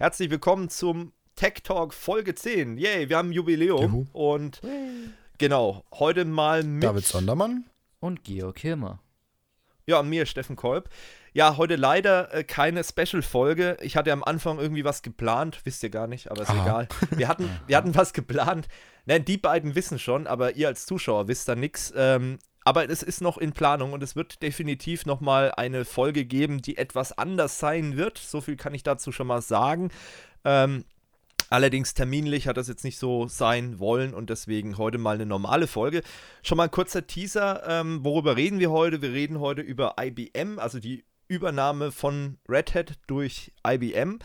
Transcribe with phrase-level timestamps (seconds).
[0.00, 2.78] Herzlich willkommen zum Tech Talk Folge 10.
[2.78, 4.06] Yay, wir haben ein Jubiläum Juhu.
[4.14, 4.62] und
[5.36, 7.66] genau, heute mal mit David Sondermann.
[7.98, 9.02] Und Georg Hilmer.
[9.84, 10.88] ja, mir Steffen Kolb.
[11.34, 13.76] Ja, heute leider äh, keine Special Folge.
[13.82, 16.62] Ich hatte am Anfang irgendwie was geplant, wisst ihr gar nicht, aber ist Aha.
[16.64, 16.88] egal.
[17.10, 18.68] Wir hatten wir hatten was geplant.
[19.04, 21.92] Nein, die beiden wissen schon, aber ihr als Zuschauer wisst da nichts.
[21.94, 22.38] Ähm,
[22.70, 26.62] aber es ist noch in Planung und es wird definitiv noch mal eine Folge geben,
[26.62, 28.16] die etwas anders sein wird.
[28.16, 29.90] So viel kann ich dazu schon mal sagen.
[30.44, 30.84] Ähm,
[31.48, 35.66] Allerdings terminlich hat das jetzt nicht so sein wollen und deswegen heute mal eine normale
[35.66, 36.02] Folge.
[36.44, 37.64] Schon mal ein kurzer Teaser.
[37.66, 39.02] Ähm, worüber reden wir heute?
[39.02, 44.20] Wir reden heute über IBM, also die Übernahme von Red Hat durch IBM.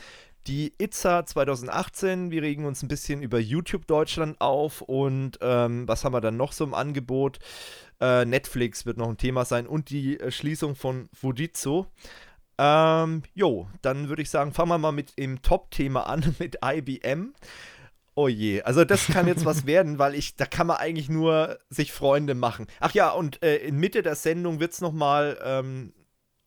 [0.47, 6.05] Die ITSA 2018, wir regen uns ein bisschen über YouTube Deutschland auf und ähm, was
[6.05, 7.39] haben wir dann noch so im Angebot?
[7.99, 11.85] Äh, Netflix wird noch ein Thema sein und die äh, Schließung von Fujitsu.
[12.59, 17.33] Ähm, jo, dann würde ich sagen, fangen wir mal mit dem Top-Thema an, mit IBM.
[18.13, 21.57] Oh je, also das kann jetzt was werden, weil ich, da kann man eigentlich nur
[21.69, 22.67] sich Freunde machen.
[22.79, 25.91] Ach ja, und äh, in Mitte der Sendung wird es nochmal ähm,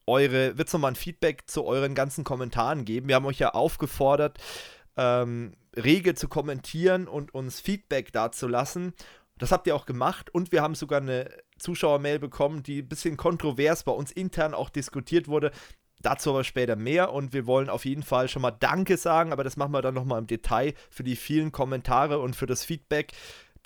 [0.08, 3.08] eure, wird es nochmal ein Feedback zu euren ganzen Kommentaren geben.
[3.08, 4.38] Wir haben euch ja aufgefordert,
[4.96, 8.94] ähm, rege zu kommentieren und uns Feedback dazulassen.
[9.38, 13.16] Das habt ihr auch gemacht und wir haben sogar eine Zuschauermail bekommen, die ein bisschen
[13.16, 15.52] kontrovers bei uns intern auch diskutiert wurde.
[16.00, 19.42] Dazu aber später mehr und wir wollen auf jeden Fall schon mal Danke sagen, aber
[19.42, 23.12] das machen wir dann nochmal im Detail für die vielen Kommentare und für das Feedback,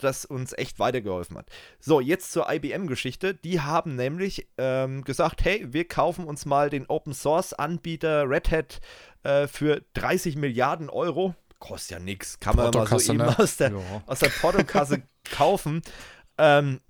[0.02, 1.46] das uns echt weitergeholfen hat.
[1.80, 3.34] So, jetzt zur IBM-Geschichte.
[3.34, 8.80] Die haben nämlich ähm, gesagt, hey, wir kaufen uns mal den Open-Source-Anbieter Red Hat
[9.22, 11.34] äh, für 30 Milliarden Euro.
[11.58, 13.38] Kostet ja nichts, kann man mal so eben ne?
[13.38, 14.02] aus der, Ja.
[14.06, 15.82] aus der Portokasse kaufen.
[16.38, 16.80] Ähm,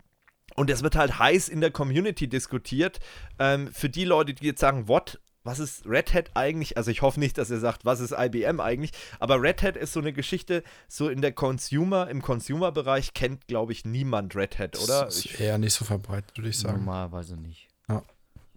[0.56, 3.00] und es wird halt heiß in der Community diskutiert.
[3.38, 5.18] Ähm, für die Leute, die jetzt sagen, what?
[5.44, 6.76] Was ist Red Hat eigentlich?
[6.76, 8.92] Also ich hoffe nicht, dass ihr sagt, was ist IBM eigentlich?
[9.18, 13.72] Aber Red Hat ist so eine Geschichte, so in der Consumer, im Consumer-Bereich kennt, glaube
[13.72, 15.06] ich, niemand Red Hat, oder?
[15.06, 16.78] Das Ich, ist eher nicht so verbreitet, würde ich sagen.
[16.84, 17.68] Normalerweise nicht.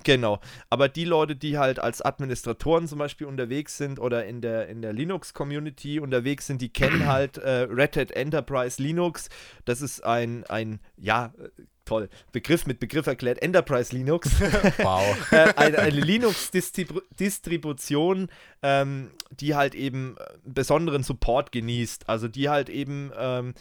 [0.06, 0.40] Genau.
[0.70, 4.82] Aber die Leute, die halt als Administratoren zum Beispiel unterwegs sind oder in der, in
[4.84, 9.28] der Linux-Community unterwegs sind, die kennen halt äh, Red Hat Enterprise Linux.
[9.66, 11.50] Das ist ein, ein ja, äh,
[11.86, 14.30] toll, Begriff mit Begriff erklärt, Enterprise Linux.
[14.78, 15.32] Wow.
[15.32, 18.28] äh, eine, eine Linux-Distribution,
[18.62, 22.08] ähm, die halt eben äh, besonderen Support genießt.
[22.10, 23.56] Also die halt eben ähm,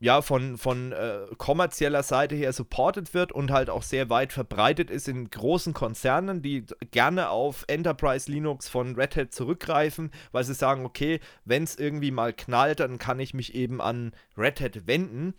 [0.00, 4.90] ja von, von äh, kommerzieller Seite her supported wird und halt auch sehr weit verbreitet
[4.90, 10.54] ist in großen Konzernen, die gerne auf Enterprise Linux von Red Hat zurückgreifen, weil sie
[10.54, 14.86] sagen, okay, wenn es irgendwie mal knallt, dann kann ich mich eben an Red Hat
[14.86, 15.34] wenden.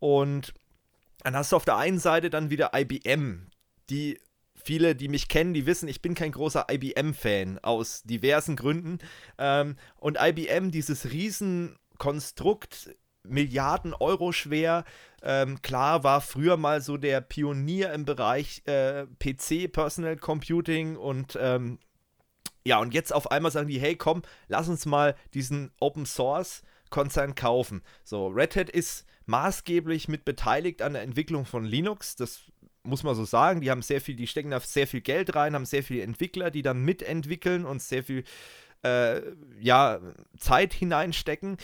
[0.00, 0.54] Und
[1.22, 3.46] dann hast du auf der einen Seite dann wieder IBM,
[3.90, 4.18] die
[4.56, 8.98] viele, die mich kennen, die wissen, ich bin kein großer IBM-Fan aus diversen Gründen.
[9.38, 12.90] Ähm, und IBM, dieses Riesenkonstrukt,
[13.22, 14.84] Milliarden Euro schwer,
[15.22, 21.38] ähm, klar war früher mal so der Pionier im Bereich äh, PC, Personal Computing und
[21.40, 21.78] ähm,
[22.64, 26.62] ja, und jetzt auf einmal sagen die, hey, komm, lass uns mal diesen Open Source
[26.90, 27.82] Konzern kaufen.
[28.04, 32.16] So, Red Hat ist maßgeblich mit beteiligt an der Entwicklung von Linux.
[32.16, 32.42] Das
[32.82, 33.60] muss man so sagen.
[33.60, 36.50] Die haben sehr viel, die stecken da sehr viel Geld rein, haben sehr viele Entwickler,
[36.50, 38.24] die dann mitentwickeln und sehr viel
[38.82, 39.20] äh,
[39.60, 40.00] ja,
[40.36, 41.56] Zeit hineinstecken.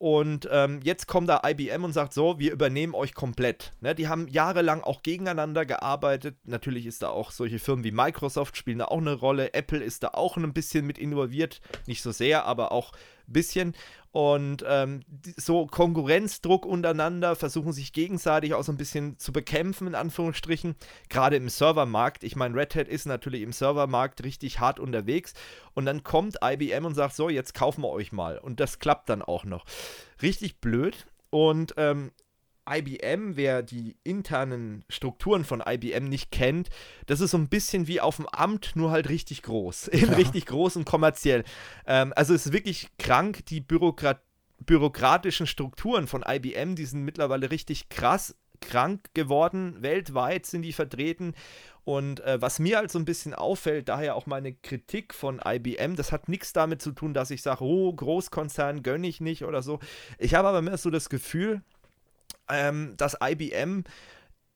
[0.00, 3.74] Und ähm, jetzt kommt da IBM und sagt so, wir übernehmen euch komplett.
[3.82, 6.36] Ne, die haben jahrelang auch gegeneinander gearbeitet.
[6.44, 9.52] Natürlich ist da auch solche Firmen wie Microsoft spielen da auch eine Rolle.
[9.52, 11.60] Apple ist da auch ein bisschen mit involviert.
[11.86, 12.92] Nicht so sehr, aber auch
[13.32, 13.74] bisschen.
[14.12, 15.02] Und ähm,
[15.36, 20.74] so Konkurrenzdruck untereinander versuchen sich gegenseitig auch so ein bisschen zu bekämpfen, in Anführungsstrichen.
[21.08, 22.24] Gerade im Servermarkt.
[22.24, 25.34] Ich meine, Red Hat ist natürlich im Servermarkt richtig hart unterwegs.
[25.74, 28.38] Und dann kommt IBM und sagt so, jetzt kaufen wir euch mal.
[28.38, 29.64] Und das klappt dann auch noch.
[30.20, 31.06] Richtig blöd.
[31.30, 32.10] Und ähm,
[32.70, 36.68] IBM, wer die internen Strukturen von IBM nicht kennt,
[37.06, 39.90] das ist so ein bisschen wie auf dem Amt, nur halt richtig groß.
[39.92, 41.44] richtig groß und kommerziell.
[41.86, 44.22] Ähm, also es ist wirklich krank, die Bürokrat
[44.62, 49.76] bürokratischen Strukturen von IBM, die sind mittlerweile richtig krass krank geworden.
[49.80, 51.34] Weltweit sind die vertreten.
[51.84, 55.96] Und äh, was mir halt so ein bisschen auffällt, daher auch meine Kritik von IBM,
[55.96, 59.62] das hat nichts damit zu tun, dass ich sage, oh, Großkonzern gönne ich nicht oder
[59.62, 59.80] so.
[60.18, 61.62] Ich habe aber mehr so das Gefühl,
[62.48, 63.84] ähm, dass IBM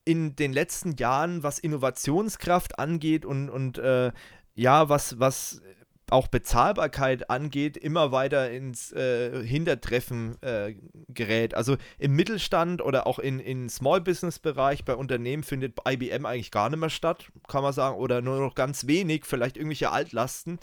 [0.04, 4.12] in den letzten Jahren, was Innovationskraft angeht und, und äh,
[4.54, 5.62] ja, was, was
[6.10, 10.74] auch Bezahlbarkeit angeht, immer weiter ins äh, Hintertreffen äh,
[11.08, 11.54] gerät.
[11.54, 16.78] Also im Mittelstand oder auch in, in Small-Business-Bereich bei Unternehmen findet IBM eigentlich gar nicht
[16.78, 20.58] mehr statt, kann man sagen, oder nur noch ganz wenig, vielleicht irgendwelche Altlasten.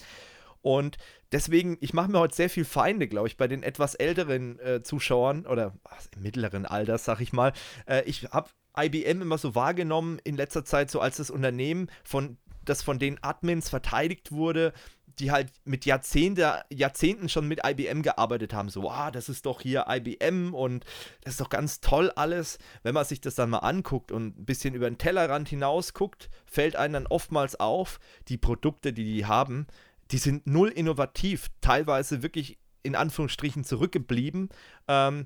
[0.61, 0.97] Und
[1.31, 4.83] deswegen, ich mache mir heute sehr viel Feinde, glaube ich, bei den etwas älteren äh,
[4.83, 7.53] Zuschauern oder ach, im mittleren Alter, sag ich mal.
[7.85, 12.37] Äh, ich habe IBM immer so wahrgenommen in letzter Zeit so als das Unternehmen, von,
[12.63, 14.73] das von den Admins verteidigt wurde,
[15.19, 18.69] die halt mit Jahrzehnte, Jahrzehnten schon mit IBM gearbeitet haben.
[18.69, 20.85] So, wow, das ist doch hier IBM und
[21.23, 22.59] das ist doch ganz toll alles.
[22.83, 26.29] Wenn man sich das dann mal anguckt und ein bisschen über den Tellerrand hinaus guckt,
[26.45, 27.99] fällt einem dann oftmals auf,
[28.29, 29.67] die Produkte, die die haben,
[30.11, 34.49] die sind null innovativ, teilweise wirklich in Anführungsstrichen zurückgeblieben.
[34.87, 35.25] Ähm,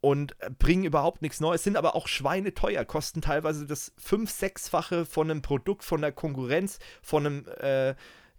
[0.00, 5.28] und bringen überhaupt nichts Neues, sind aber auch schweineteuer, kosten teilweise das fünf-, sechsfache von
[5.28, 7.96] einem Produkt, von der Konkurrenz, von einem äh,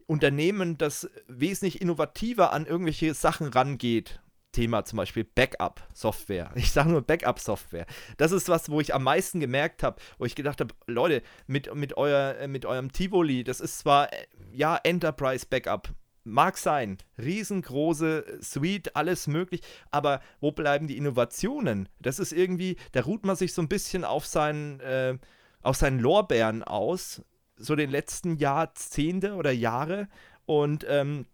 [0.07, 4.21] Unternehmen, das wesentlich innovativer an irgendwelche Sachen rangeht.
[4.51, 6.51] Thema zum Beispiel Backup-Software.
[6.55, 7.85] Ich sage nur Backup-Software.
[8.17, 11.73] Das ist was, wo ich am meisten gemerkt habe, wo ich gedacht habe, Leute, mit,
[11.75, 15.89] mit, euer, äh, mit eurem Tivoli, das ist zwar, äh, ja, Enterprise-Backup,
[16.23, 19.61] mag sein, riesengroße Suite, alles möglich,
[19.91, 21.89] aber wo bleiben die Innovationen?
[21.99, 25.17] Das ist irgendwie, da ruht man sich so ein bisschen auf seinen, äh,
[25.61, 27.21] auf seinen Lorbeeren aus,
[27.55, 30.07] so den letzten Jahrzehnte oder Jahre
[30.45, 31.25] und ähm,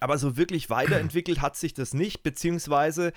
[0.00, 3.12] aber so wirklich weiterentwickelt hat sich das nicht, beziehungsweise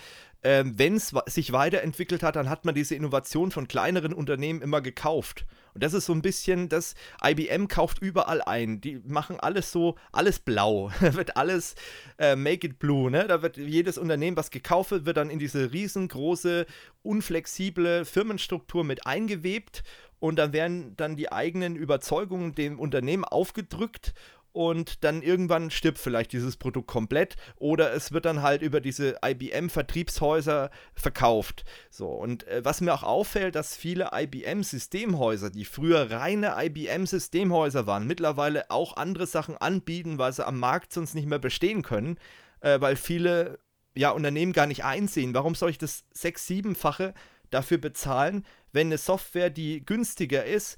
[0.45, 4.79] ähm, wenn es sich weiterentwickelt hat, dann hat man diese Innovation von kleineren Unternehmen immer
[4.79, 5.45] gekauft.
[5.73, 6.93] Und das ist so ein bisschen, das
[7.23, 8.79] IBM kauft überall ein.
[8.79, 10.91] Die machen alles so, alles blau.
[11.01, 11.73] da wird alles
[12.19, 13.25] äh, make it blue, ne?
[13.27, 16.67] Da wird jedes Unternehmen, was gekauft wird, wird dann in diese riesengroße,
[17.01, 19.83] unflexible Firmenstruktur mit eingewebt
[20.19, 24.13] und dann werden dann die eigenen Überzeugungen dem Unternehmen aufgedrückt
[24.55, 29.17] und dann irgendwann stirbt vielleicht dieses Produkt komplett oder es wird dann halt über diese
[29.23, 31.65] IBM-Vertriebshäuser verkauft.
[31.89, 38.07] So, und äh, was mir auch auffällt, dass viele IBM-Systemhäuser, die früher reine IBM-Systemhäuser waren,
[38.07, 42.17] mittlerweile auch andere Sachen anbieten, weil sie am Markt sonst nicht mehr bestehen können,
[42.61, 43.59] äh, weil viele
[43.93, 47.13] ja, Unternehmen gar nicht einsehen, warum soll ich das sechs-, siebenfache
[47.49, 50.77] dafür bezahlen, wenn eine Software, die günstiger ist,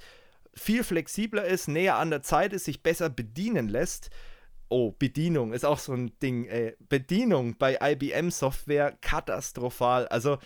[0.57, 4.09] viel flexibler ist, näher an der Zeit ist, sich besser bedienen lässt.
[4.69, 6.45] Oh, Bedienung ist auch so ein Ding.
[6.45, 6.75] Ey.
[6.89, 10.07] Bedienung bei IBM-Software katastrophal.
[10.09, 10.37] Also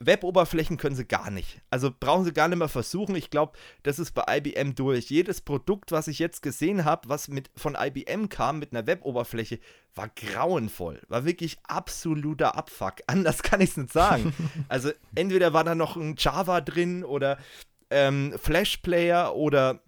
[0.00, 1.60] Web-Oberflächen können sie gar nicht.
[1.70, 3.16] Also brauchen sie gar nicht mehr versuchen.
[3.16, 5.10] Ich glaube, das ist bei IBM durch.
[5.10, 9.58] Jedes Produkt, was ich jetzt gesehen habe, was mit, von IBM kam mit einer Web-Oberfläche,
[9.94, 11.02] war grauenvoll.
[11.08, 12.94] War wirklich absoluter Abfuck.
[13.08, 14.32] Anders kann ich es nicht sagen.
[14.68, 17.38] also entweder war da noch ein Java drin oder
[17.90, 19.80] ähm, Flash-Player oder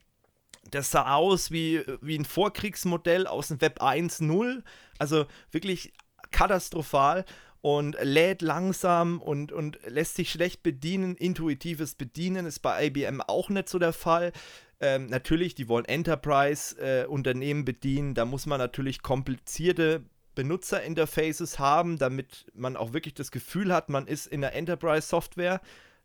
[0.71, 4.63] das sah aus wie, wie ein Vorkriegsmodell aus dem Web 1.0.
[4.99, 5.93] Also wirklich
[6.31, 7.25] katastrophal
[7.61, 11.17] und lädt langsam und, und lässt sich schlecht bedienen.
[11.17, 14.33] Intuitives Bedienen ist bei IBM auch nicht so der Fall.
[14.81, 18.15] Ähm, natürlich, die wollen Enterprise-Unternehmen äh, bedienen.
[18.15, 20.05] Da muss man natürlich komplizierte
[20.35, 25.61] Benutzerinterfaces haben, damit man auch wirklich das Gefühl hat, man ist in der Enterprise-Software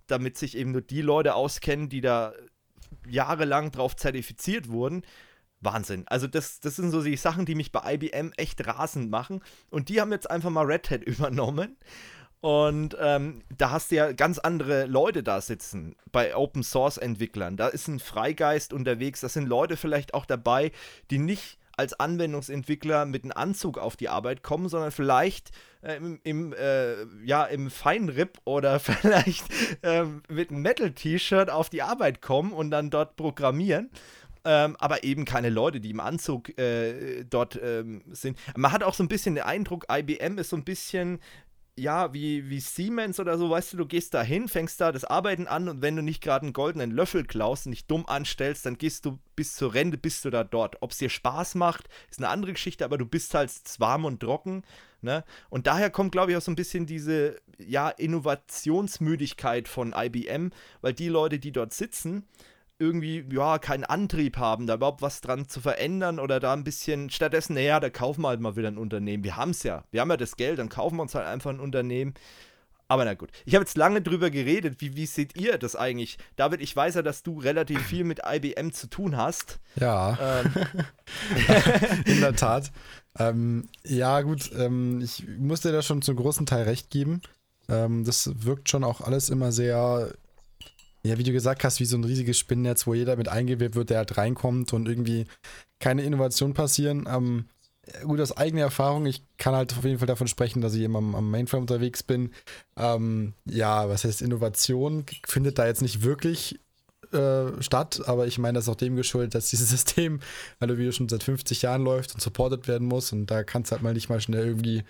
[0.07, 2.33] damit sich eben nur die Leute auskennen, die da
[3.07, 5.03] jahrelang drauf zertifiziert wurden.
[5.61, 6.03] Wahnsinn.
[6.07, 9.41] Also das, das sind so die Sachen, die mich bei IBM echt rasend machen.
[9.69, 11.77] Und die haben jetzt einfach mal Red Hat übernommen.
[12.41, 17.57] Und ähm, da hast du ja ganz andere Leute da sitzen bei Open Source Entwicklern.
[17.57, 19.21] Da ist ein Freigeist unterwegs.
[19.21, 20.71] Da sind Leute vielleicht auch dabei,
[21.09, 25.51] die nicht als Anwendungsentwickler mit einem Anzug auf die Arbeit kommen, sondern vielleicht
[25.81, 29.45] äh, im, im, äh, ja, im Feinripp oder vielleicht
[29.83, 33.89] äh, mit einem Metal-T-Shirt auf die Arbeit kommen und dann dort programmieren.
[34.47, 38.37] Ähm, aber eben keine Leute, die im Anzug äh, dort ähm, sind.
[38.55, 41.19] Man hat auch so ein bisschen den Eindruck, IBM ist so ein bisschen
[41.77, 45.03] ja, wie, wie Siemens oder so, weißt du, du gehst da hin, fängst da das
[45.03, 48.65] Arbeiten an und wenn du nicht gerade einen goldenen Löffel klaust und dich dumm anstellst,
[48.65, 50.77] dann gehst du bis zur Rente, bist du da dort.
[50.81, 54.21] Ob es dir Spaß macht, ist eine andere Geschichte, aber du bist halt warm und
[54.21, 54.63] trocken,
[55.01, 55.25] ne?
[55.49, 60.93] Und daher kommt, glaube ich, auch so ein bisschen diese, ja, Innovationsmüdigkeit von IBM, weil
[60.93, 62.25] die Leute, die dort sitzen,
[62.77, 67.09] irgendwie, ja, keinen Antrieb haben, da überhaupt was dran zu verändern oder da ein bisschen,
[67.09, 69.23] stattdessen, naja, da kaufen wir halt mal wieder ein Unternehmen.
[69.23, 71.51] Wir haben es ja, wir haben ja das Geld, dann kaufen wir uns halt einfach
[71.51, 72.13] ein Unternehmen.
[72.87, 73.31] Aber na gut.
[73.45, 74.79] Ich habe jetzt lange drüber geredet.
[74.79, 76.17] Wie, wie seht ihr das eigentlich?
[76.35, 79.59] David, ich weiß ja, dass du relativ viel mit IBM zu tun hast.
[79.75, 80.43] Ja.
[80.43, 80.53] Ähm.
[82.05, 82.71] In der Tat.
[83.17, 84.51] Ähm, ja, gut.
[84.55, 87.21] Ähm, ich muss dir da schon zum großen Teil recht geben.
[87.69, 90.13] Ähm, das wirkt schon auch alles immer sehr
[91.05, 93.91] ja, wie du gesagt hast, wie so ein riesiges Spinnennetz, wo jeder mit eingewebt wird,
[93.91, 95.25] der halt reinkommt und irgendwie
[95.79, 97.07] keine Innovation passieren.
[97.07, 97.45] Ähm,
[98.03, 100.97] gut, aus eigener Erfahrung, ich kann halt auf jeden Fall davon sprechen, dass ich immer
[100.97, 102.31] am, am Mainframe unterwegs bin.
[102.75, 105.05] Ähm, ja, was heißt Innovation?
[105.27, 106.59] Findet da jetzt nicht wirklich
[107.11, 110.19] äh, statt, aber ich meine, das ist auch dem geschuldet, dass dieses System,
[110.59, 113.73] weil wie schon seit 50 Jahren läuft und supported werden muss und da kannst du
[113.73, 114.83] halt mal nicht mal schnell irgendwie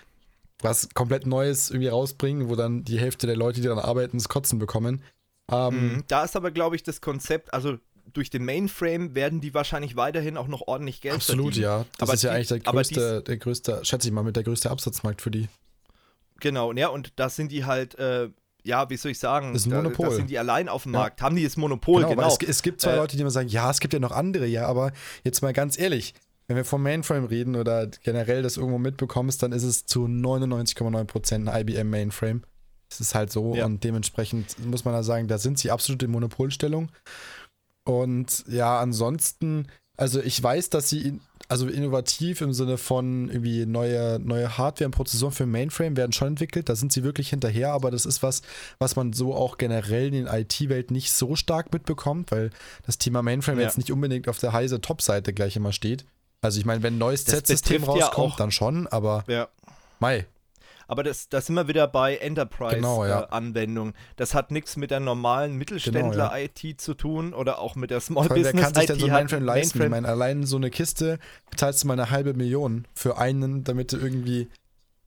[0.61, 4.29] was komplett Neues irgendwie rausbringen, wo dann die Hälfte der Leute, die daran arbeiten, das
[4.29, 5.01] Kotzen bekommen.
[5.51, 7.77] Ähm, da ist aber, glaube ich, das Konzept, also
[8.13, 11.63] durch den Mainframe werden die wahrscheinlich weiterhin auch noch ordentlich Geld Absolut, verdienen.
[11.63, 11.85] ja.
[11.97, 14.43] Das aber ist ja die, eigentlich der größte, der größte, schätze ich mal, mit der
[14.43, 15.47] größte Absatzmarkt für die.
[16.39, 18.29] Genau, ja, und da sind die halt, äh,
[18.63, 20.05] ja, wie soll ich sagen, das ist ein Monopol.
[20.05, 21.21] Da, da sind die allein auf dem Markt.
[21.21, 22.15] Haben die das Monopol, genau.
[22.15, 22.27] genau.
[22.27, 24.45] Es, es, gibt zwar äh, Leute, die immer sagen, ja, es gibt ja noch andere,
[24.45, 24.91] ja, aber
[25.23, 26.13] jetzt mal ganz ehrlich,
[26.47, 31.49] wenn wir vom Mainframe reden oder generell das irgendwo mitbekommst, dann ist es zu 99,9%
[31.49, 32.43] ein IBM Mainframe.
[32.95, 33.65] Es ist halt so ja.
[33.65, 36.89] und dementsprechend muss man da sagen, da sind sie absolut in Monopolstellung.
[37.87, 44.19] Und ja, ansonsten, also ich weiß, dass sie also innovativ im Sinne von irgendwie neue,
[44.19, 46.69] neue Hardware und Prozessoren für Mainframe werden schon entwickelt.
[46.69, 48.41] Da sind sie wirklich hinterher, aber das ist was,
[48.79, 52.49] was man so auch generell in der IT-Welt nicht so stark mitbekommt, weil
[52.85, 53.65] das Thema Mainframe ja.
[53.65, 56.05] jetzt nicht unbedingt auf der heise Top-Seite gleich immer steht.
[56.41, 59.47] Also ich meine, wenn ein neues Z-System rauskommt, ja dann schon, aber ja.
[59.99, 60.25] Mai.
[60.87, 63.63] Aber das, das sind wir wieder bei Enterprise-Anwendungen.
[63.63, 63.89] Genau, ja.
[63.89, 66.77] äh, das hat nichts mit der normalen Mittelständler-IT genau, ja.
[66.77, 68.53] zu tun oder auch mit der Small Business-IT.
[68.55, 69.79] Wer kann sich denn so ein Mainframe leisten?
[69.79, 69.85] Mainframe.
[69.85, 71.19] Ich meine, allein so eine Kiste
[71.55, 74.47] zahlst du mal eine halbe Million für einen, damit du irgendwie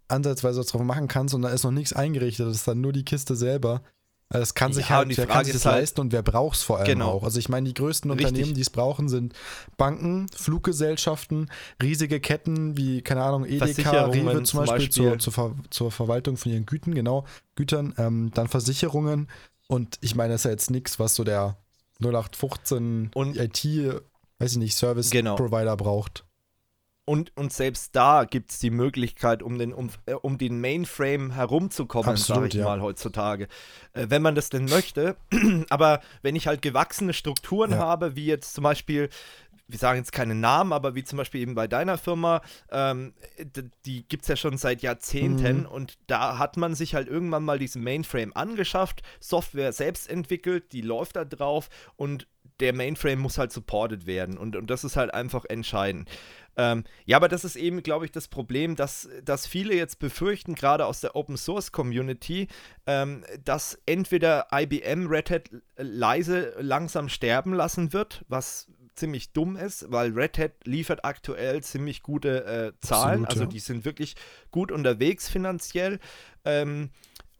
[0.09, 2.47] ansatzweise was drauf machen kannst und da ist noch nichts eingerichtet.
[2.47, 3.83] Das ist dann nur die Kiste selber.
[4.31, 6.63] Es kann sich ja, halt, wer kann sich das halt, leisten und wer braucht es
[6.63, 7.13] vor allem genau.
[7.13, 7.25] auch.
[7.25, 8.27] Also ich meine, die größten Richtig.
[8.27, 9.33] Unternehmen, die es brauchen, sind
[9.79, 11.51] Banken, Fluggesellschaften,
[11.83, 14.91] riesige Ketten wie, keine Ahnung, Edeka, Rewe zum, Beispiel.
[14.91, 17.25] Zur, zur, Ver zur, Verwaltung von ihren Güten, genau,
[17.57, 19.29] Gütern, ähm, dann Versicherungen
[19.67, 21.57] und ich meine, das ist ja jetzt nichts, was so der
[22.01, 23.65] 0815 und IT,
[24.39, 25.37] weiß ich nicht, Service genau.
[25.37, 26.25] Provider braucht.
[27.09, 31.31] Und, und selbst da gibt es die Möglichkeit, um den, um, äh, um den Mainframe
[31.31, 32.65] herumzukommen, sage ich ja.
[32.65, 33.49] mal heutzutage.
[33.95, 35.17] Äh, wenn man das denn möchte.
[35.71, 37.79] aber wenn ich halt gewachsene Strukturen ja.
[37.79, 39.09] habe, wie jetzt zum Beispiel
[39.71, 43.13] wir sagen jetzt keine Namen, aber wie zum Beispiel eben bei deiner Firma, ähm,
[43.85, 45.67] die gibt es ja schon seit Jahrzehnten mhm.
[45.67, 50.81] und da hat man sich halt irgendwann mal diesen Mainframe angeschafft, Software selbst entwickelt, die
[50.81, 52.27] läuft da drauf und
[52.61, 56.09] der Mainframe muss halt supported werden und, und das ist halt einfach entscheidend.
[56.59, 60.57] Ähm, ja, aber das ist eben, glaube ich, das Problem, dass, dass viele jetzt befürchten,
[60.57, 62.49] gerade aus der Open Source Community,
[62.87, 69.87] ähm, dass entweder IBM Red Hat leise langsam sterben lassen wird, was ziemlich dumm ist,
[69.93, 73.49] weil Red Hat liefert aktuell ziemlich gute äh, Zahlen, Absolut, also ja.
[73.49, 74.17] die sind wirklich
[74.51, 76.01] gut unterwegs finanziell.
[76.45, 76.91] Ähm,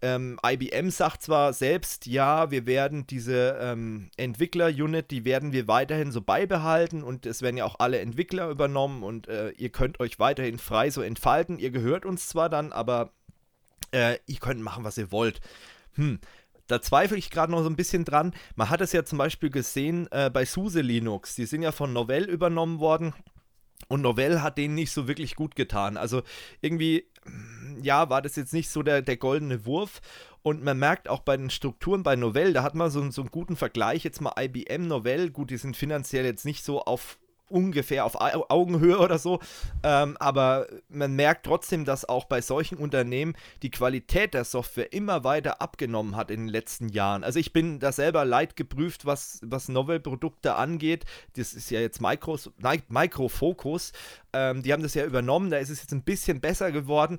[0.01, 6.13] ähm, IBM sagt zwar selbst, ja, wir werden diese ähm, Entwickler-Unit, die werden wir weiterhin
[6.13, 10.19] so beibehalten und es werden ja auch alle Entwickler übernommen und äh, ihr könnt euch
[10.19, 11.59] weiterhin frei so entfalten.
[11.59, 13.13] Ihr gehört uns zwar dann, aber
[13.93, 15.41] äh, ihr könnt machen, was ihr wollt.
[15.95, 16.21] Hm,
[16.69, 18.35] da zweifle ich gerade noch so ein bisschen dran.
[18.55, 21.35] Man hat es ja zum Beispiel gesehen äh, bei SUSE Linux.
[21.35, 23.15] Die sind ja von Novell übernommen worden.
[23.87, 25.97] Und Novell hat denen nicht so wirklich gut getan.
[25.97, 26.23] Also
[26.61, 27.07] irgendwie,
[27.81, 30.01] ja, war das jetzt nicht so der, der goldene Wurf.
[30.43, 33.31] Und man merkt auch bei den Strukturen bei Novell, da hat man so, so einen
[33.31, 34.05] guten Vergleich.
[34.05, 37.19] Jetzt mal IBM Novell, gut, die sind finanziell jetzt nicht so auf
[37.51, 39.41] ungefähr auf Augenhöhe oder so.
[39.83, 45.25] Ähm, aber man merkt trotzdem, dass auch bei solchen Unternehmen die Qualität der Software immer
[45.25, 47.25] weiter abgenommen hat in den letzten Jahren.
[47.25, 51.05] Also ich bin da selber leid geprüft, was, was Novel-Produkte angeht.
[51.37, 52.39] Das ist ja jetzt Micro,
[52.89, 53.93] Micro Focus.
[54.33, 57.19] Ähm, die haben das ja übernommen, da ist es jetzt ein bisschen besser geworden.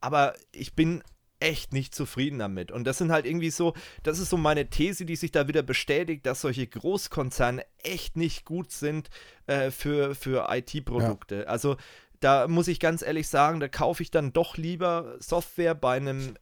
[0.00, 1.02] Aber ich bin
[1.40, 2.70] echt nicht zufrieden damit.
[2.70, 5.62] Und das sind halt irgendwie so, das ist so meine These, die sich da wieder
[5.62, 9.10] bestätigt, dass solche Großkonzerne echt nicht gut sind
[9.46, 11.40] äh, für, für IT-Produkte.
[11.40, 11.44] Ja.
[11.44, 11.76] Also
[12.20, 16.34] da muss ich ganz ehrlich sagen, da kaufe ich dann doch lieber Software bei einem,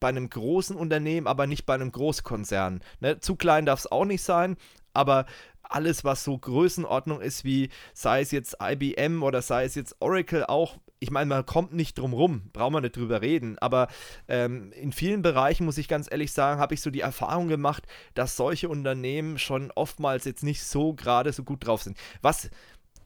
[0.00, 2.80] bei einem großen Unternehmen, aber nicht bei einem Großkonzern.
[3.00, 3.20] Ne?
[3.20, 4.56] Zu klein darf es auch nicht sein,
[4.94, 5.26] aber
[5.62, 10.46] alles, was so Größenordnung ist, wie sei es jetzt IBM oder sei es jetzt Oracle,
[10.46, 13.88] auch ich meine, man kommt nicht drum rum, braucht man nicht drüber reden, aber
[14.28, 17.84] ähm, in vielen Bereichen, muss ich ganz ehrlich sagen, habe ich so die Erfahrung gemacht,
[18.14, 21.98] dass solche Unternehmen schon oftmals jetzt nicht so gerade so gut drauf sind.
[22.22, 22.50] Was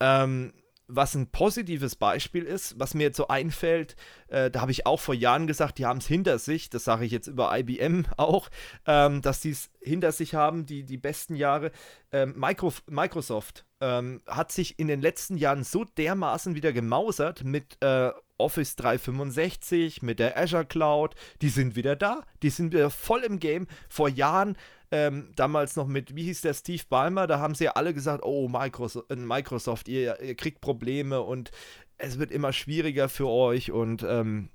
[0.00, 0.52] ähm,
[0.92, 3.96] was ein positives Beispiel ist, was mir jetzt so einfällt,
[4.28, 7.04] äh, da habe ich auch vor Jahren gesagt, die haben es hinter sich, das sage
[7.04, 8.50] ich jetzt über IBM auch,
[8.86, 11.70] ähm, dass die es hinter sich haben, die, die besten Jahre.
[12.12, 17.82] Ähm, Micro, Microsoft ähm, hat sich in den letzten Jahren so dermaßen wieder gemausert mit
[17.82, 23.20] äh, Office 365, mit der Azure Cloud, die sind wieder da, die sind wieder voll
[23.20, 23.66] im Game.
[23.88, 24.56] Vor Jahren
[24.90, 28.24] ähm, damals noch mit, wie hieß der, Steve Ballmer, da haben sie ja alle gesagt,
[28.24, 31.50] oh, Microsoft, äh, Microsoft ihr, ihr, kriegt Probleme und
[31.98, 34.48] es wird immer schwieriger für euch und ähm,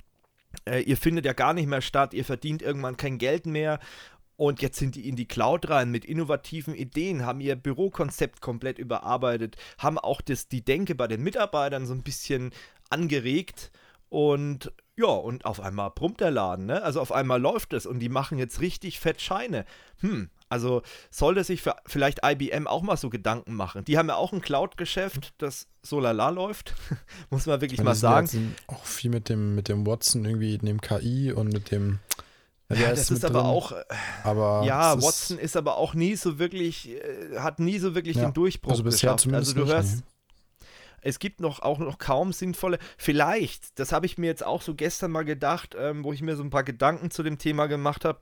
[0.67, 3.79] äh, ihr findet ja gar nicht mehr statt, ihr verdient irgendwann kein Geld mehr
[4.37, 8.79] Und jetzt sind die in die Cloud rein mit innovativen Ideen, haben ihr Bürokonzept komplett
[8.79, 12.51] überarbeitet, haben auch das, die Denke bei den Mitarbeitern so ein bisschen
[12.89, 13.71] angeregt.
[14.09, 16.81] Und ja, und auf einmal brummt der Laden, ne?
[16.81, 19.65] Also auf einmal läuft es und die machen jetzt richtig fett Scheine.
[19.99, 23.83] Hm, also sollte sich vielleicht IBM auch mal so Gedanken machen.
[23.83, 26.75] Die haben ja auch ein Cloud-Geschäft, das so lala läuft,
[27.29, 28.55] muss man wirklich mal sagen.
[28.67, 31.99] Auch viel mit dem, mit dem Watson irgendwie, dem KI und mit dem
[32.73, 33.47] ja, das ist aber drin.
[33.47, 33.71] auch.
[33.71, 33.83] Äh,
[34.23, 38.17] aber ja, Watson ist, ist aber auch nie so wirklich, äh, hat nie so wirklich
[38.17, 39.19] ja, den Durchbruch also bisher geschafft.
[39.21, 40.67] Zumindest also du hörst, nee.
[41.01, 42.79] es gibt noch auch noch kaum sinnvolle.
[42.97, 46.35] Vielleicht, das habe ich mir jetzt auch so gestern mal gedacht, ähm, wo ich mir
[46.35, 48.19] so ein paar Gedanken zu dem Thema gemacht habe.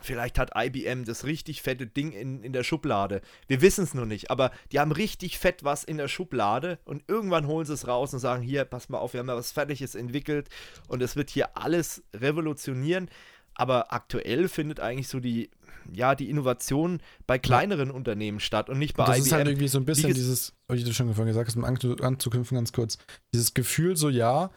[0.00, 3.20] Vielleicht hat IBM das richtig fette Ding in, in der Schublade.
[3.46, 7.04] Wir wissen es noch nicht, aber die haben richtig fett was in der Schublade und
[7.06, 9.52] irgendwann holen sie es raus und sagen: Hier, pass mal auf, wir haben ja was
[9.52, 10.48] Fertiges entwickelt
[10.88, 13.08] und es wird hier alles revolutionieren.
[13.54, 15.50] Aber aktuell findet eigentlich so die,
[15.92, 17.94] ja, die Innovation bei kleineren ja.
[17.94, 19.18] Unternehmen statt und nicht bei das IBM.
[19.18, 21.64] Das ist halt irgendwie so ein bisschen dieses, wie du schon vorhin gesagt hast, um
[21.64, 22.98] anzuknüpfen ganz kurz,
[23.32, 24.50] dieses Gefühl so, ja,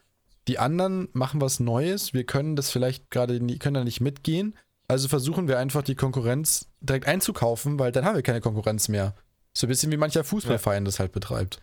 [0.48, 4.56] die anderen machen was Neues, wir können das vielleicht gerade, können da nicht mitgehen,
[4.88, 9.14] also versuchen wir einfach die Konkurrenz direkt einzukaufen, weil dann haben wir keine Konkurrenz mehr.
[9.54, 10.86] So ein bisschen wie mancher Fußballverein ja.
[10.86, 11.60] das halt betreibt.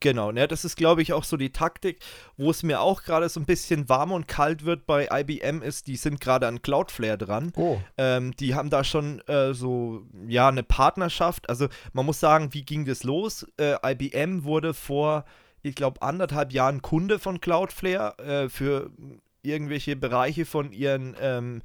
[0.00, 2.00] Genau, ne, das ist, glaube ich, auch so die Taktik,
[2.36, 5.86] wo es mir auch gerade so ein bisschen warm und kalt wird bei IBM ist,
[5.86, 7.52] die sind gerade an Cloudflare dran.
[7.56, 7.78] Oh.
[7.96, 11.48] Ähm, die haben da schon äh, so, ja, eine Partnerschaft.
[11.48, 13.46] Also man muss sagen, wie ging das los?
[13.58, 15.24] Äh, IBM wurde vor,
[15.62, 18.90] ich glaube, anderthalb Jahren Kunde von Cloudflare äh, für
[19.42, 21.62] irgendwelche Bereiche von ihren ähm,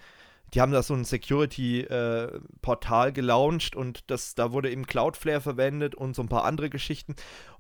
[0.54, 5.96] die haben da so ein Security-Portal äh, gelauncht und das, da wurde eben Cloudflare verwendet
[5.96, 7.16] und so ein paar andere Geschichten.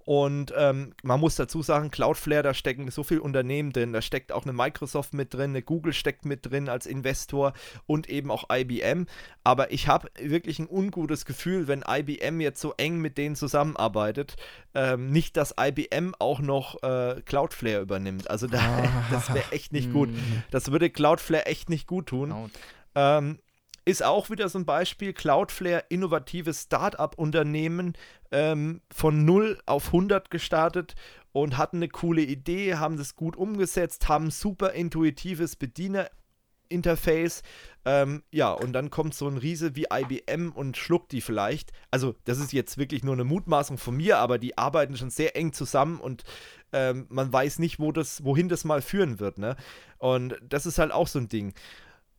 [0.06, 3.94] Und ähm, man muss dazu sagen, Cloudflare, da stecken so viele Unternehmen drin.
[3.94, 7.54] Da steckt auch eine Microsoft mit drin, eine Google steckt mit drin als Investor
[7.86, 9.06] und eben auch IBM.
[9.44, 14.36] Aber ich habe wirklich ein ungutes Gefühl, wenn IBM jetzt so eng mit denen zusammenarbeitet.
[14.74, 18.30] Ähm, nicht, dass IBM auch noch äh, Cloudflare übernimmt.
[18.30, 18.60] Also da,
[19.12, 20.10] das wäre echt nicht gut.
[20.10, 20.44] Hm.
[20.52, 22.50] Das würde Cloudflare echt nicht gut tun.
[22.96, 23.40] Ähm,
[23.86, 25.14] ist auch wieder so ein Beispiel.
[25.14, 27.94] Cloudflare, innovatives Start-up-Unternehmen,
[28.32, 30.96] ähm, von 0 auf 100 gestartet
[31.32, 37.42] und hatten eine coole Idee, haben das gut umgesetzt, haben super intuitives Bedienerinterface.
[37.84, 41.72] Ähm, ja, und dann kommt so ein Riese wie IBM und schluckt die vielleicht.
[41.90, 45.36] Also, das ist jetzt wirklich nur eine Mutmaßung von mir, aber die arbeiten schon sehr
[45.36, 46.24] eng zusammen und
[46.74, 49.38] ähm, man weiß nicht, wo das, wohin das mal führen wird.
[49.38, 49.56] Ne?
[49.98, 51.54] Und das ist halt auch so ein Ding.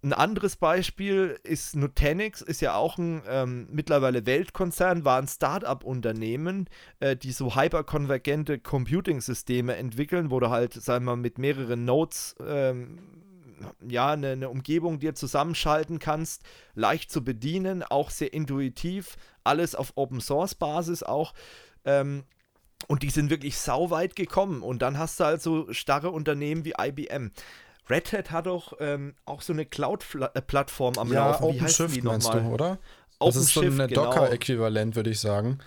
[0.05, 6.69] Ein anderes Beispiel ist Nutanix, ist ja auch ein ähm, mittlerweile Weltkonzern, war ein Start-up-Unternehmen,
[6.99, 12.35] äh, die so hyperkonvergente Computing-Systeme entwickeln, wo du halt, sagen wir mal, mit mehreren Nodes
[12.45, 12.99] ähm,
[13.87, 16.43] ja, eine, eine Umgebung dir zusammenschalten kannst,
[16.75, 21.33] leicht zu bedienen, auch sehr intuitiv, alles auf Open-Source-Basis auch.
[21.85, 22.25] Ähm,
[22.89, 24.63] und die sind wirklich sauweit gekommen.
[24.63, 27.31] Und dann hast du halt so starre Unternehmen wie IBM.
[27.91, 31.55] Red Hat hat doch ähm, auch so eine Cloud-Plattform am ja, Laufen.
[31.55, 32.79] Wie heißt Shift die meinst du, oder?
[33.19, 33.87] Das ist so ein genau.
[34.05, 35.59] Docker-Äquivalent, würde ich sagen.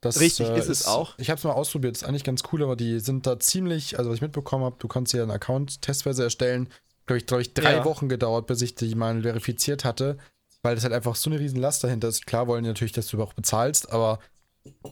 [0.00, 1.14] Das, Richtig äh, ist es auch.
[1.18, 4.10] Ich habe es mal ausprobiert, ist eigentlich ganz cool, aber die sind da ziemlich, also
[4.10, 6.68] was ich mitbekommen habe, du kannst hier einen Account testweise erstellen.
[7.06, 7.84] Glaube ich, glaube ich, drei ja.
[7.84, 10.18] Wochen gedauert, bis ich die mal verifiziert hatte,
[10.62, 12.26] weil das halt einfach so eine riesen Last dahinter ist.
[12.26, 14.18] Klar wollen die natürlich, dass du auch bezahlst, aber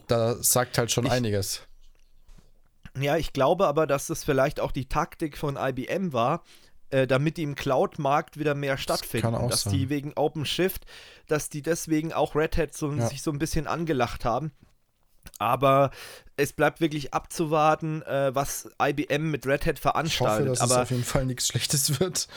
[0.07, 1.61] da sagt halt schon ich, einiges.
[2.99, 6.43] Ja, ich glaube aber, dass das vielleicht auch die Taktik von IBM war,
[6.93, 9.33] äh, damit die im Cloud-Markt wieder mehr stattfinden.
[9.33, 9.73] Das dass sein.
[9.73, 10.85] die wegen OpenShift,
[11.27, 13.07] dass die deswegen auch Red Hat so, ja.
[13.07, 14.51] sich so ein bisschen angelacht haben.
[15.39, 15.89] Aber
[16.37, 20.45] es bleibt wirklich abzuwarten, äh, was IBM mit Red Hat veranstaltet.
[20.45, 22.27] Ich hoffe, dass Aber es auf jeden Fall nichts Schlechtes wird.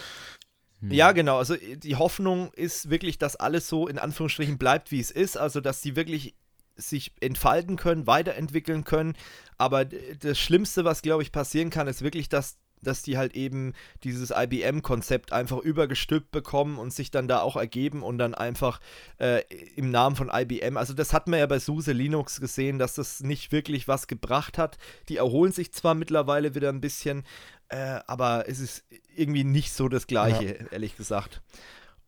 [0.81, 1.38] Ja, genau.
[1.38, 5.37] Also die Hoffnung ist wirklich, dass alles so in Anführungsstrichen bleibt, wie es ist.
[5.37, 6.35] Also dass die wirklich
[6.77, 9.16] sich entfalten können, weiterentwickeln können.
[9.59, 13.75] Aber das Schlimmste, was, glaube ich, passieren kann, ist wirklich, dass dass die halt eben
[14.05, 18.81] dieses IBM-Konzept einfach übergestülpt bekommen und sich dann da auch ergeben und dann einfach
[19.18, 19.42] äh,
[19.75, 23.20] im Namen von IBM, also das hat man ja bei SUSE Linux gesehen, dass das
[23.20, 24.79] nicht wirklich was gebracht hat.
[25.09, 27.25] Die erholen sich zwar mittlerweile wieder ein bisschen,
[27.68, 30.66] äh, aber es ist irgendwie nicht so das Gleiche, ja.
[30.70, 31.42] ehrlich gesagt.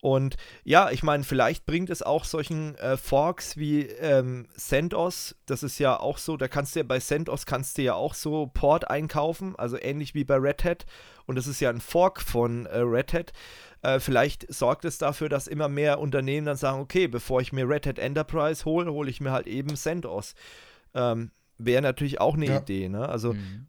[0.00, 5.34] Und ja, ich meine, vielleicht bringt es auch solchen äh, Forks wie ähm, CentOS.
[5.46, 8.14] Das ist ja auch so, da kannst du ja bei CentOS kannst du ja auch
[8.14, 10.86] so Port einkaufen, also ähnlich wie bei Red Hat.
[11.26, 13.32] Und das ist ja ein Fork von äh, Red Hat.
[13.82, 17.68] Äh, vielleicht sorgt es dafür, dass immer mehr Unternehmen dann sagen, okay, bevor ich mir
[17.68, 20.34] Red Hat Enterprise hole, hole ich mir halt eben CentOS.
[20.94, 22.58] Ähm, Wäre natürlich auch eine ja.
[22.58, 23.08] Idee, ne?
[23.08, 23.66] Also mhm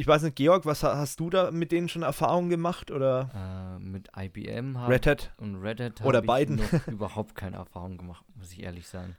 [0.00, 3.76] ich weiß nicht, Georg, was hast du da mit denen schon Erfahrungen gemacht oder?
[3.78, 6.58] Äh, mit IBM hab, Red Hat und Red Hat Oder beiden.
[6.58, 9.16] ich noch überhaupt keine Erfahrung gemacht, muss ich ehrlich sagen.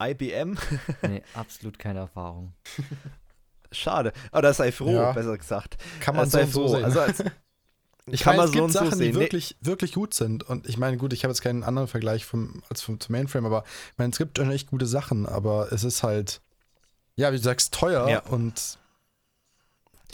[0.00, 0.56] IBM?
[1.02, 2.52] Nee, absolut keine Erfahrung.
[3.70, 4.12] Schade.
[4.30, 5.12] Aber sei froh, Ja.
[5.12, 5.76] besser gesagt.
[6.00, 6.74] Kann man Äh, so sei und so froh.
[6.74, 6.84] sehen.
[6.84, 7.24] Also als,
[8.06, 9.12] Ich Kann meine, man es so gibt so Sachen, sehen.
[9.12, 9.20] die Nee.
[9.24, 10.42] wirklich, wirklich gut sind.
[10.42, 13.46] Und ich meine, gut, ich habe jetzt keinen anderen Vergleich vom, als vom, zum Mainframe,
[13.46, 16.40] aber ich meine, es gibt schon echt gute Sachen, aber es ist halt,
[17.14, 18.18] ja, wie du sagst, teuer Ja.
[18.24, 18.78] und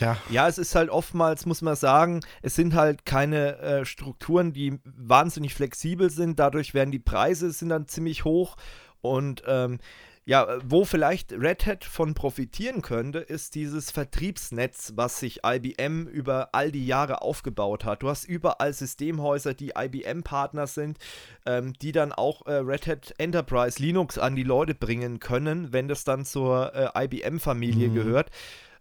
[0.00, 4.52] ja, Ja, es ist halt oftmals, muss man sagen, es sind halt keine äh, Strukturen,
[4.52, 6.38] die wahnsinnig flexibel sind.
[6.38, 8.56] Dadurch werden die Preise sind dann ziemlich hoch.
[9.00, 9.78] Und ähm,
[10.24, 16.50] ja, wo vielleicht Red Hat von profitieren könnte, ist dieses Vertriebsnetz, was sich IBM über
[16.52, 18.02] all die Jahre aufgebaut hat.
[18.02, 20.98] Du hast überall Systemhäuser, die IBM-Partner sind,
[21.46, 25.88] ähm, die dann auch äh, Red Hat Enterprise Linux an die Leute bringen können, wenn
[25.88, 27.94] das dann zur äh, IBM-Familie Mhm.
[27.94, 28.30] gehört.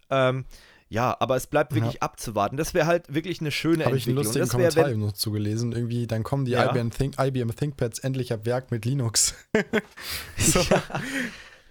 [0.09, 0.43] Ähm,
[0.89, 1.81] ja, aber es bleibt Ja.
[1.81, 2.57] wirklich abzuwarten.
[2.57, 4.43] Das wäre halt wirklich eine schöne habe ich einen Entwicklung.
[4.45, 5.71] lustigen das wär, Kommentar noch zugelesen.
[5.73, 6.69] Irgendwie, dann kommen die Ja.
[6.69, 9.35] IBM, Think, IBM ThinkPads endlich ab Werk mit Linux.
[10.37, 10.59] so.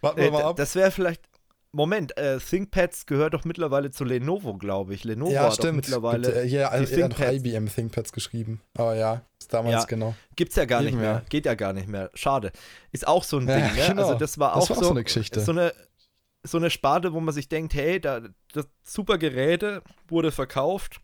[0.00, 0.56] Warten wir äh, mal ab.
[0.56, 1.22] das wäre vielleicht.
[1.72, 5.04] Moment, äh, ThinkPads gehört doch mittlerweile zu Lenovo, glaube ich.
[5.04, 5.76] Lenovo ja, hat doch stimmt.
[5.76, 6.22] mittlerweile.
[6.22, 7.32] Gibt, äh, hier, die er hat noch ThinkPads.
[7.34, 8.62] IBM ThinkPads geschrieben.
[8.78, 9.84] Aber ja, ist damals Ja.
[9.84, 10.14] genau.
[10.36, 11.10] Gibt's ja gar nicht Eben, mehr.
[11.10, 11.22] ja.
[11.28, 12.10] Geht ja gar nicht mehr.
[12.14, 12.50] Schade.
[12.92, 13.88] Ist auch so ein Ja, Ding, ne?
[13.88, 14.02] genau.
[14.06, 15.40] Also das war Das auch war auch so, so eine Geschichte.
[15.40, 15.74] So eine,
[16.46, 18.20] so eine Sparte, wo man sich denkt, hey, da,
[18.52, 21.00] das super Geräte wurde verkauft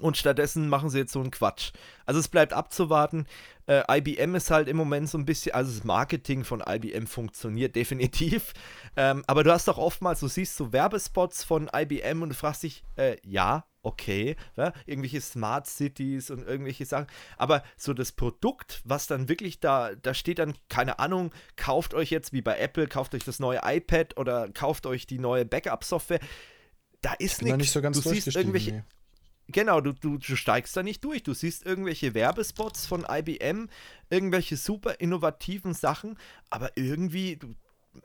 [0.00, 1.72] und stattdessen machen sie jetzt so einen Quatsch.
[2.06, 3.26] Also es bleibt abzuwarten.
[3.66, 7.76] Äh, IBM ist halt im Moment so ein bisschen, also das Marketing von IBM funktioniert
[7.76, 8.52] definitiv.
[8.96, 12.62] Ähm, aber du hast doch oftmals, du siehst so Werbespots von IBM und du fragst
[12.64, 17.06] dich, äh, ja, okay, ja, irgendwelche Smart Cities und irgendwelche Sachen.
[17.36, 22.10] Aber so das Produkt, was dann wirklich da, da steht dann, keine Ahnung, kauft euch
[22.10, 26.20] jetzt wie bei Apple, kauft euch das neue iPad oder kauft euch die neue Backup-Software.
[27.00, 27.58] Da ist nichts.
[27.58, 28.82] nicht so ganz du siehst irgendwelche, nee.
[29.52, 31.22] Genau, du, du, du steigst da nicht durch.
[31.22, 33.68] Du siehst irgendwelche Werbespots von IBM,
[34.08, 36.18] irgendwelche super innovativen Sachen,
[36.50, 37.54] aber irgendwie, du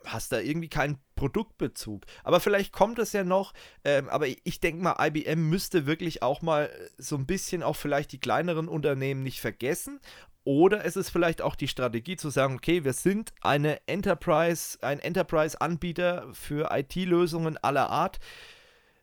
[0.05, 2.05] hast da irgendwie keinen Produktbezug.
[2.23, 3.53] Aber vielleicht kommt es ja noch,
[3.83, 7.75] ähm, aber ich, ich denke mal, IBM müsste wirklich auch mal so ein bisschen auch
[7.75, 9.99] vielleicht die kleineren Unternehmen nicht vergessen.
[10.43, 14.99] Oder es ist vielleicht auch die Strategie zu sagen, okay, wir sind eine Enterprise, ein
[14.99, 18.19] Enterprise-Anbieter für IT-Lösungen aller Art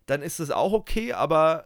[0.06, 1.64] dann ist es auch okay, aber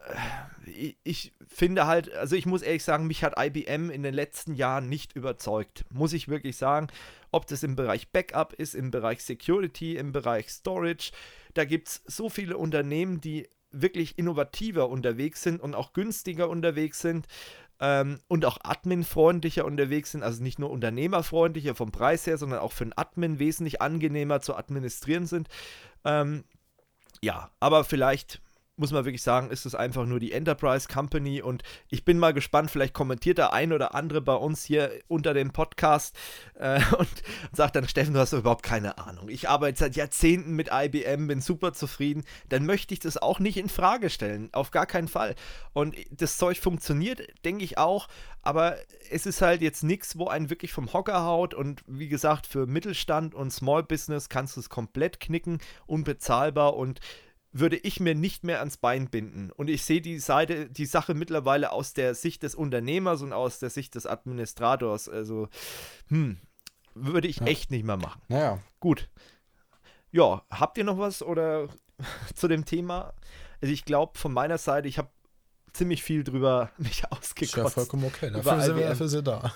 [0.66, 4.14] äh, ich, ich finde halt, also ich muss ehrlich sagen, mich hat IBM in den
[4.14, 5.84] letzten Jahren nicht überzeugt.
[5.92, 6.88] Muss ich wirklich sagen,
[7.30, 11.12] ob das im Bereich Backup ist, im Bereich Security, im Bereich Storage.
[11.54, 17.00] Da gibt es so viele Unternehmen, die wirklich innovativer unterwegs sind und auch günstiger unterwegs
[17.00, 17.26] sind
[17.80, 22.72] ähm, und auch adminfreundlicher unterwegs sind, also nicht nur unternehmerfreundlicher vom Preis her, sondern auch
[22.72, 25.48] für einen Admin wesentlich angenehmer zu administrieren sind.
[26.04, 26.44] Ähm,
[27.22, 28.40] ja, aber vielleicht
[28.76, 32.32] muss man wirklich sagen, ist es einfach nur die Enterprise Company und ich bin mal
[32.32, 36.16] gespannt, vielleicht kommentiert der ein oder andere bei uns hier unter dem Podcast
[36.58, 37.08] äh, und
[37.52, 39.28] sagt dann, Steffen, du hast überhaupt keine Ahnung.
[39.28, 42.24] Ich arbeite seit Jahrzehnten mit IBM, bin super zufrieden.
[42.48, 45.34] Dann möchte ich das auch nicht in Frage stellen, auf gar keinen Fall.
[45.72, 48.08] Und das Zeug funktioniert, denke ich auch,
[48.42, 48.76] aber
[49.10, 52.66] es ist halt jetzt nichts, wo einen wirklich vom Hocker haut und wie gesagt, für
[52.66, 57.00] Mittelstand und Small Business kannst du es komplett knicken, unbezahlbar und
[57.52, 59.50] würde ich mir nicht mehr ans Bein binden.
[59.50, 63.58] Und ich sehe die Seite, die Sache mittlerweile aus der Sicht des Unternehmers und aus
[63.58, 65.08] der Sicht des Administrators.
[65.08, 65.48] Also,
[66.08, 66.38] hm,
[66.94, 67.46] würde ich Ja.
[67.46, 68.20] echt nicht mehr machen.
[68.28, 69.08] Naja, Gut.
[70.12, 71.68] Ja, habt ihr noch was oder
[72.34, 73.12] zu dem Thema?
[73.60, 75.10] Also ich glaube von meiner Seite, ich habe
[75.76, 77.74] ziemlich viel drüber mich ist ja ausgekotzt.
[77.74, 78.28] vollkommen okay.
[78.28, 79.52] Über Dafür sind, wir, dafür sind wir da.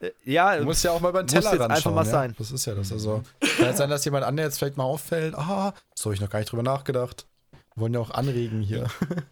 [0.00, 2.10] Äh, ja, Du musst ja auch mal beim muss Teller ran einfach schauen, mal ja?
[2.10, 2.34] sein.
[2.38, 2.92] Das ist ja das.
[2.92, 6.20] Also, kann jetzt sein, dass jemand anderes jetzt vielleicht mal auffällt, ah, so habe ich
[6.20, 7.26] noch gar nicht drüber nachgedacht.
[7.74, 8.86] Wir wollen ja auch anregen hier.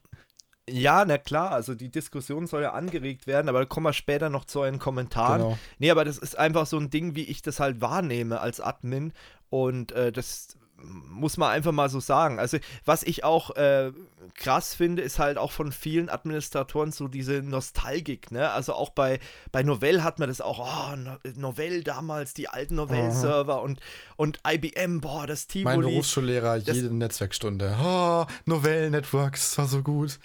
[0.73, 4.31] Ja, na klar, also die Diskussion soll ja angeregt werden, aber da kommen wir später
[4.31, 5.41] noch zu euren Kommentaren.
[5.43, 5.59] Genau.
[5.79, 9.13] Nee, aber das ist einfach so ein Ding, wie ich das halt wahrnehme als Admin.
[9.49, 12.39] Und äh, das muss man einfach mal so sagen.
[12.39, 13.93] Also, was ich auch äh,
[14.35, 18.51] krass finde, ist halt auch von vielen Administratoren so diese Nostalgik, ne?
[18.51, 19.19] Also auch bei,
[19.53, 23.81] bei Novell hat man das auch, oh, no Novell damals, die alten Novell-Server und,
[24.17, 25.77] und IBM, boah, das Tivoli.
[25.77, 27.71] Mein Berufsschullehrer, jede Netzwerkstunde.
[27.77, 30.19] Ah, Novell Networks, das war so gut.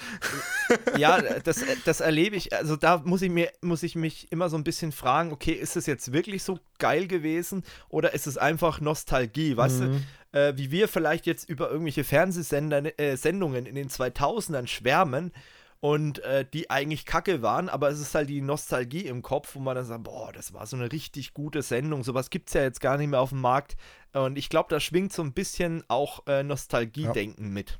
[0.97, 2.53] ja, das, das erlebe ich.
[2.53, 5.75] Also da muss ich mir, muss ich mich immer so ein bisschen fragen, okay, ist
[5.75, 9.57] es jetzt wirklich so geil gewesen oder ist es einfach Nostalgie?
[9.57, 9.93] Weißt Mhm.
[9.93, 15.31] du, äh, wie wir vielleicht jetzt über irgendwelche Fernsehsender, äh, in den 2000ern schwärmen
[15.85, 19.59] und äh, die eigentlich kacke waren, aber es ist halt die Nostalgie im Kopf, wo
[19.59, 22.03] man dann sagt, boah, das war so eine richtig gute Sendung.
[22.03, 23.75] Sowas gibt es ja jetzt gar nicht mehr auf dem Markt.
[24.13, 27.79] Und ich glaube, da schwingt so ein bisschen auch äh, Nostalgie-Denken mit.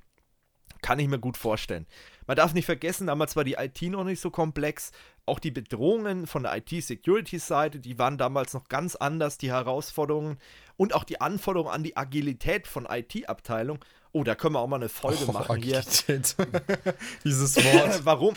[0.82, 1.88] Kann ich mir gut vorstellen.
[2.28, 4.92] Man darf nicht vergessen, damals war die IT noch nicht so komplex.
[5.28, 10.38] Auch die Bedrohungen von der IT-Security-Seite, die waren damals noch ganz anders, die Herausforderungen
[10.78, 13.80] und auch die Anforderungen an die Agilität von IT-Abteilungen.
[14.12, 16.36] Oh, da können wir auch mal eine Folge oh, machen Agilität.
[16.38, 16.48] hier.
[17.24, 18.06] Dieses Wort.
[18.06, 18.36] Warum?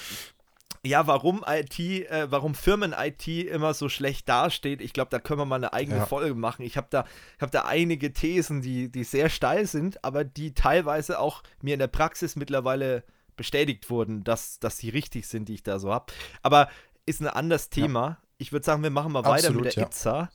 [0.85, 5.45] Ja, warum IT, äh, warum Firmen-IT immer so schlecht dasteht, ich glaube, da können wir
[5.45, 6.07] mal eine eigene ja.
[6.07, 6.63] Folge machen.
[6.63, 7.05] Ich habe da,
[7.41, 11.81] hab da einige Thesen, die, die sehr steil sind, aber die teilweise auch mir in
[11.81, 13.03] der Praxis mittlerweile
[13.39, 16.13] bestätigt wurden, dass, dass sie richtig sind, die ich da so habe.
[16.43, 16.69] Aber
[17.07, 18.01] ist ein anderes Thema.
[18.09, 18.19] Ja.
[18.37, 19.89] Ich würde sagen, wir machen mal Absolut, weiter mit der ja.
[19.89, 20.31] Itza.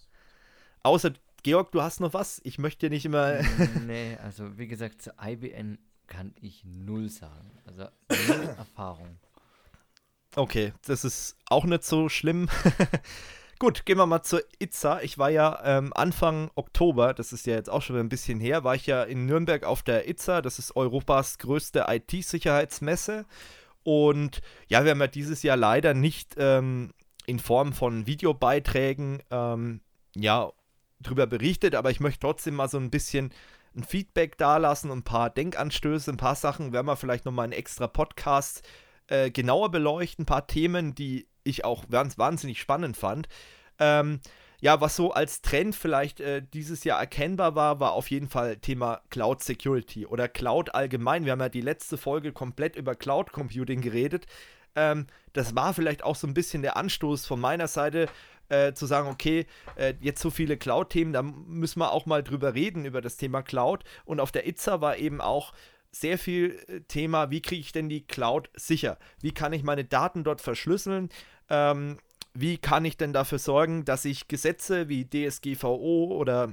[0.81, 1.13] Außer,
[1.43, 2.41] Georg, du hast noch was?
[2.43, 3.41] Ich möchte nicht immer.
[3.85, 7.51] nee, also wie gesagt, zu IBN kann ich null sagen.
[7.65, 9.19] Also null Erfahrung.
[10.35, 12.49] Okay, das ist auch nicht so schlimm.
[13.59, 15.01] Gut, gehen wir mal zur Itza.
[15.01, 18.63] Ich war ja ähm, Anfang Oktober, das ist ja jetzt auch schon ein bisschen her,
[18.63, 20.41] war ich ja in Nürnberg auf der Itza.
[20.41, 23.25] Das ist Europas größte IT-Sicherheitsmesse.
[23.83, 26.93] Und ja, wir haben ja dieses Jahr leider nicht ähm,
[27.25, 29.81] in Form von Videobeiträgen ähm,
[30.15, 30.51] ja,
[31.01, 33.33] drüber berichtet, aber ich möchte trotzdem mal so ein bisschen
[33.75, 37.87] ein Feedback dalassen, ein paar Denkanstöße, ein paar Sachen werden wir vielleicht nochmal in extra
[37.87, 38.61] Podcasts
[39.07, 43.27] äh, genauer beleuchten, ein paar Themen, die ich auch wahnsinnig spannend fand.
[43.79, 44.19] Ähm,
[44.62, 48.56] ja, was so als Trend vielleicht äh, dieses Jahr erkennbar war, war auf jeden Fall
[48.58, 51.25] Thema Cloud Security oder Cloud allgemein.
[51.25, 54.25] Wir haben ja die letzte Folge komplett über Cloud Computing geredet.
[54.75, 58.08] Ähm, das war vielleicht auch so ein bisschen der Anstoß von meiner Seite,
[58.49, 62.53] äh, zu sagen, okay, äh, jetzt so viele Cloud-Themen, da müssen wir auch mal drüber
[62.53, 63.84] reden, über das Thema Cloud.
[64.06, 65.53] Und auf der Itza war eben auch
[65.93, 68.97] sehr viel äh, Thema, wie kriege ich denn die Cloud sicher?
[69.21, 71.10] Wie kann ich meine Daten dort verschlüsseln?
[71.49, 71.97] Ähm,
[72.34, 76.51] wie kann ich denn dafür sorgen, dass ich Gesetze wie DSGVO oder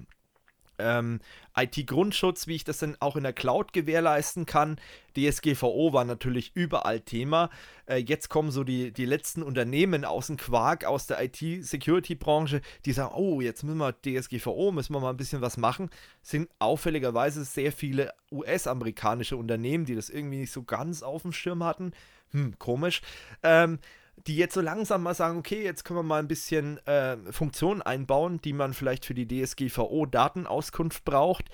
[0.81, 1.21] ähm,
[1.57, 4.77] IT-Grundschutz, wie ich das dann auch in der Cloud gewährleisten kann.
[5.17, 7.51] DSGVO war natürlich überall Thema.
[7.87, 12.93] Äh, jetzt kommen so die, die letzten Unternehmen aus dem Quark, aus der IT-Security-Branche, die
[12.93, 15.91] sagen, oh, jetzt müssen wir DSGVO, müssen wir mal ein bisschen was machen.
[16.23, 21.65] Sind auffälligerweise sehr viele US-amerikanische Unternehmen, die das irgendwie nicht so ganz auf dem Schirm
[21.65, 21.93] hatten.
[22.33, 23.03] Hm, komisch.
[23.43, 23.81] Ähm,
[24.27, 27.83] die jetzt so langsam mal sagen, okay, jetzt können wir mal ein bisschen äh, Funktionen
[27.83, 31.49] einbauen, die man vielleicht für die DSGVO-Datenauskunft braucht.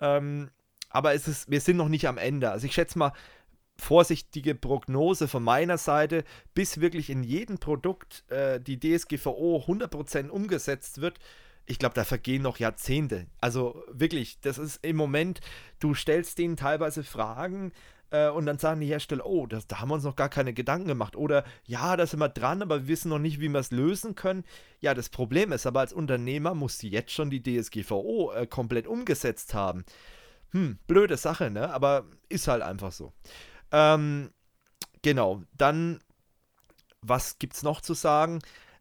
[0.00, 0.50] Ähm,
[0.90, 2.50] aber es ist, wir sind noch nicht am Ende.
[2.50, 3.12] Also ich schätze mal,
[3.80, 11.00] vorsichtige Prognose von meiner Seite, bis wirklich in jedem Produkt äh, die DSGVO 100% umgesetzt
[11.00, 11.18] wird,
[11.66, 13.26] ich glaube, da vergehen noch Jahrzehnte.
[13.40, 15.40] Also wirklich, das ist im Moment,
[15.78, 17.72] du stellst denen teilweise Fragen,
[18.10, 20.52] äh, und dann sagen die Hersteller, oh, das, da haben wir uns noch gar keine
[20.52, 21.16] Gedanken gemacht.
[21.16, 24.14] Oder ja, da sind wir dran, aber wir wissen noch nicht, wie wir es lösen
[24.14, 24.44] können.
[24.80, 28.86] Ja, das Problem ist aber, als Unternehmer musst du jetzt schon die DSGVO äh, komplett
[28.86, 29.84] umgesetzt haben.
[30.52, 31.72] Hm, blöde Sache, ne?
[31.72, 33.12] Aber ist halt einfach so.
[33.70, 34.30] Ähm,
[35.02, 36.00] genau, dann,
[37.02, 38.40] was gibt's noch zu sagen?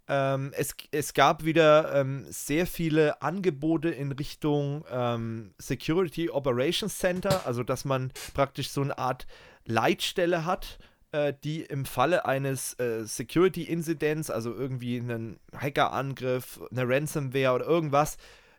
[0.09, 7.45] Ähm, es, es gab wieder ähm, sehr viele Angebote in Richtung ähm, Security Operations Center,
[7.45, 9.27] also dass man praktisch so eine Art
[9.65, 10.79] Leitstelle hat,
[11.11, 18.17] äh, die im Falle eines äh, Security-Inzidents, also irgendwie einen Hackerangriff, eine Ransomware oder irgendwas,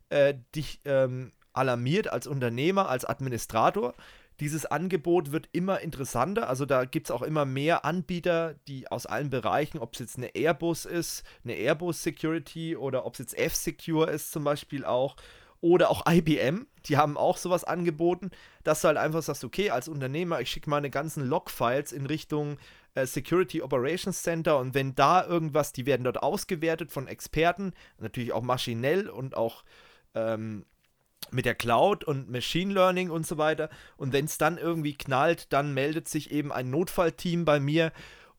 [0.08, 3.94] äh, dich ähm, alarmiert als Unternehmer, als Administrator
[4.40, 6.48] dieses Angebot wird immer interessanter.
[6.48, 10.16] Also da gibt es auch immer mehr Anbieter, die aus allen Bereichen, ob es jetzt
[10.16, 15.16] eine Airbus ist, eine Airbus Security oder ob es jetzt F-Secure ist zum Beispiel auch.
[15.62, 18.30] Oder auch IBM, die haben auch sowas angeboten,
[18.64, 22.56] dass du halt einfach sagst, okay, als Unternehmer, ich schicke meine ganzen Log-Files in Richtung
[22.94, 28.32] äh, Security Operations Center und wenn da irgendwas, die werden dort ausgewertet von Experten, natürlich
[28.32, 29.62] auch maschinell und auch
[30.14, 30.64] ähm,
[31.30, 33.70] mit der Cloud und Machine Learning und so weiter.
[33.96, 37.92] Und wenn es dann irgendwie knallt, dann meldet sich eben ein Notfallteam bei mir.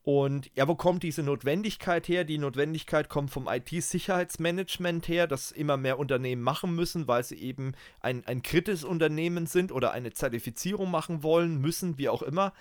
[0.04, 2.24] Und ja, wo kommt diese Notwendigkeit her?
[2.24, 7.74] Die Notwendigkeit kommt vom IT-Sicherheitsmanagement her, das immer mehr Unternehmen machen müssen, weil sie eben
[8.00, 12.52] ein, ein kritisches Unternehmen sind oder eine Zertifizierung machen wollen, müssen, wie auch immer.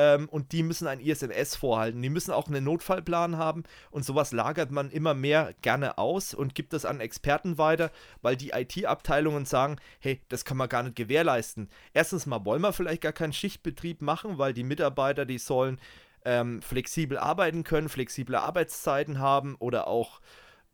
[0.00, 2.00] Ähm, und die müssen ein ISMS vorhalten.
[2.00, 6.54] Die müssen auch einen Notfallplan haben und sowas lagert man immer mehr gerne aus und
[6.54, 7.90] gibt das an Experten weiter,
[8.22, 11.68] weil die IT-Abteilungen sagen, hey, das kann man gar nicht gewährleisten.
[11.92, 15.78] Erstens mal wollen wir vielleicht gar keinen Schichtbetrieb machen, weil die Mitarbeiter, die sollen
[16.24, 20.22] ähm, flexibel arbeiten können, flexible Arbeitszeiten haben oder auch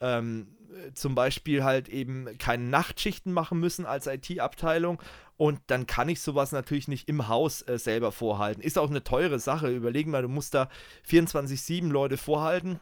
[0.01, 0.49] ähm,
[0.95, 5.01] zum Beispiel halt eben keine Nachtschichten machen müssen als IT-Abteilung
[5.37, 8.63] und dann kann ich sowas natürlich nicht im Haus äh, selber vorhalten.
[8.63, 9.71] Ist auch eine teure Sache.
[9.71, 10.69] Überlegen mal, du musst da
[11.09, 12.81] 24-7 Leute vorhalten.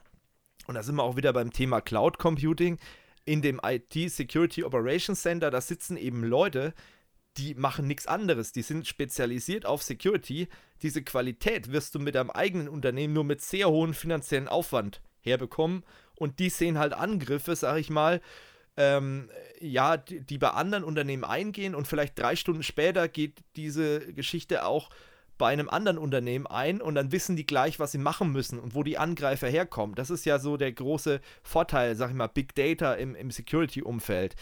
[0.66, 2.79] Und da sind wir auch wieder beim Thema Cloud Computing.
[3.24, 6.74] In dem IT Security Operations Center, da sitzen eben Leute,
[7.38, 8.53] die machen nichts anderes.
[8.53, 10.48] Die sind spezialisiert auf Security.
[10.83, 15.83] Diese Qualität wirst du mit deinem eigenen Unternehmen nur mit sehr hohem finanziellen Aufwand herbekommen.
[16.16, 18.20] Und die sehen halt Angriffe, sag ich mal,
[18.77, 24.12] ähm, ja, die, die, bei anderen Unternehmen eingehen und vielleicht drei Stunden später geht diese
[24.12, 24.90] Geschichte auch
[25.38, 28.74] bei einem anderen Unternehmen ein und dann wissen die gleich, was sie machen müssen und
[28.74, 29.94] wo die Angreifer herkommen.
[29.94, 34.37] Das ist ja so der große Vorteil, sag ich mal, Big Data im, im Security-Umfeld.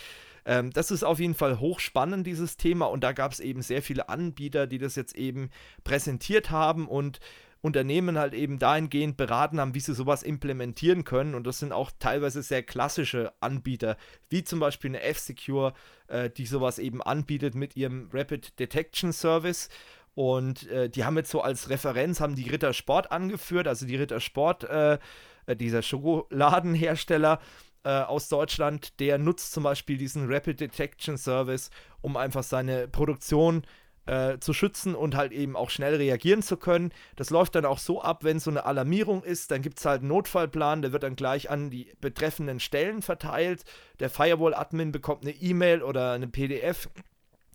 [0.45, 3.83] Ähm, das ist auf jeden Fall hochspannend, dieses Thema, und da gab es eben sehr
[3.83, 5.51] viele Anbieter, die das jetzt eben
[5.85, 7.21] präsentiert haben und
[7.63, 11.35] Unternehmen halt eben dahingehend beraten haben, wie sie sowas implementieren können.
[11.35, 13.97] Und das sind auch teilweise sehr klassische Anbieter,
[14.29, 15.73] wie zum Beispiel eine F-Secure,
[16.09, 19.69] äh, die sowas eben anbietet mit ihrem Rapid Detection Service.
[20.15, 23.97] Und äh, die haben jetzt so als Referenz, haben die Ritter Sport angeführt, also die
[23.97, 24.99] Ritter Sport, äh,
[25.47, 27.41] äh dieser Schokoladenhersteller
[27.85, 31.71] äh, aus Deutschland, der nutzt zum Beispiel diesen Rapid Detection Service,
[32.01, 33.63] um einfach seine Produktion
[34.07, 36.93] äh, zu schützen und halt eben auch schnell reagieren zu können.
[37.17, 40.01] Das läuft dann auch so ab, wenn so eine Alarmierung ist, dann gibt es halt
[40.01, 43.65] einen Notfallplan, der wird dann gleich an die betreffenden Stellen verteilt.
[44.01, 46.89] Der Firewall-Admin bekommt eine E-Mail oder eine PDF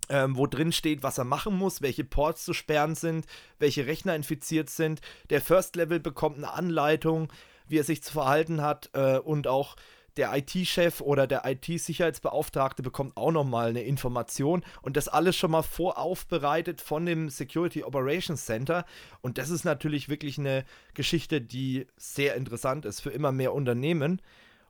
[0.09, 3.25] ähm, wo drin steht, was er machen muss, welche Ports zu sperren sind,
[3.59, 5.01] welche Rechner infiziert sind.
[5.29, 7.31] Der First Level bekommt eine Anleitung,
[7.67, 9.75] wie er sich zu verhalten hat äh, und auch
[10.17, 15.63] der IT-Chef oder der IT-Sicherheitsbeauftragte bekommt auch nochmal eine Information und das alles schon mal
[15.63, 18.85] voraufbereitet von dem Security Operations Center.
[19.21, 24.21] Und das ist natürlich wirklich eine Geschichte, die sehr interessant ist für immer mehr Unternehmen.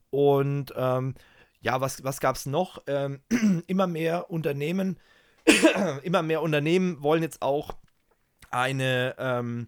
[0.09, 1.15] Und ähm,
[1.61, 2.83] ja, was, was gab es noch?
[2.87, 3.21] Ähm,
[3.67, 4.99] immer mehr Unternehmen
[6.03, 7.77] immer mehr Unternehmen wollen jetzt auch
[8.49, 9.67] eine, ähm,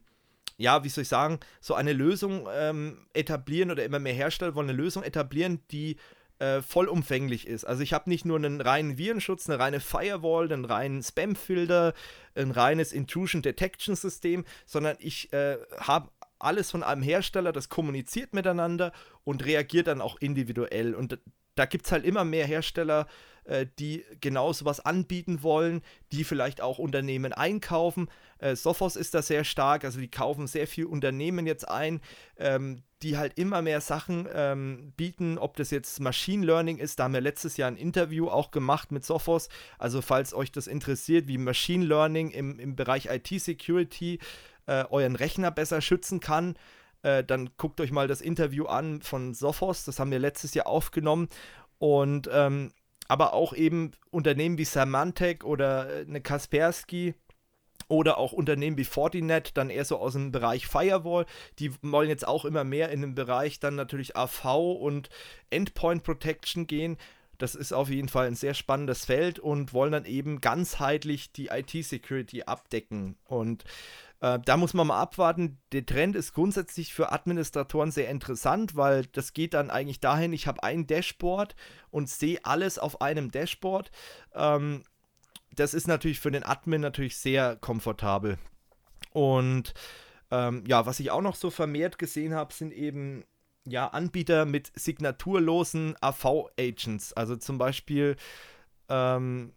[0.59, 4.69] ja, wie soll ich sagen, so eine Lösung ähm, etablieren oder immer mehr Hersteller wollen
[4.69, 5.95] eine Lösung etablieren, die
[6.39, 7.63] äh, vollumfänglich ist.
[7.63, 11.93] Also ich habe nicht nur einen reinen Virenschutz, eine reine Firewall, einen reinen Spamfilter,
[12.35, 18.33] ein reines Intrusion Detection System, sondern ich äh, habe alles von einem Hersteller, das kommuniziert
[18.33, 18.91] miteinander
[19.23, 20.93] und reagiert dann auch individuell.
[20.93, 21.19] Und
[21.55, 23.07] da gibt es halt immer mehr Hersteller,
[23.49, 25.81] äh, die genau sowas anbieten wollen,
[26.11, 28.09] die vielleicht auch Unternehmen einkaufen.
[28.37, 31.99] Äh, Sophos ist da sehr stark, also die kaufen sehr viel Unternehmen jetzt ein,
[32.37, 37.05] ähm, die halt immer mehr Sachen ähm, bieten, ob das jetzt Machine Learning ist, da
[37.05, 41.27] haben wir letztes Jahr ein Interview auch gemacht mit Sophos, also falls euch das interessiert,
[41.27, 44.19] wie Machine Learning im, im Bereich IT-Security
[44.67, 46.55] äh, euren Rechner besser schützen kann,
[47.01, 50.67] äh, dann guckt euch mal das Interview an von Sophos, das haben wir letztes Jahr
[50.67, 51.29] aufgenommen.
[51.79, 52.73] Und ähm,
[53.09, 57.15] aber auch eben Unternehmen wie Symantec oder äh, eine Kaspersky
[57.89, 61.25] oder auch Unternehmen wie Fortinet, dann eher so aus dem Bereich Firewall,
[61.57, 64.45] die wollen jetzt auch immer mehr in den Bereich dann natürlich AV
[64.79, 65.09] und
[65.49, 66.97] Endpoint Protection gehen.
[67.39, 71.47] Das ist auf jeden Fall ein sehr spannendes Feld und wollen dann eben ganzheitlich die
[71.47, 73.17] IT-Security abdecken.
[73.25, 73.63] Und
[74.21, 75.59] äh, da muss man mal abwarten.
[75.71, 80.47] Der Trend ist grundsätzlich für Administratoren sehr interessant, weil das geht dann eigentlich dahin, ich
[80.47, 81.55] habe ein Dashboard
[81.89, 83.91] und sehe alles auf einem Dashboard.
[84.33, 84.83] Ähm,
[85.55, 88.37] das ist natürlich für den Admin natürlich sehr komfortabel.
[89.13, 89.73] Und
[90.31, 93.23] ähm, ja, was ich auch noch so vermehrt gesehen habe, sind eben
[93.65, 97.13] ja Anbieter mit signaturlosen AV-Agents.
[97.13, 98.15] Also zum Beispiel
[98.89, 99.53] ähm,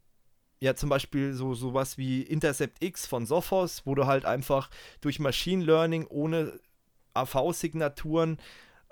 [0.62, 4.70] ja zum Beispiel so sowas wie Intercept X von Sophos, wo du halt einfach
[5.00, 6.60] durch Machine Learning ohne
[7.14, 8.38] AV-Signaturen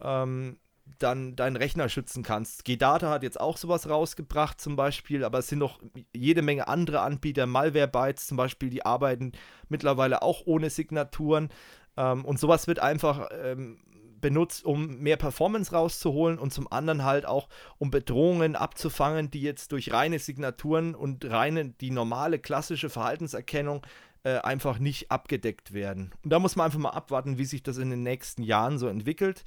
[0.01, 0.59] ähm,
[0.99, 2.65] dann deinen Rechner schützen kannst.
[2.65, 5.81] G-Data hat jetzt auch sowas rausgebracht zum Beispiel, aber es sind noch
[6.13, 9.31] jede Menge andere Anbieter, Malwarebytes zum Beispiel, die arbeiten
[9.69, 11.51] mittlerweile auch ohne Signaturen.
[11.97, 13.79] Ähm, und sowas wird einfach ähm,
[14.21, 19.73] benutzt, um mehr Performance rauszuholen und zum anderen halt auch, um Bedrohungen abzufangen, die jetzt
[19.73, 23.87] durch reine Signaturen und reine, die normale klassische Verhaltenserkennung
[24.23, 26.13] äh, einfach nicht abgedeckt werden.
[26.23, 28.87] Und da muss man einfach mal abwarten, wie sich das in den nächsten Jahren so
[28.87, 29.45] entwickelt.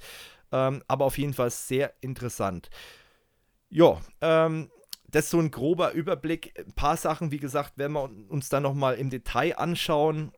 [0.52, 2.70] Ähm, aber auf jeden Fall sehr interessant.
[3.70, 4.70] Ja, ähm,
[5.08, 6.54] das ist so ein grober Überblick.
[6.58, 10.32] Ein paar Sachen, wie gesagt, werden wir uns dann nochmal im Detail anschauen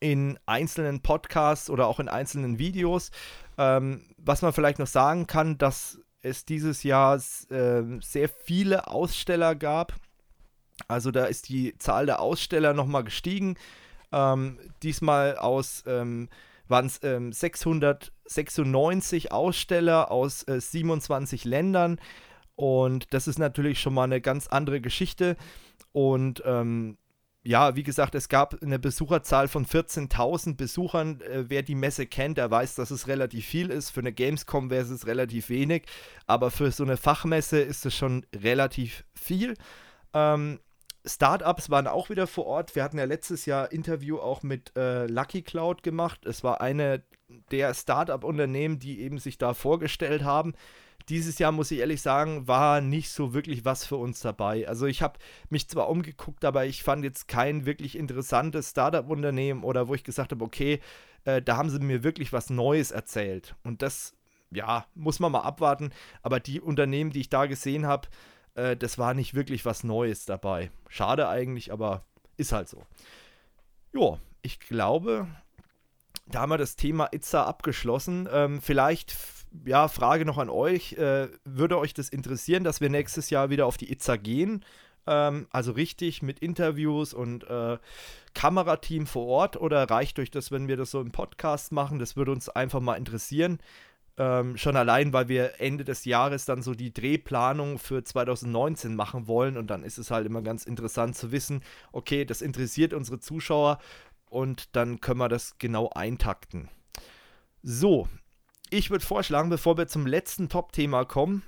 [0.00, 3.10] in einzelnen Podcasts oder auch in einzelnen Videos.
[3.58, 9.54] Ähm, was man vielleicht noch sagen kann, dass es dieses Jahr äh, sehr viele Aussteller
[9.54, 9.94] gab.
[10.88, 13.56] Also da ist die Zahl der Aussteller nochmal gestiegen.
[14.12, 16.28] Ähm, diesmal aus ähm,
[16.68, 21.98] waren es ähm, 696 Aussteller aus äh, 27 Ländern.
[22.56, 25.36] Und das ist natürlich schon mal eine ganz andere Geschichte.
[25.92, 26.98] Und ähm,
[27.46, 31.20] ja, wie gesagt, es gab eine Besucherzahl von 14.000 Besuchern.
[31.20, 33.90] Äh, wer die Messe kennt, der weiß, dass es relativ viel ist.
[33.90, 35.84] Für eine Gamescom wäre es relativ wenig,
[36.26, 39.54] aber für so eine Fachmesse ist es schon relativ viel.
[40.12, 40.58] Ähm,
[41.04, 42.74] Startups waren auch wieder vor Ort.
[42.74, 46.26] Wir hatten ja letztes Jahr Interview auch mit äh, Lucky Cloud gemacht.
[46.26, 47.04] Es war eine
[47.52, 50.54] der Startup-Unternehmen, die eben sich da vorgestellt haben.
[51.08, 54.66] Dieses Jahr muss ich ehrlich sagen, war nicht so wirklich was für uns dabei.
[54.66, 55.18] Also ich habe
[55.50, 60.32] mich zwar umgeguckt, aber ich fand jetzt kein wirklich interessantes Startup-Unternehmen oder wo ich gesagt
[60.32, 60.80] habe, okay,
[61.24, 63.54] äh, da haben sie mir wirklich was Neues erzählt.
[63.62, 64.14] Und das,
[64.50, 65.92] ja, muss man mal abwarten.
[66.22, 68.08] Aber die Unternehmen, die ich da gesehen habe,
[68.54, 70.70] äh, das war nicht wirklich was Neues dabei.
[70.88, 72.04] Schade eigentlich, aber
[72.36, 72.82] ist halt so.
[73.92, 75.26] Ja, ich glaube,
[76.26, 78.28] da haben wir das Thema Itza abgeschlossen.
[78.32, 79.12] Ähm, vielleicht,
[79.64, 80.92] ja, Frage noch an euch.
[80.94, 84.64] Äh, würde euch das interessieren, dass wir nächstes Jahr wieder auf die Itza gehen?
[85.06, 87.78] Ähm, also richtig mit Interviews und äh,
[88.34, 91.98] Kamerateam vor Ort oder reicht euch das, wenn wir das so im Podcast machen?
[91.98, 93.58] Das würde uns einfach mal interessieren.
[94.18, 99.28] Ähm, schon allein, weil wir Ende des Jahres dann so die Drehplanung für 2019 machen
[99.28, 103.20] wollen und dann ist es halt immer ganz interessant zu wissen, okay, das interessiert unsere
[103.20, 103.78] Zuschauer
[104.30, 106.70] und dann können wir das genau eintakten.
[107.62, 108.08] So,
[108.70, 111.42] ich würde vorschlagen, bevor wir zum letzten Top-Thema kommen,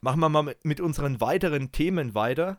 [0.00, 2.58] machen wir mal mit unseren weiteren Themen weiter.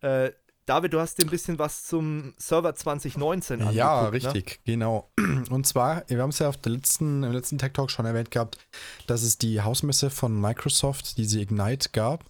[0.00, 0.30] Äh,
[0.68, 3.74] David, du hast dir ein bisschen was zum Server 2019 angeguckt.
[3.74, 4.12] Ja, ne?
[4.12, 4.72] richtig, ne?
[4.72, 5.10] genau.
[5.50, 8.30] Und zwar, wir haben es ja auf der letzten, im letzten Tech Talk schon erwähnt
[8.30, 8.58] gehabt,
[9.06, 12.24] dass es die Hausmesse von Microsoft, diese Ignite gab.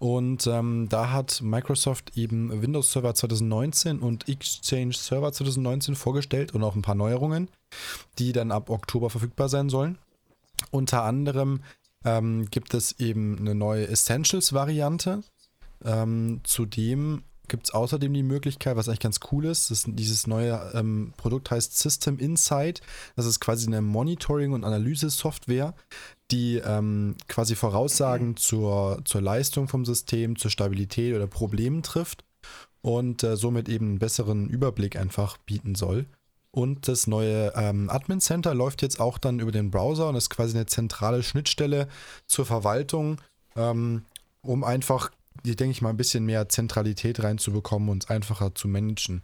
[0.00, 6.64] Und ähm, da hat Microsoft eben Windows Server 2019 und Exchange Server 2019 vorgestellt und
[6.64, 7.48] auch ein paar Neuerungen,
[8.18, 9.98] die dann ab Oktober verfügbar sein sollen.
[10.70, 11.62] Unter anderem
[12.04, 15.22] ähm, gibt es eben eine neue Essentials-Variante.
[15.84, 20.72] Ähm, zudem gibt es außerdem die Möglichkeit, was eigentlich ganz cool ist, das, dieses neue
[20.74, 22.80] ähm, Produkt heißt System Insight.
[23.16, 25.74] Das ist quasi eine Monitoring- und Analyse-Software,
[26.30, 28.36] die ähm, quasi Voraussagen mhm.
[28.36, 32.24] zur, zur Leistung vom System, zur Stabilität oder Problemen trifft
[32.80, 36.06] und äh, somit eben einen besseren Überblick einfach bieten soll.
[36.54, 40.30] Und das neue ähm, Admin Center läuft jetzt auch dann über den Browser und ist
[40.30, 41.88] quasi eine zentrale Schnittstelle
[42.28, 43.20] zur Verwaltung,
[43.56, 44.04] ähm,
[44.40, 45.10] um einfach
[45.42, 49.22] denke ich mal, ein bisschen mehr Zentralität reinzubekommen und es einfacher zu managen.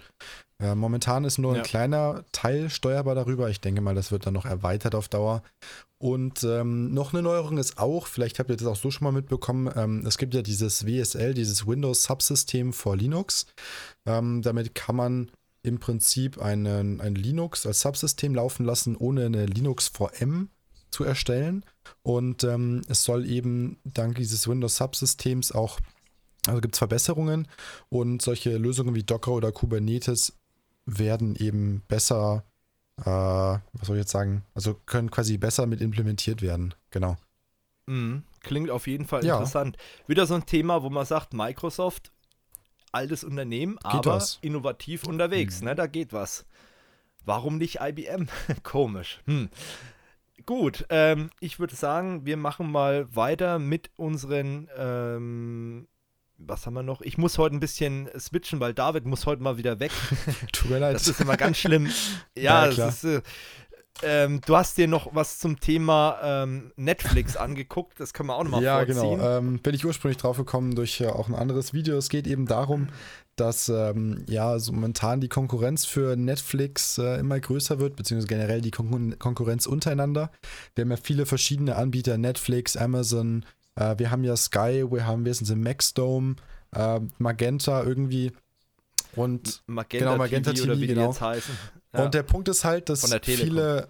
[0.60, 3.48] Äh, momentan ist nur ein kleiner Teil steuerbar darüber.
[3.48, 5.44] Ich denke mal, das wird dann noch erweitert auf Dauer.
[5.98, 9.12] Und ähm, noch eine Neuerung ist auch, vielleicht habt ihr das auch so schon mal
[9.12, 13.46] mitbekommen, ähm, es gibt ja dieses WSL, dieses Windows Subsystem for Linux.
[14.04, 15.30] Ähm, damit kann man
[15.62, 20.48] im Prinzip einen, ein Linux als Subsystem laufen lassen, ohne eine Linux VM
[20.90, 21.64] zu erstellen.
[22.02, 25.78] Und ähm, es soll eben dank dieses Windows Subsystems auch
[26.46, 27.48] also gibt es Verbesserungen
[27.88, 30.38] und solche Lösungen wie Docker oder Kubernetes
[30.86, 32.44] werden eben besser,
[32.98, 36.74] äh, was soll ich jetzt sagen, also können quasi besser mit implementiert werden.
[36.90, 37.16] Genau.
[37.86, 38.22] Mhm.
[38.40, 39.34] Klingt auf jeden Fall ja.
[39.34, 39.76] interessant.
[40.06, 42.10] Wieder so ein Thema, wo man sagt, Microsoft,
[42.92, 44.38] altes Unternehmen, geht aber was.
[44.42, 45.68] innovativ unterwegs, mhm.
[45.68, 45.74] ne?
[45.74, 46.46] Da geht was.
[47.24, 48.28] Warum nicht IBM?
[48.62, 49.20] Komisch.
[49.26, 49.50] Hm.
[50.46, 55.86] Gut, ähm, ich würde sagen, wir machen mal weiter mit unseren ähm,
[56.46, 57.02] was haben wir noch?
[57.02, 59.92] Ich muss heute ein bisschen switchen, weil David muss heute mal wieder weg.
[60.52, 60.94] Tut mir leid.
[60.94, 61.90] Das ist immer ganz schlimm.
[62.36, 63.20] ja, ja ist, äh,
[64.02, 68.44] ähm, du hast dir noch was zum Thema ähm, Netflix angeguckt, das können wir auch
[68.44, 68.96] nochmal ja, vorziehen.
[68.96, 69.38] Ja, genau.
[69.38, 71.96] Ähm, bin ich ursprünglich drauf gekommen durch äh, auch ein anderes Video.
[71.96, 72.88] Es geht eben darum,
[73.36, 78.60] dass ähm, ja so momentan die Konkurrenz für Netflix äh, immer größer wird, beziehungsweise generell
[78.60, 80.30] die Kon Konkurrenz untereinander.
[80.74, 83.44] Wir haben ja viele verschiedene Anbieter, Netflix, Amazon,
[83.76, 86.36] äh, wir haben ja Sky, wir haben, wir sind im Maxdome,
[86.74, 88.32] äh, Magenta irgendwie.
[89.16, 91.12] Und Magenta, genau, Magenta TV, TV, TV genau.
[91.92, 92.04] Ja.
[92.04, 93.88] Und der Punkt ist halt, dass viele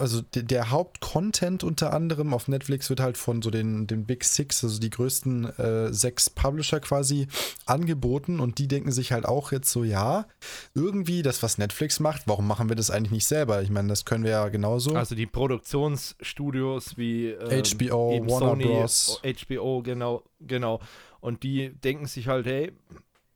[0.00, 4.64] also der, Hauptcontent unter anderem auf Netflix wird halt von so den, den Big Six,
[4.64, 7.26] also die größten äh, sechs Publisher quasi
[7.66, 10.26] angeboten und die denken sich halt auch jetzt so, ja,
[10.74, 13.62] irgendwie das, was Netflix macht, warum machen wir das eigentlich nicht selber?
[13.62, 14.94] Ich meine, das können wir ja genauso.
[14.94, 19.20] Also die Produktionsstudios wie äh, HBO, Warner Sony, Bros.
[19.22, 20.80] HBO, genau, genau.
[21.20, 22.72] Und die denken sich halt, hey,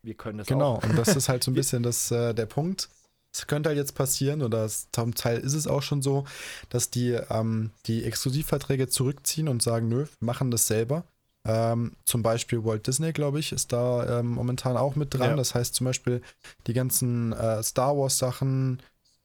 [0.02, 0.74] wir können das genau.
[0.74, 0.80] auch.
[0.80, 2.88] Genau, und das ist halt so ein bisschen das, äh, der Punkt
[3.32, 6.24] es könnte halt jetzt passieren, oder zum Teil ist es auch schon so,
[6.70, 11.04] dass die ähm, die Exklusivverträge zurückziehen und sagen, nö, machen das selber.
[11.44, 15.30] Ähm, zum Beispiel Walt Disney, glaube ich, ist da ähm, momentan auch mit dran.
[15.30, 15.36] Ja.
[15.36, 16.20] Das heißt zum Beispiel
[16.66, 18.82] die ganzen äh, Star Wars Sachen,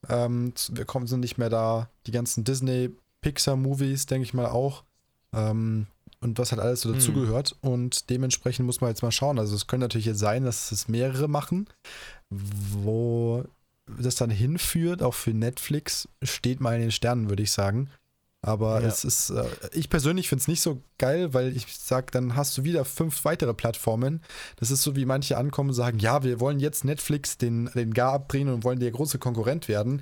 [0.10, 1.89] ähm, wir kommen sind nicht mehr da.
[2.08, 2.91] Die ganzen Disney
[3.22, 4.84] Pixar Movies, denke ich mal auch.
[5.34, 5.88] Ähm,
[6.22, 7.58] und was halt alles so dazugehört.
[7.62, 7.70] Mhm.
[7.70, 9.39] Und dementsprechend muss man jetzt mal schauen.
[9.39, 11.68] Also es könnte natürlich jetzt sein, dass es mehrere machen,
[12.30, 13.43] wo
[13.86, 17.89] das dann hinführt, auch für Netflix, steht mal in den Sternen, würde ich sagen.
[18.45, 18.88] Aber Ja.
[18.88, 22.57] es ist, äh, ich persönlich finde es nicht so geil, weil ich sage, dann hast
[22.57, 24.21] du wieder fünf weitere Plattformen.
[24.57, 27.93] Das ist so, wie manche ankommen und sagen, ja, wir wollen jetzt Netflix den, den
[27.93, 30.01] Gar abdrehen und wollen der große Konkurrent werden.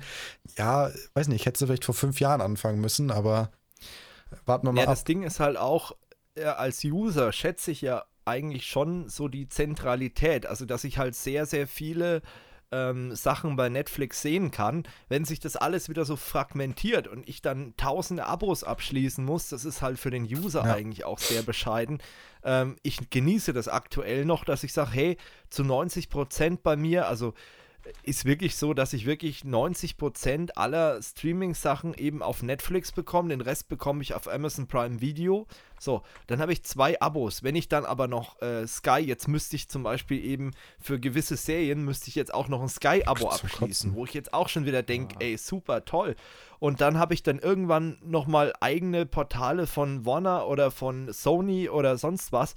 [0.58, 3.52] Ja, weiß nicht, hättest du vielleicht vor fünf Jahren anfangen müssen, aber
[4.44, 4.92] warten wir mal Ja, ab.
[4.94, 5.92] das Ding ist halt auch,
[6.34, 10.46] äh, als User schätze ich ja eigentlich schon so die Zentralität.
[10.46, 12.22] Also, dass ich halt sehr, sehr viele
[12.72, 14.84] ähm, Sachen bei Netflix sehen kann.
[15.08, 19.64] Wenn sich das alles wieder so fragmentiert und ich dann tausende Abos abschließen muss, das
[19.64, 20.74] ist halt für den User Ja.
[20.74, 22.02] eigentlich auch sehr bescheiden.
[22.42, 25.16] Ähm, ich genieße das aktuell noch, dass ich sage, hey,
[25.50, 27.34] zu 90 Prozent bei mir, also
[28.02, 33.30] ist wirklich so, dass ich wirklich 90% aller Streaming-Sachen eben auf Netflix bekomme.
[33.30, 35.46] Den Rest bekomme ich auf Amazon Prime Video.
[35.78, 37.42] So, dann habe ich zwei Abos.
[37.42, 41.36] Wenn ich dann aber noch äh, Sky, jetzt müsste ich zum Beispiel eben für gewisse
[41.36, 44.82] Serien, müsste ich jetzt auch noch ein Sky-Abo abschließen, wo ich jetzt auch schon wieder
[44.82, 46.14] denke, ey, super, toll.
[46.60, 51.98] Und dann habe ich dann irgendwann nochmal eigene Portale von Warner oder von Sony oder
[51.98, 52.54] sonst was.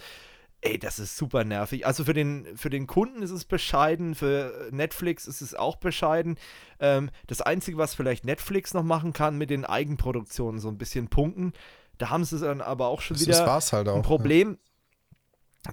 [0.61, 1.85] Ey, das ist super nervig.
[1.85, 6.37] Also für den, für den Kunden ist es bescheiden, für Netflix ist es auch bescheiden.
[6.79, 11.07] Ähm, das Einzige, was vielleicht Netflix noch machen kann, mit den Eigenproduktionen so ein bisschen
[11.07, 11.53] punkten.
[11.97, 13.95] Da haben sie dann aber auch schon Das, wieder halt auch.
[13.95, 14.57] ein Problem.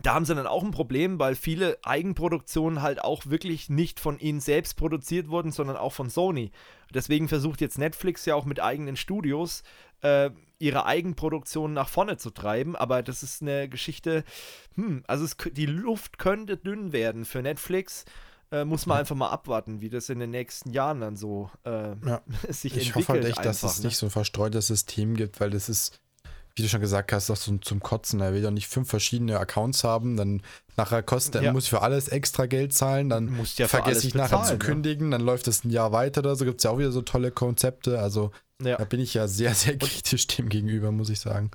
[0.03, 4.19] Da haben sie dann auch ein Problem, weil viele Eigenproduktionen halt auch wirklich nicht von
[4.19, 6.51] ihnen selbst produziert wurden, sondern auch von Sony.
[6.95, 9.63] Deswegen versucht jetzt Netflix ja auch mit eigenen Studios
[10.01, 10.31] äh,
[10.63, 12.77] ihre Eigenproduktion nach vorne zu treiben.
[12.77, 14.25] Aber das ist eine Geschichte,
[14.77, 18.05] hm, also es, die Luft könnte dünn werden für Netflix.
[18.53, 21.95] Äh, muss man einfach mal abwarten, wie das in den nächsten Jahren dann so äh,
[22.07, 22.23] Ja.
[22.49, 22.95] sich Ich entwickelt.
[23.09, 23.87] hoffe halt echt, dass einfach, es ne?
[23.89, 25.99] nicht so ein verstreutes System gibt, weil das ist,
[26.55, 28.21] wie du schon gesagt hast, doch so zum Kotzen.
[28.21, 30.43] Er will doch nicht fünf verschiedene Accounts haben, dann
[30.77, 31.49] nachher kostet, Ja.
[31.49, 34.65] er muss für alles extra Geld zahlen, dann ja vergesse ich nachher zu bezahlen, ne?
[34.65, 37.03] kündigen, dann läuft es ein Jahr weiter oder so, gibt es ja auch wieder so
[37.03, 38.01] tolle Konzepte.
[38.01, 38.31] Also
[38.63, 38.77] Ja.
[38.77, 41.51] da bin ich ja sehr, sehr kritisch dem gegenüber, muss ich sagen.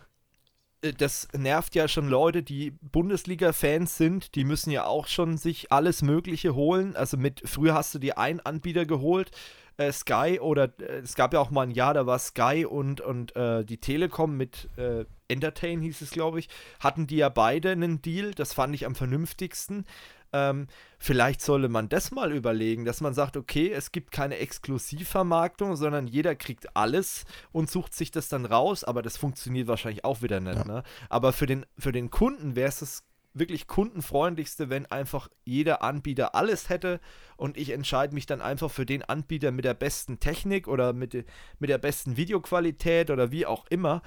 [0.84, 5.72] äh, das nervt ja schon Leute, die Bundesliga-Fans sind, die müssen ja auch schon sich
[5.72, 6.96] alles Mögliche holen.
[6.96, 9.32] Also mit, früher hast du dir einen Anbieter geholt,
[9.78, 13.02] äh, Sky oder äh, es gab ja auch mal ein Jahr, da war Sky und,
[13.02, 16.50] und äh, die Telekom mit äh, Entertain hieß es, glaube ich,
[16.80, 18.32] hatten die ja beide einen Deal.
[18.32, 19.86] Das fand ich am vernünftigsten.
[20.34, 20.68] Ähm,
[21.00, 26.08] vielleicht sollte man das mal überlegen, dass man sagt, okay, es gibt keine Exklusivvermarktung, sondern
[26.08, 30.40] jeder kriegt alles und sucht sich das dann raus, aber das funktioniert wahrscheinlich auch wieder
[30.40, 30.58] nicht.
[30.58, 30.66] Ja.
[30.66, 30.84] Ne?
[31.10, 33.04] Aber für den, für den Kunden wäre es das
[33.40, 37.00] wirklich kundenfreundlichste, wenn einfach jeder Anbieter alles hätte
[37.36, 41.14] und ich entscheide mich dann einfach für den Anbieter mit der besten Technik oder mit,
[41.60, 44.02] mit der besten Videoqualität oder wie auch immer,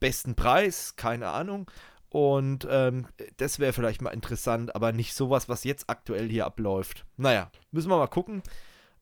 [0.00, 1.70] besten Preis, keine Ahnung.
[2.10, 3.08] Und ähm,
[3.38, 7.04] das wäre vielleicht mal interessant, aber nicht sowas, was jetzt aktuell hier abläuft.
[7.16, 8.42] Naja, müssen wir mal gucken.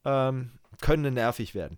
[0.07, 1.77] Ähm, könnte nervig werden.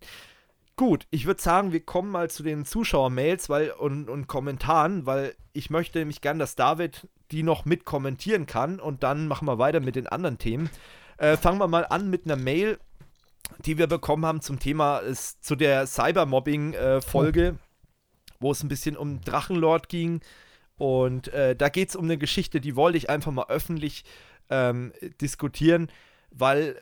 [0.77, 5.37] Gut, ich würde sagen, wir kommen mal zu den Zuschauermails weil, und, und Kommentaren, weil
[5.53, 9.59] ich möchte nämlich gern, dass David die noch mit kommentieren kann und dann machen wir
[9.59, 10.69] weiter mit den anderen Themen.
[11.17, 12.79] Äh, fangen wir mal an mit einer Mail,
[13.65, 17.57] die wir bekommen haben zum Thema, ist zu der Cybermobbing-Folge,
[18.41, 20.21] wo es ein bisschen um Drachenlord ging.
[20.77, 24.05] Und äh, da geht es um eine Geschichte, die wollte ich einfach mal öffentlich
[24.51, 25.89] ähm, diskutieren,
[26.31, 26.77] weil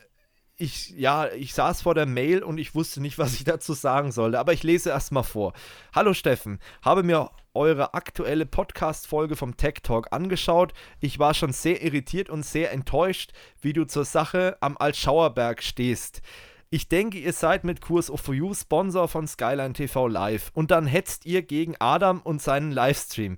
[0.57, 4.11] ich, ja, ich saß vor der Mail und ich wusste nicht, was ich dazu sagen
[4.11, 4.39] sollte.
[4.39, 5.53] Aber ich lese erst mal vor.
[5.93, 10.73] Hallo Steffen, habe mir eure aktuelle Podcast-Folge vom Tech Talk angeschaut.
[10.99, 13.31] Ich war schon sehr irritiert und sehr enttäuscht,
[13.61, 16.21] wie du zur Sache am Altschauerberg stehst.
[16.69, 20.87] Ich denke, ihr seid mit Kurs of You Sponsor von Skyline TV Live und dann
[20.87, 23.37] hetzt ihr gegen Adam und seinen Livestream.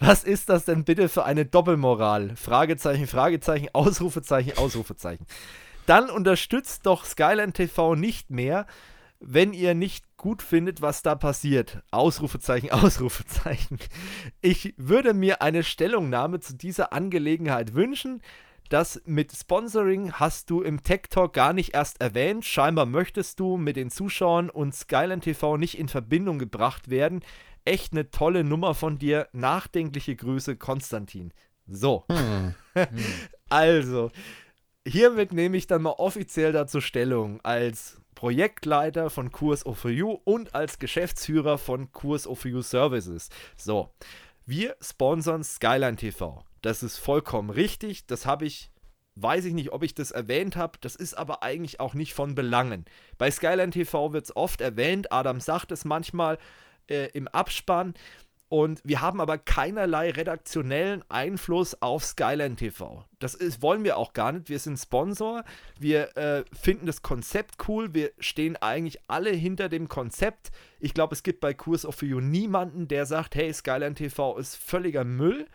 [0.00, 2.34] Was ist das denn bitte für eine Doppelmoral?
[2.34, 5.26] Fragezeichen, Fragezeichen, Ausrufezeichen, Ausrufezeichen.
[5.86, 8.66] Dann unterstützt doch Skyline TV nicht mehr,
[9.20, 11.82] wenn ihr nicht gut findet, was da passiert.
[11.90, 13.78] Ausrufezeichen, Ausrufezeichen.
[14.40, 18.22] Ich würde mir eine Stellungnahme zu dieser Angelegenheit wünschen.
[18.68, 22.44] Das mit Sponsoring hast du im Tech Talk gar nicht erst erwähnt.
[22.44, 27.20] Scheinbar möchtest du mit den Zuschauern und Skyline TV nicht in Verbindung gebracht werden.
[27.64, 29.28] Echt eine tolle Nummer von dir.
[29.32, 31.32] Nachdenkliche Grüße, Konstantin.
[31.66, 32.04] So.
[32.10, 32.54] Hm.
[33.48, 34.10] Also,
[34.86, 40.54] hiermit nehme ich dann mal offiziell dazu Stellung als Projektleiter von Kurs of You und
[40.54, 43.30] als Geschäftsführer von Kurs of You Services.
[43.56, 43.90] So,
[44.46, 46.44] wir sponsern Skyline TV.
[46.60, 48.06] Das ist vollkommen richtig.
[48.06, 48.70] Das habe ich,
[49.16, 50.78] weiß ich nicht, ob ich das erwähnt habe.
[50.80, 52.84] Das ist aber eigentlich auch nicht von Belangen.
[53.18, 55.10] Bei Skyline TV wird es oft erwähnt.
[55.10, 56.38] Adam sagt es manchmal
[56.88, 57.94] äh, im Abspann.
[58.52, 63.02] Und wir haben aber keinerlei redaktionellen Einfluss auf Skyline TV.
[63.18, 64.50] Das ist, wollen wir auch gar nicht.
[64.50, 65.42] Wir sind Sponsor.
[65.80, 67.94] Wir äh, finden das Konzept cool.
[67.94, 70.50] Wir stehen eigentlich alle hinter dem Konzept.
[70.80, 74.56] Ich glaube, es gibt bei Kurs of You niemanden, der sagt, hey, Skyline TV ist
[74.56, 75.46] völliger Müll.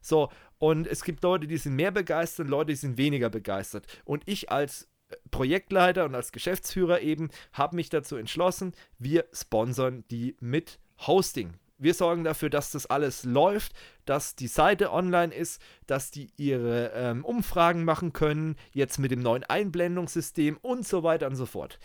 [0.00, 3.86] So, und es gibt Leute, die sind mehr begeistert, Leute, die sind weniger begeistert.
[4.06, 4.88] Und ich als
[5.30, 11.94] Projektleiter und als Geschäftsführer eben habe mich dazu entschlossen, wir sponsern die mit Hosting wir
[11.94, 13.72] sorgen dafür, dass das alles läuft,
[14.04, 19.20] dass die Seite online ist, dass die ihre ähm, Umfragen machen können, jetzt mit dem
[19.20, 21.78] neuen Einblendungssystem und so weiter und so fort.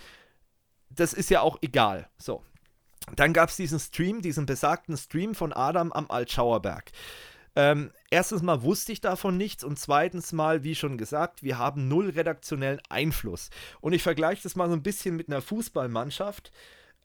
[0.89, 2.09] Das ist ja auch egal.
[2.17, 2.43] So.
[3.15, 6.91] Dann gab es diesen Stream, diesen besagten Stream von Adam am Altschauerberg.
[7.55, 11.89] Ähm, erstens mal wusste ich davon nichts und zweitens mal, wie schon gesagt, wir haben
[11.89, 13.49] null redaktionellen Einfluss.
[13.81, 16.51] Und ich vergleiche das mal so ein bisschen mit einer Fußballmannschaft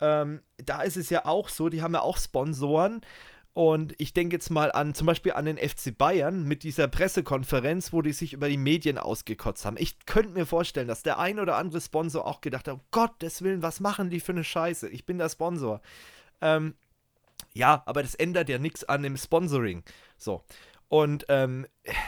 [0.01, 3.01] ähm, da ist es ja auch so, die haben ja auch Sponsoren.
[3.53, 7.91] Und ich denke jetzt mal an zum Beispiel an den FC Bayern mit dieser Pressekonferenz,
[7.91, 9.77] wo die sich über die Medien ausgekotzt haben.
[9.79, 13.41] Ich könnte mir vorstellen, dass der ein oder andere Sponsor auch gedacht hat: oh Gottes
[13.41, 14.89] Willen, was machen die für eine Scheiße?
[14.89, 15.81] Ich bin der Sponsor.
[16.39, 16.75] Ähm,
[17.53, 19.83] ja, aber das ändert ja nichts an dem Sponsoring.
[20.17, 20.43] So.
[20.89, 21.67] Und ähm,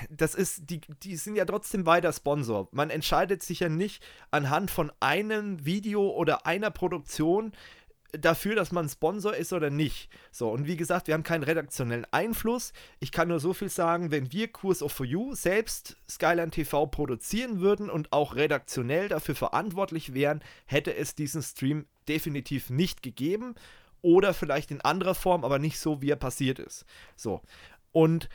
[0.09, 2.69] das ist, die, die sind ja trotzdem weiter Sponsor.
[2.71, 7.51] Man entscheidet sich ja nicht anhand von einem Video oder einer Produktion,
[8.11, 10.09] dafür, dass man Sponsor ist oder nicht.
[10.31, 12.73] So, und wie gesagt, wir haben keinen redaktionellen Einfluss.
[12.99, 16.87] Ich kann nur so viel sagen, wenn wir Kurs of For You selbst Skyline TV
[16.87, 23.55] produzieren würden und auch redaktionell dafür verantwortlich wären, hätte es diesen Stream definitiv nicht gegeben.
[24.01, 26.85] Oder vielleicht in anderer Form, aber nicht so, wie er passiert ist.
[27.17, 27.41] So.
[27.91, 28.29] Und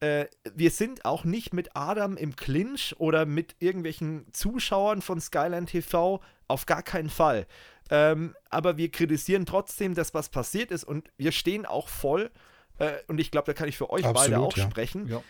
[0.00, 5.66] äh, wir sind auch nicht mit Adam im Clinch oder mit irgendwelchen Zuschauern von Skyline
[5.66, 7.46] TV, auf gar keinen Fall.
[7.90, 12.30] Ähm, aber wir kritisieren trotzdem, dass was passiert ist und wir stehen auch voll,
[12.78, 14.64] äh, und ich glaube, da kann ich für euch Absolut, beide auch ja.
[14.64, 15.08] sprechen.
[15.08, 15.22] Ja.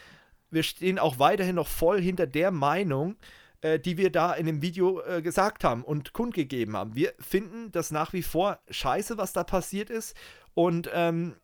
[0.50, 3.16] Wir stehen auch weiterhin noch voll hinter der Meinung,
[3.62, 6.94] äh, die wir da in dem Video äh, gesagt haben und kundgegeben haben.
[6.94, 10.16] Wir finden das nach wie vor scheiße, was da passiert ist.
[10.54, 11.36] Und ähm,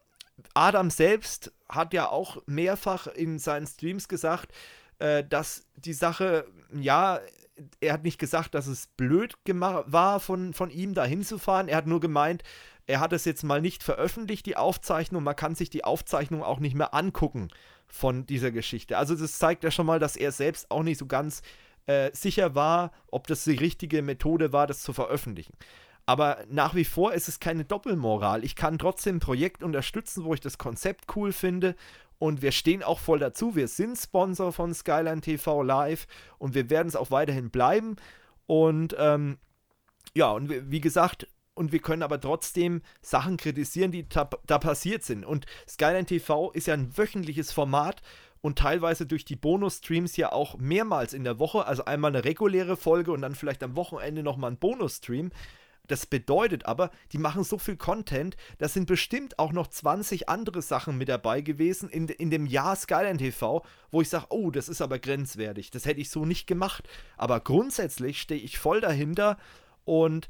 [0.55, 4.53] Adam selbst hat ja auch mehrfach in seinen Streams gesagt,
[4.99, 7.21] äh, dass die Sache, ja,
[7.81, 11.69] er hat nicht gesagt, dass es blöd war von, von ihm da hinzufahren.
[11.69, 12.43] Er hat nur gemeint,
[12.87, 15.23] er hat es jetzt mal nicht veröffentlicht, die Aufzeichnung.
[15.23, 17.49] Man kann sich die Aufzeichnung auch nicht mehr angucken
[17.87, 18.99] von dieser Geschichte.
[18.99, 21.43] Also das zeigt ja schon mal, dass er selbst auch nicht so ganz
[21.87, 25.55] äh, sicher war, ob das die richtige Methode war, das zu veröffentlichen.
[26.05, 28.45] Aber nach wie vor ist es keine Doppelmoral.
[28.45, 31.75] Ich kann trotzdem ein Projekt unterstützen, wo ich das Konzept cool finde
[32.19, 33.57] und wir stehen auch voll dazu.
[33.57, 36.07] Wir sind Sponsor von Skyline TV Live
[36.39, 37.97] und wir werden es auch weiterhin bleiben.
[38.47, 39.39] Und ähm,
[40.15, 45.03] ja, und wie gesagt, und wir können aber trotzdem Sachen kritisieren, die da, da passiert
[45.05, 45.25] sind.
[45.25, 48.03] Und Skyline TV ist ja ein wöchentliches Format
[48.43, 52.77] und teilweise durch die Bonus-Streams ja auch mehrmals in der Woche, also einmal eine reguläre
[52.77, 55.31] Folge und dann vielleicht am Wochenende nochmal ein Bonus-Stream.
[55.87, 60.63] Das bedeutet aber, die machen so viel Content, da sind bestimmt auch noch 20 andere
[60.63, 64.69] Sachen mit dabei gewesen in, in dem Jahr Skyline TV, wo ich sage, oh, das
[64.69, 66.89] ist aber grenzwertig, das hätte ich so nicht gemacht.
[67.17, 69.37] Aber grundsätzlich stehe ich voll dahinter
[69.85, 70.29] und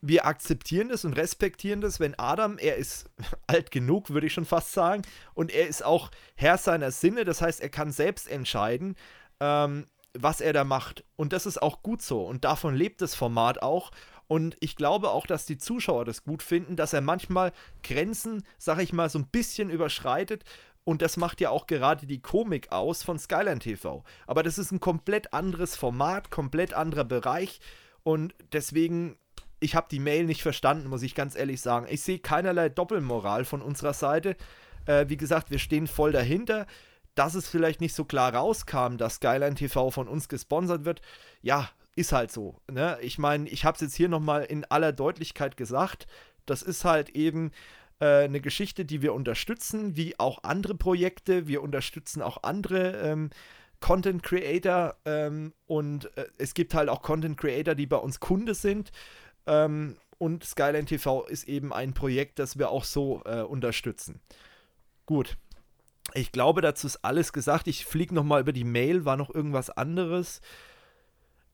[0.00, 3.10] wir akzeptieren das und respektieren das, wenn Adam, er ist
[3.46, 5.02] alt genug, würde ich schon fast sagen,
[5.34, 8.96] und er ist auch Herr seiner Sinne, das heißt, er kann selbst entscheiden,
[9.40, 9.86] ähm,
[10.18, 11.04] was er da macht.
[11.16, 12.22] Und das ist auch gut so.
[12.24, 13.90] Und davon lebt das Format auch.
[14.28, 17.52] Und ich glaube auch, dass die Zuschauer das gut finden, dass er manchmal
[17.82, 20.44] Grenzen, sag ich mal, so ein bisschen überschreitet.
[20.84, 24.04] Und das macht ja auch gerade die Komik aus von Skyline TV.
[24.26, 27.60] Aber das ist ein komplett anderes Format, komplett anderer Bereich.
[28.02, 29.16] Und deswegen,
[29.60, 31.86] ich habe die Mail nicht verstanden, muss ich ganz ehrlich sagen.
[31.90, 34.36] Ich sehe keinerlei Doppelmoral von unserer Seite.
[34.86, 36.66] Äh, wie gesagt, wir stehen voll dahinter
[37.16, 41.00] dass es vielleicht nicht so klar rauskam, dass Skyline TV von uns gesponsert wird,
[41.42, 42.60] ja, ist halt so.
[42.70, 42.98] Ne?
[43.00, 46.06] Ich meine, ich habe es jetzt hier nochmal in aller Deutlichkeit gesagt.
[46.44, 47.50] Das ist halt eben
[47.98, 51.48] äh, eine Geschichte, die wir unterstützen, wie auch andere Projekte.
[51.48, 53.30] Wir unterstützen auch andere ähm,
[53.80, 58.54] Content Creator ähm, und äh, es gibt halt auch Content Creator, die bei uns Kunde
[58.54, 58.92] sind.
[59.46, 64.20] Ähm, und Skyline TV ist eben ein Projekt, das wir auch so äh, unterstützen.
[65.06, 65.36] Gut.
[66.14, 67.66] Ich glaube, dazu ist alles gesagt.
[67.66, 69.04] Ich fliege nochmal über die Mail.
[69.04, 70.40] War noch irgendwas anderes?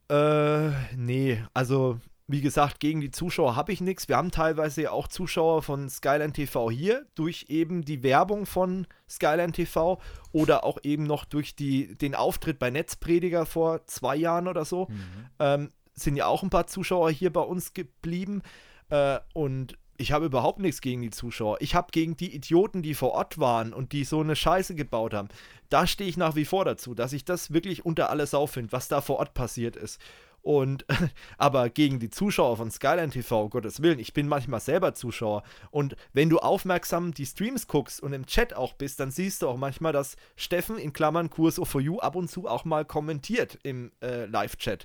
[0.08, 1.98] Äh, nee, also
[2.28, 4.08] wie gesagt, gegen die Zuschauer habe ich nichts.
[4.08, 8.86] Wir haben teilweise ja auch Zuschauer von Skyline TV hier durch eben die Werbung von
[9.08, 10.00] Skyline TV
[10.32, 14.86] oder auch eben noch durch die, den Auftritt bei Netzprediger vor zwei Jahren oder so.
[14.88, 15.26] Mhm.
[15.40, 18.42] Ähm, sind ja auch ein paar Zuschauer hier bei uns geblieben.
[18.88, 21.58] Äh, und ich habe überhaupt nichts gegen die Zuschauer.
[21.60, 25.14] Ich habe gegen die Idioten, die vor Ort waren und die so eine Scheiße gebaut
[25.14, 25.28] haben.
[25.68, 28.72] Da stehe ich nach wie vor dazu, dass ich das wirklich unter alle Sau finde,
[28.72, 30.00] was da vor Ort passiert ist.
[30.42, 30.84] Und
[31.38, 35.44] aber gegen die Zuschauer von Skyline TV, Gottes Willen, ich bin manchmal selber Zuschauer.
[35.70, 39.48] Und wenn du aufmerksam die Streams guckst und im Chat auch bist, dann siehst du
[39.48, 43.56] auch manchmal, dass Steffen in Klammern Kurs for You ab und zu auch mal kommentiert
[43.62, 44.84] im äh, Live-Chat.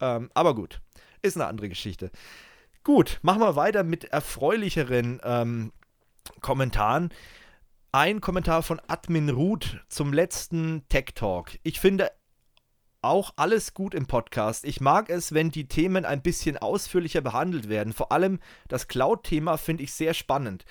[0.00, 0.80] Ähm, aber gut,
[1.20, 2.12] ist eine andere Geschichte.
[2.84, 5.72] Gut, machen wir weiter mit erfreulicheren ähm,
[6.40, 7.10] Kommentaren.
[7.92, 11.60] Ein Kommentar von Admin Ruth zum letzten Tech Talk.
[11.62, 12.10] Ich finde
[13.00, 14.64] auch alles gut im Podcast.
[14.64, 17.92] Ich mag es, wenn die Themen ein bisschen ausführlicher behandelt werden.
[17.92, 20.64] Vor allem das Cloud-Thema finde ich sehr spannend.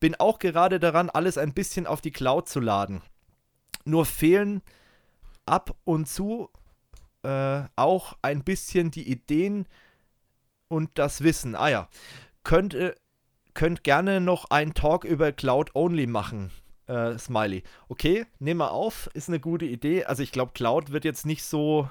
[0.00, 3.00] Bin auch gerade daran, alles ein bisschen auf die Cloud zu laden.
[3.86, 4.60] Nur fehlen
[5.46, 6.50] ab und zu
[7.22, 9.66] äh, auch ein bisschen die Ideen
[10.74, 11.54] und das Wissen.
[11.54, 11.88] Ah ja,
[12.42, 12.94] könnt, äh,
[13.54, 16.50] könnt gerne noch einen Talk über Cloud-Only machen.
[16.86, 17.62] Äh, Smiley.
[17.88, 20.04] Okay, nehmen wir auf, ist eine gute Idee.
[20.04, 21.88] Also ich glaube, Cloud wird jetzt nicht so,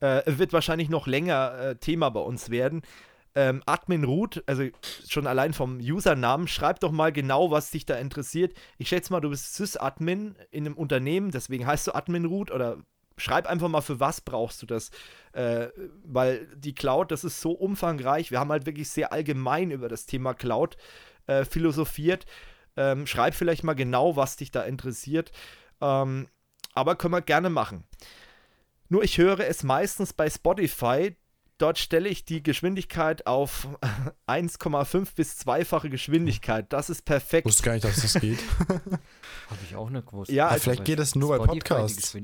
[0.00, 2.82] äh, wird wahrscheinlich noch länger äh, Thema bei uns werden.
[3.34, 4.64] Ähm, Admin Root, also
[5.08, 8.54] schon allein vom Usernamen, schreib doch mal genau, was dich da interessiert.
[8.78, 12.78] Ich schätze mal, du bist Sys-Admin in einem Unternehmen, deswegen heißt du Admin Root oder
[13.16, 14.90] schreib einfach mal, für was brauchst du das.
[15.32, 15.68] Äh,
[16.04, 18.30] weil die Cloud, das ist so umfangreich.
[18.30, 20.76] Wir haben halt wirklich sehr allgemein über das Thema Cloud
[21.26, 22.26] äh, philosophiert.
[22.76, 25.32] Ähm, schreib vielleicht mal genau, was dich da interessiert.
[25.80, 26.28] Ähm,
[26.74, 27.84] aber können wir gerne machen.
[28.88, 31.16] Nur ich höre es meistens bei Spotify.
[31.58, 33.68] Dort stelle ich die Geschwindigkeit auf
[34.26, 36.72] 1,5 bis zweifache Geschwindigkeit.
[36.72, 37.46] Das ist perfekt.
[37.46, 38.38] Ich wusste gar nicht, dass das geht.
[38.68, 40.30] Habe ich auch nicht gewusst.
[40.30, 42.16] Ja, also vielleicht geht es nur Spotify bei Podcasts.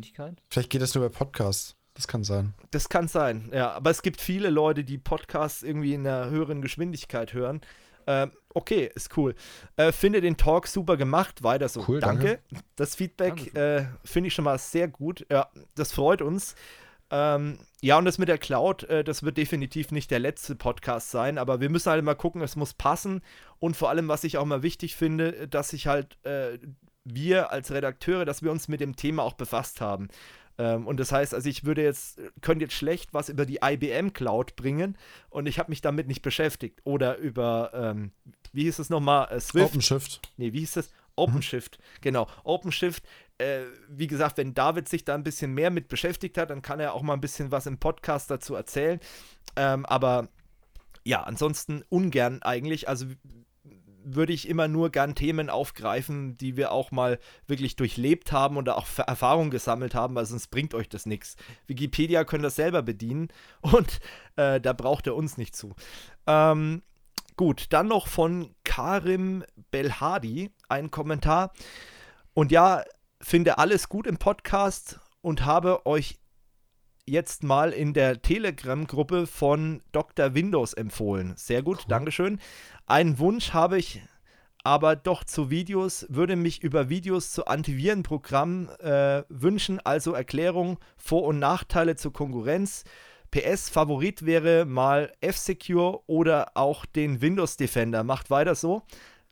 [0.51, 1.77] Vielleicht geht es nur bei Podcasts.
[1.95, 2.55] Das kann sein.
[2.71, 3.71] Das kann sein, ja.
[3.73, 7.61] Aber es gibt viele Leute, die Podcasts irgendwie in einer höheren Geschwindigkeit hören.
[8.07, 9.35] Äh, okay, ist cool.
[9.77, 11.85] Äh, finde den Talk super gemacht, weiter so.
[11.87, 12.41] Cool, danke.
[12.51, 12.67] danke.
[12.77, 15.27] Das Feedback äh, finde ich schon mal sehr gut.
[15.31, 16.55] Ja, das freut uns.
[17.13, 21.11] Ähm, ja, und das mit der Cloud, äh, das wird definitiv nicht der letzte Podcast
[21.11, 23.21] sein, aber wir müssen halt mal gucken, es muss passen.
[23.59, 26.59] Und vor allem, was ich auch mal wichtig finde, dass sich halt äh,
[27.05, 30.09] wir als Redakteure, dass wir uns mit dem Thema auch befasst haben.
[30.57, 34.15] Ähm, und das heißt, also ich würde jetzt, könnte jetzt schlecht was über die IBM
[34.15, 34.97] Cloud bringen
[35.29, 36.81] und ich habe mich damit nicht beschäftigt.
[36.85, 38.13] Oder über, ähm,
[38.55, 39.31] wie hieß es nochmal?
[39.31, 39.67] Äh, Swift.
[39.67, 40.21] OpenShift.
[40.39, 40.91] Nee, wie hieß das?
[41.17, 42.01] OpenShift, mhm.
[42.01, 42.27] genau.
[42.45, 43.05] OpenShift,
[43.39, 46.81] äh, wie gesagt, wenn David sich da ein bisschen mehr mit beschäftigt hat, dann kann
[46.81, 49.01] er auch mal ein bisschen was im Podcast dazu erzählen.
[49.57, 50.29] Ähm, aber
[51.05, 52.89] ja, ansonsten ungern eigentlich.
[52.89, 53.07] Also
[54.05, 58.77] würde ich immer nur gern Themen aufgreifen, die wir auch mal wirklich durchlebt haben oder
[58.77, 61.37] auch Erfahrung gesammelt haben, weil sonst bringt euch das nichts.
[61.67, 63.29] Wikipedia könnt das selber bedienen
[63.61, 64.01] und
[64.37, 65.75] äh, da braucht er uns nicht zu.
[66.27, 66.83] Ähm,
[67.37, 71.53] gut, dann noch von Karim Belhadi ein Kommentar.
[72.35, 72.83] Und ja,
[73.21, 76.19] finde alles gut im Podcast und habe euch
[77.05, 80.35] jetzt mal in der Telegram-Gruppe von Dr.
[80.35, 81.35] Windows empfohlen.
[81.37, 81.85] Sehr gut, cool.
[81.89, 82.41] Dankeschön.
[82.87, 84.03] Einen Wunsch habe ich
[84.65, 91.25] aber doch zu Videos, würde mich über Videos zu Antivirenprogrammen äh, wünschen, also Erklärung, Vor-
[91.25, 92.85] und Nachteile zur Konkurrenz.
[93.33, 98.05] PS Favorit wäre mal F-Secure oder auch den Windows Defender.
[98.05, 98.83] Macht weiter so.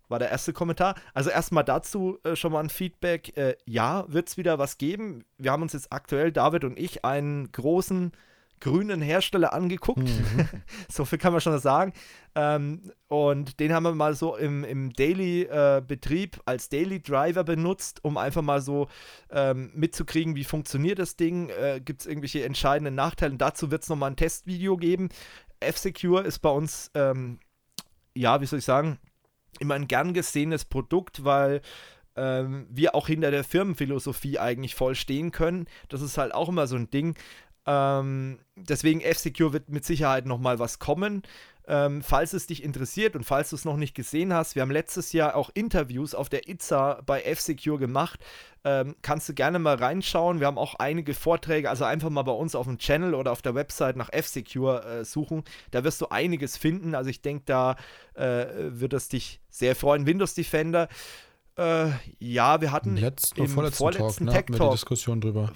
[0.09, 0.97] War der erste Kommentar.
[1.15, 3.37] Also erstmal dazu äh, schon mal ein Feedback.
[3.37, 5.25] Äh, ja, wird es wieder was geben.
[5.39, 8.11] Wir haben uns jetzt aktuell, David und ich, einen großen
[8.61, 10.01] grünen Hersteller angeguckt.
[10.01, 10.49] Mhm.
[10.89, 11.93] so viel kann man schon sagen.
[12.35, 18.05] Ähm, und den haben wir mal so im, im Daily-Betrieb äh, als Daily Driver benutzt,
[18.05, 18.89] um einfach mal so
[19.31, 21.49] ähm, mitzukriegen, wie funktioniert das Ding.
[21.51, 23.33] Äh, Gibt es irgendwelche entscheidenden Nachteile?
[23.33, 25.09] Und dazu wird es nochmal ein Testvideo geben.
[25.61, 27.41] F-Secure ist bei uns, ähm,
[28.15, 28.99] ja, wie soll ich sagen,
[29.59, 31.61] immer ein gern gesehenes Produkt, weil
[32.17, 35.67] ähm, wir auch hinter der Firmenphilosophie eigentlich voll stehen können.
[35.89, 37.15] Das ist halt auch immer so ein Ding.
[37.67, 41.23] Ähm, deswegen F-Secure wird mit Sicherheit nochmal was kommen.
[41.69, 44.73] Ähm, falls es dich interessiert und falls du es noch nicht gesehen hast, wir haben
[44.73, 48.19] letztes Jahr auch Interviews auf der ITSA bei F-Secure gemacht.
[48.65, 50.41] Ähm, kannst du gerne mal reinschauen.
[50.41, 53.41] Wir haben auch einige Vorträge, also einfach mal bei uns auf dem Channel oder auf
[53.41, 55.45] der Website nach F-Secure äh, suchen.
[55.71, 56.97] Da wirst du einiges finden.
[56.97, 57.77] Also ich denke, da
[58.15, 60.07] äh, wird es dich sehr freuen.
[60.07, 60.89] Windows Defender.
[61.57, 65.53] Äh, ja, wir hatten Letzt, im vorletzten, vorletzten Talk, ne, Tech Talk Diskussion drüber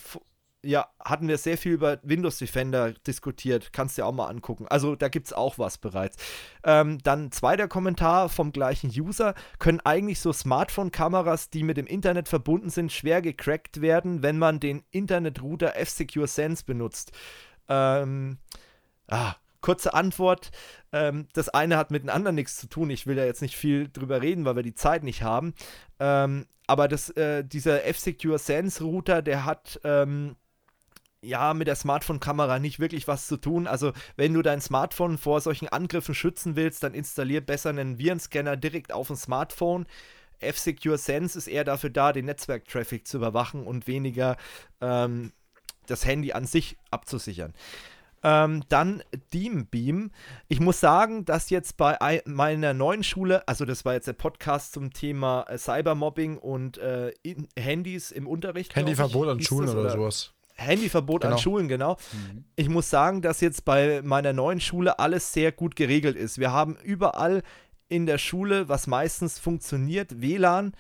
[0.65, 3.73] ja, hatten wir sehr viel über Windows Defender diskutiert.
[3.73, 4.67] Kannst du dir auch mal angucken.
[4.69, 6.17] Also da gibt es auch was bereits.
[6.65, 9.35] Ähm, dann zweiter Kommentar vom gleichen User.
[9.59, 14.61] Können eigentlich so Smartphone-Kameras, die mit dem Internet verbunden sind, schwer gecrackt werden, wenn man
[14.61, 17.13] den Internetrouter F-Secure Sense benutzt?
[17.69, 18.39] Ähm,
[19.09, 20.51] ah, kurze Antwort.
[20.93, 22.91] Ähm, das eine hat mit dem anderen nichts zu tun.
[22.91, 25.55] Ich will da jetzt nicht viel drüber reden, weil wir die Zeit nicht haben.
[25.99, 30.37] Ähm, aber das, äh, dieser F-Secure Sense Router, der hat ähm,
[31.25, 33.67] ja mit der Smartphone-Kamera nicht wirklich was zu tun.
[33.67, 38.57] Also wenn du dein Smartphone vor solchen Angriffen schützen willst, dann installier besser einen Virenscanner
[38.57, 39.87] direkt auf dem Smartphone.
[40.41, 44.37] F-Secure Sense ist eher dafür da, den Netzwerktraffic zu überwachen und weniger
[44.81, 45.33] ähm,
[45.87, 47.55] das Handy an sich abzusichern.
[48.25, 50.11] Ähm, dann Beam.
[50.49, 54.73] Ich muss sagen, dass jetzt bei meiner neuen Schule, also das war jetzt der Podcast
[54.73, 57.13] zum Thema äh, Cybermobbing und äh,
[57.55, 58.75] Handys im Unterricht.
[58.75, 60.33] Handyverbot an Schulen oder, oder sowas.
[60.55, 61.35] Handyverbot genau.
[61.35, 61.97] an Schulen, genau.
[62.13, 62.45] Mhm.
[62.57, 66.39] Ich muss sagen, dass jetzt bei meiner neuen Schule alles sehr gut geregelt ist.
[66.39, 67.43] Wir haben überall
[67.89, 70.73] in der Schule, was meistens funktioniert, WLAN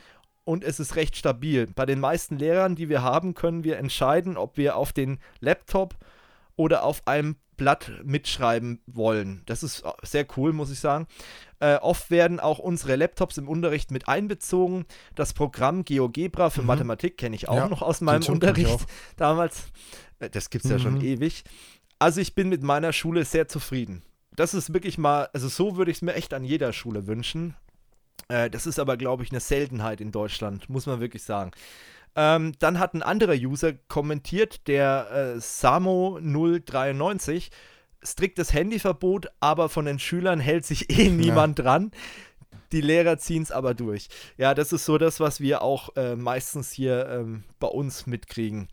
[0.45, 1.67] und es ist recht stabil.
[1.75, 5.97] Bei den meisten Lehrern, die wir haben, können wir entscheiden, ob wir auf den Laptop
[6.57, 9.43] oder auf einem Blatt mitschreiben wollen.
[9.47, 11.07] Das ist sehr cool, muss ich sagen.
[11.61, 14.85] Äh, oft werden auch unsere Laptops im Unterricht mit einbezogen.
[15.15, 16.69] Das Programm GeoGebra für mhm.
[16.69, 18.87] Mathematik kenne ich auch ja, noch aus meinem Unterricht
[19.17, 19.65] damals.
[20.19, 20.77] Äh, das gibt es mhm.
[20.77, 21.05] ja schon mhm.
[21.05, 21.45] ewig.
[21.99, 24.03] Also ich bin mit meiner Schule sehr zufrieden.
[24.37, 27.55] Das ist wirklich mal, also so würde ich es mir echt an jeder Schule wünschen.
[28.29, 31.53] Äh, das ist aber, glaube ich, eine Seltenheit in Deutschland, muss man wirklich sagen.
[32.17, 37.51] Ähm, dann hat ein anderer User kommentiert, der äh, Samo093,
[38.03, 41.65] striktes Handyverbot, aber von den Schülern hält sich eh niemand ja.
[41.65, 41.91] dran.
[42.73, 44.09] Die Lehrer ziehen es aber durch.
[44.37, 48.69] Ja, das ist so das, was wir auch äh, meistens hier ähm, bei uns mitkriegen.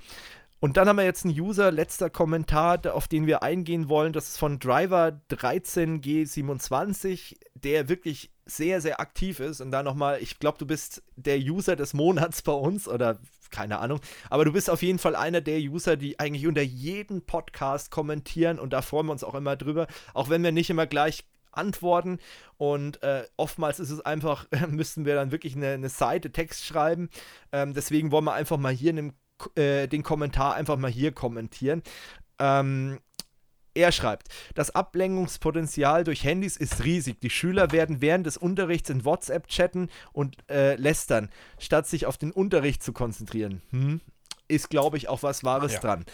[0.63, 4.13] Und dann haben wir jetzt einen User, letzter Kommentar, auf den wir eingehen wollen.
[4.13, 9.59] Das ist von Driver 13G27, der wirklich sehr, sehr aktiv ist.
[9.59, 13.17] Und da nochmal, ich glaube, du bist der User des Monats bei uns oder
[13.49, 14.01] keine Ahnung.
[14.29, 18.59] Aber du bist auf jeden Fall einer der User, die eigentlich unter jedem Podcast kommentieren.
[18.59, 19.87] Und da freuen wir uns auch immer drüber.
[20.13, 22.19] Auch wenn wir nicht immer gleich antworten
[22.57, 27.09] und äh, oftmals ist es einfach, müssten wir dann wirklich eine, eine Seite Text schreiben.
[27.51, 29.13] Ähm, deswegen wollen wir einfach mal hier in einem
[29.55, 31.83] äh, den Kommentar einfach mal hier kommentieren.
[32.39, 32.99] Ähm,
[33.73, 37.21] er schreibt, das Ablenkungspotenzial durch Handys ist riesig.
[37.21, 42.17] Die Schüler werden während des Unterrichts in WhatsApp chatten und äh, lästern, statt sich auf
[42.17, 43.61] den Unterricht zu konzentrieren.
[43.69, 44.01] Hm?
[44.47, 45.79] Ist, glaube ich, auch was Wahres ja.
[45.79, 46.05] dran.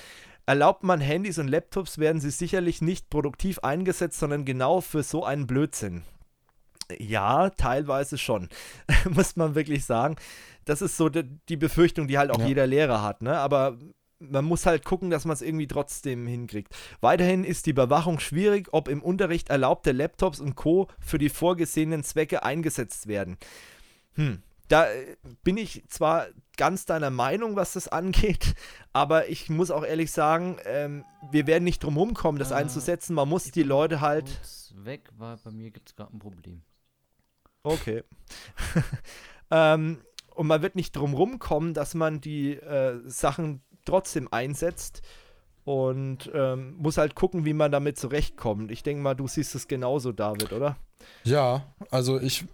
[0.45, 5.25] Erlaubt man Handys und Laptops, werden sie sicherlich nicht produktiv eingesetzt, sondern genau für so
[5.25, 6.03] einen Blödsinn.
[6.99, 8.49] Ja, teilweise schon,
[9.09, 10.15] muss man wirklich sagen
[10.67, 12.47] das ist so die, die Befürchtung, die halt auch ja.
[12.47, 13.37] jeder Lehrer hat, ne?
[13.37, 13.77] Aber
[14.19, 16.75] man muss halt gucken, dass man es irgendwie trotzdem hinkriegt.
[17.01, 20.87] Weiterhin ist die Überwachung schwierig, ob im Unterricht erlaubte Laptops und Co.
[20.99, 23.37] für die vorgesehenen Zwecke eingesetzt werden.
[24.15, 24.41] Hm.
[24.67, 28.55] Da äh, bin ich zwar ganz deiner Meinung, was das angeht,
[28.91, 33.13] aber ich muss auch ehrlich sagen, ähm, wir werden nicht drum rumkommen, das äh, einzusetzen.
[33.13, 34.29] Man muss die Leute halt.
[34.73, 36.61] Weg war, bei mir gibt es gerade ein Problem.
[37.63, 38.03] Okay.
[39.51, 40.01] ähm,
[40.37, 45.01] und man wird nicht drum rumkommen, dass man die äh, Sachen trotzdem einsetzt
[45.63, 48.71] und ähm, muss halt gucken, wie man damit zurechtkommt.
[48.71, 50.77] Ich denke mal, du siehst es genauso, David, oder?
[51.23, 52.45] Ja, also ich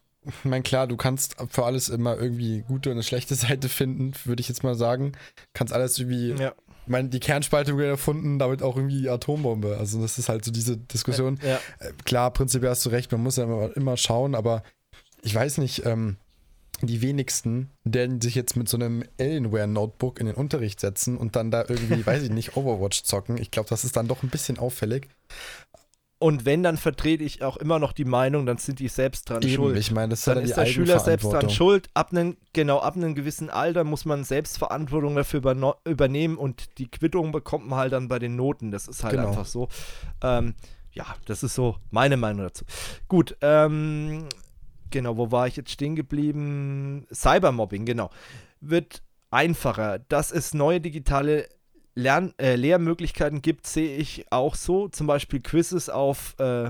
[0.44, 4.40] meine, klar, du kannst für alles immer irgendwie gute und eine schlechte Seite finden, würde
[4.40, 5.12] ich jetzt mal sagen.
[5.54, 6.32] Kannst alles irgendwie.
[6.32, 6.54] Ja.
[6.86, 9.78] Ich meine, die Kernspaltung wurde erfunden, damit auch irgendwie die Atombombe.
[9.78, 11.40] Also, das ist halt so diese Diskussion.
[11.42, 11.60] Ja.
[11.80, 14.64] Äh, klar, prinzipiell hast du recht, man muss ja immer, immer schauen, aber
[15.22, 16.18] ich weiß nicht, ähm,
[16.82, 21.52] die wenigsten, die sich jetzt mit so einem Alienware-Notebook in den Unterricht setzen und dann
[21.52, 23.38] da irgendwie, weiß ich nicht, Overwatch zocken.
[23.38, 25.08] Ich glaube, das ist dann doch ein bisschen auffällig.
[26.20, 29.42] Und wenn, dann vertrete ich auch immer noch die Meinung, dann sind die selbst dran
[29.42, 29.78] Eben, schuld.
[29.78, 31.90] Ich meine, das ist dann, dann ist der Schüler selbst dran schuld.
[31.94, 35.42] Ab einem, genau, ab einem gewissen Alter muss man Selbstverantwortung dafür
[35.86, 38.72] übernehmen und die Quittung bekommt man halt dann bei den Noten.
[38.72, 39.28] Das ist halt genau.
[39.28, 39.68] einfach so.
[40.22, 40.56] Ähm,
[40.94, 42.64] ja, das ist so meine Meinung dazu.
[43.10, 44.30] Gut, ähm,
[44.94, 47.08] Genau, wo war ich jetzt stehen geblieben?
[47.12, 48.12] Cybermobbing, genau.
[48.62, 49.98] Wird einfacher.
[50.08, 51.50] Dass es neue digitale
[51.96, 54.90] Lern äh, Lehrmöglichkeiten gibt, sehe ich auch so.
[54.90, 56.70] Zum Beispiel Quizzes auf äh,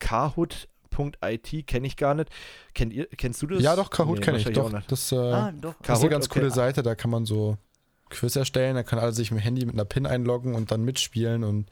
[0.00, 2.30] Kahoot.it kenne ich gar nicht.
[2.74, 3.62] Kennt ihr, kennst du das?
[3.62, 4.44] Ja, doch, Kahoot nee, kenne ich.
[4.46, 5.74] Doch, das, äh, ah, doch.
[5.82, 6.40] das ist eine ganz okay.
[6.40, 7.58] coole Seite, da kann man so
[8.10, 10.82] Quiz erstellen, da kann alle sich mit dem Handy mit einer PIN einloggen und dann
[10.82, 11.70] mitspielen und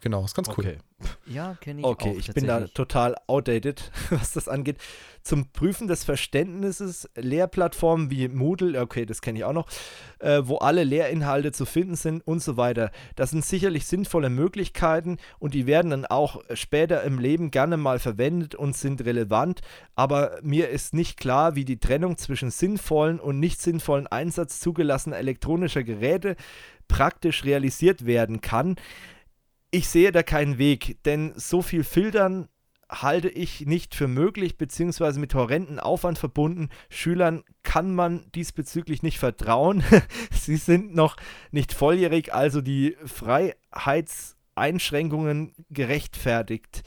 [0.00, 0.54] Genau, ist ganz cool.
[0.58, 0.78] Okay.
[1.26, 4.76] Ja, kenne ich Okay, auch, ich bin da total outdated, was das angeht.
[5.22, 9.68] Zum Prüfen des Verständnisses Lehrplattformen wie Moodle, okay, das kenne ich auch noch,
[10.18, 12.90] äh, wo alle Lehrinhalte zu finden sind und so weiter.
[13.16, 17.98] Das sind sicherlich sinnvolle Möglichkeiten und die werden dann auch später im Leben gerne mal
[17.98, 19.60] verwendet und sind relevant,
[19.94, 25.16] aber mir ist nicht klar, wie die Trennung zwischen sinnvollen und nicht sinnvollen Einsatz zugelassener
[25.16, 26.36] elektronischer Geräte
[26.88, 28.76] praktisch realisiert werden kann
[29.70, 32.48] ich sehe da keinen Weg, denn so viel Filtern
[32.90, 36.70] halte ich nicht für möglich, beziehungsweise mit horrenden Aufwand verbunden.
[36.88, 39.84] Schülern kann man diesbezüglich nicht vertrauen.
[40.32, 41.16] Sie sind noch
[41.50, 46.82] nicht volljährig, also die Freiheitseinschränkungen gerechtfertigt.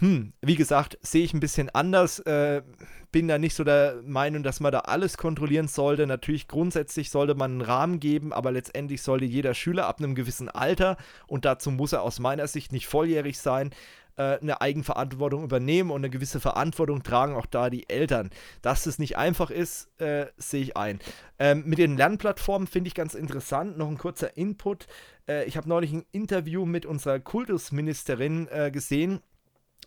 [0.00, 2.20] Hm, wie gesagt, sehe ich ein bisschen anders.
[2.20, 2.62] Äh,
[3.10, 6.06] bin da nicht so der Meinung, dass man da alles kontrollieren sollte.
[6.06, 10.48] Natürlich grundsätzlich sollte man einen Rahmen geben, aber letztendlich sollte jeder Schüler ab einem gewissen
[10.48, 10.96] Alter,
[11.26, 13.70] und dazu muss er aus meiner Sicht nicht volljährig sein,
[14.18, 18.30] äh, eine Eigenverantwortung übernehmen und eine gewisse Verantwortung tragen auch da die Eltern.
[18.62, 21.00] Dass es nicht einfach ist, äh, sehe ich ein.
[21.40, 23.78] Ähm, mit den Lernplattformen finde ich ganz interessant.
[23.78, 24.86] Noch ein kurzer Input.
[25.28, 29.20] Äh, ich habe neulich ein Interview mit unserer Kultusministerin äh, gesehen.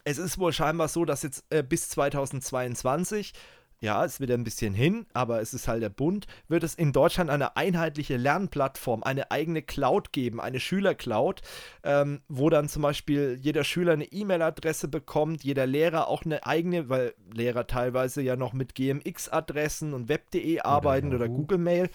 [0.04, 3.34] Es ist wohl scheinbar so, dass jetzt äh, bis 2022
[3.82, 6.94] ja, es wird ein bisschen hin, aber es ist halt der Bund, wird es in
[6.94, 11.42] Deutschland eine einheitliche Lernplattform, eine eigene Cloud geben, eine Schülercloud,
[11.84, 16.89] ähm, wo dann zum Beispiel jeder Schüler eine E-Mail-Adresse bekommt, jeder Lehrer auch eine eigene,
[16.89, 21.89] weil Lehrer teilweise ja noch mit GMX-Adressen und web.de arbeiten oder, oder Google Mail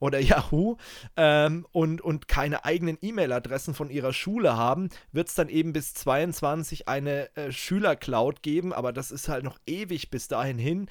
[0.00, 0.76] oder Yahoo
[1.16, 5.94] ähm, und, und keine eigenen E-Mail-Adressen von ihrer Schule haben, wird es dann eben bis
[5.94, 10.88] 22 eine äh, Schülercloud geben, aber das ist halt noch ewig bis dahin hin.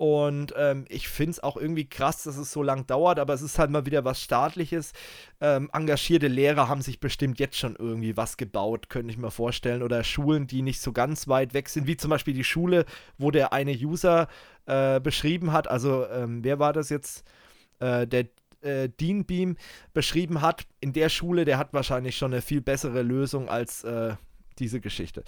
[0.00, 3.42] Und ähm, ich finde es auch irgendwie krass, dass es so lang dauert, aber es
[3.42, 4.94] ist halt mal wieder was Staatliches.
[5.42, 9.82] Ähm, engagierte Lehrer haben sich bestimmt jetzt schon irgendwie was gebaut, könnte ich mir vorstellen.
[9.82, 12.86] Oder Schulen, die nicht so ganz weit weg sind, wie zum Beispiel die Schule,
[13.18, 14.28] wo der eine User
[14.64, 15.68] äh, beschrieben hat.
[15.68, 17.22] Also, ähm, wer war das jetzt?
[17.78, 18.24] Äh, der
[18.62, 19.56] äh, Dean Beam
[19.92, 20.66] beschrieben hat.
[20.80, 24.14] In der Schule, der hat wahrscheinlich schon eine viel bessere Lösung als äh,
[24.58, 25.24] diese Geschichte.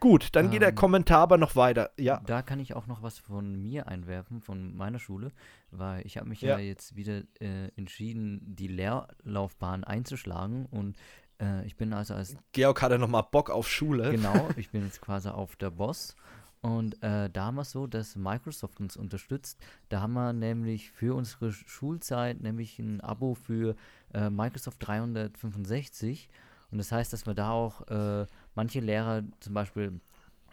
[0.00, 1.90] Gut, dann ähm, geht der ähm, Kommentar aber noch weiter.
[1.98, 2.22] Ja.
[2.26, 5.30] Da kann ich auch noch was von mir einwerfen, von meiner Schule,
[5.70, 6.58] weil ich habe mich ja.
[6.58, 6.64] ja.
[6.64, 10.96] jetzt wieder äh, entschieden, die Lehrlaufbahn einzuschlagen und
[11.40, 14.10] äh, ich bin also als Georg hatte nochmal Bock auf Schule.
[14.10, 16.16] Genau, ich bin jetzt quasi auf der Boss
[16.62, 19.58] und äh, da haben wir es so, dass Microsoft uns unterstützt.
[19.88, 23.76] Da haben wir nämlich für unsere Schulzeit nämlich ein Abo für
[24.12, 26.28] äh, Microsoft 365
[26.70, 30.00] und das heißt, dass wir da auch äh, manche Lehrer zum Beispiel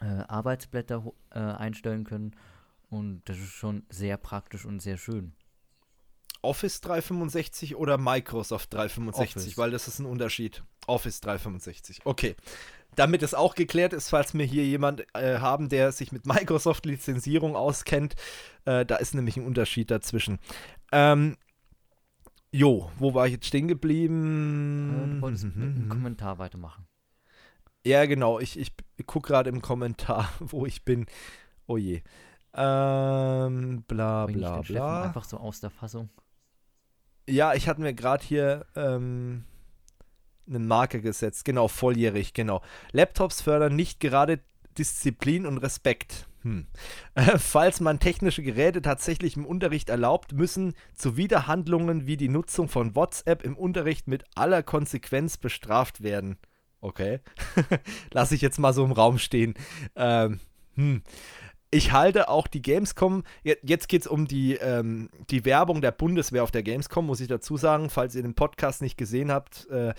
[0.00, 2.34] äh, Arbeitsblätter äh, einstellen können.
[2.90, 5.32] Und das ist schon sehr praktisch und sehr schön.
[6.40, 9.58] Office 365 oder Microsoft 365, Office.
[9.58, 10.62] weil das ist ein Unterschied.
[10.88, 12.00] Office 365.
[12.04, 12.34] Okay.
[12.96, 17.54] Damit es auch geklärt ist, falls wir hier jemand äh, haben, der sich mit Microsoft-Lizenzierung
[17.54, 18.16] auskennt,
[18.64, 20.38] äh, da ist nämlich ein Unterschied dazwischen.
[20.90, 21.36] Ähm,
[22.50, 24.90] jo, wo war ich jetzt stehen geblieben?
[24.90, 25.52] Äh, du wolltest mhm.
[25.54, 26.86] mit einem Kommentar weitermachen.
[27.84, 28.40] Ja, genau.
[28.40, 28.72] Ich, ich
[29.06, 31.06] gucke gerade im Kommentar, wo ich bin.
[31.66, 32.02] Oh je.
[32.54, 35.04] Ähm, bla bla bla.
[35.04, 36.08] einfach so aus der Fassung.
[37.28, 39.44] Ja, ich hatte mir gerade hier ähm,
[40.48, 41.44] eine Marke gesetzt.
[41.44, 42.62] Genau, volljährig, genau.
[42.92, 44.40] Laptops fördern nicht gerade
[44.78, 46.28] Disziplin und Respekt.
[46.42, 46.66] Hm.
[47.14, 52.94] Äh, falls man technische Geräte tatsächlich im Unterricht erlaubt, müssen Zuwiderhandlungen wie die Nutzung von
[52.94, 56.38] WhatsApp im Unterricht mit aller Konsequenz bestraft werden.
[56.80, 57.20] Okay.
[58.12, 59.54] Lass ich jetzt mal so im Raum stehen.
[59.96, 60.38] Ähm,
[60.74, 61.02] hm.
[61.70, 66.42] Ich halte auch die Gamescom, jetzt geht es um die, ähm, die Werbung der Bundeswehr
[66.42, 69.92] auf der Gamescom, muss ich dazu sagen, falls ihr den Podcast nicht gesehen habt, äh,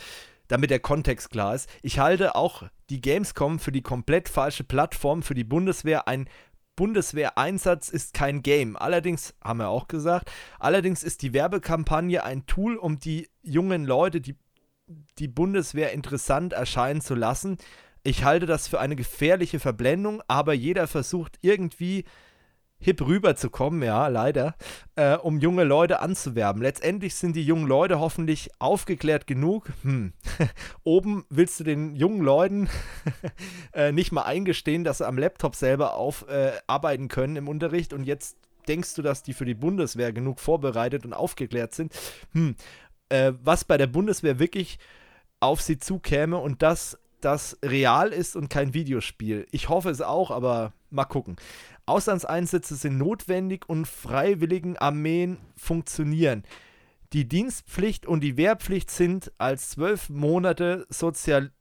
[0.49, 1.69] damit der Kontext klar ist.
[1.81, 6.09] Ich halte auch die Gamescom für die komplett falsche Plattform für die Bundeswehr.
[6.09, 6.27] Ein
[6.75, 8.75] Bundeswehreinsatz ist kein Game.
[8.75, 14.21] Allerdings, haben wir auch gesagt, allerdings ist die Werbekampagne ein Tool, um die jungen Leute,
[14.21, 14.35] die
[15.19, 17.57] die Bundeswehr interessant erscheinen zu lassen.
[18.01, 22.05] Ich halte das für eine gefährliche Verblendung, aber jeder versucht irgendwie
[22.79, 24.55] hip rüberzukommen, ja, leider,
[24.95, 26.61] äh, um junge Leute anzuwerben.
[26.61, 29.71] Letztendlich sind die jungen Leute hoffentlich aufgeklärt genug.
[29.83, 30.13] Hm.
[30.83, 32.69] Oben willst du den jungen Leuten
[33.73, 38.03] äh, nicht mal eingestehen, dass sie am Laptop selber aufarbeiten äh, können im Unterricht und
[38.03, 41.93] jetzt denkst du, dass die für die Bundeswehr genug vorbereitet und aufgeklärt sind.
[42.33, 42.55] Hm
[43.09, 44.79] äh, was bei der Bundeswehr wirklich
[45.39, 49.45] auf sie zukäme und dass das real ist und kein Videospiel.
[49.51, 51.35] Ich hoffe es auch, aber mal gucken.
[51.89, 56.43] Auslandseinsätze sind notwendig und freiwilligen Armeen funktionieren.
[57.13, 61.51] Die Dienstpflicht und die Wehrpflicht sind als zwölf Monate Sozial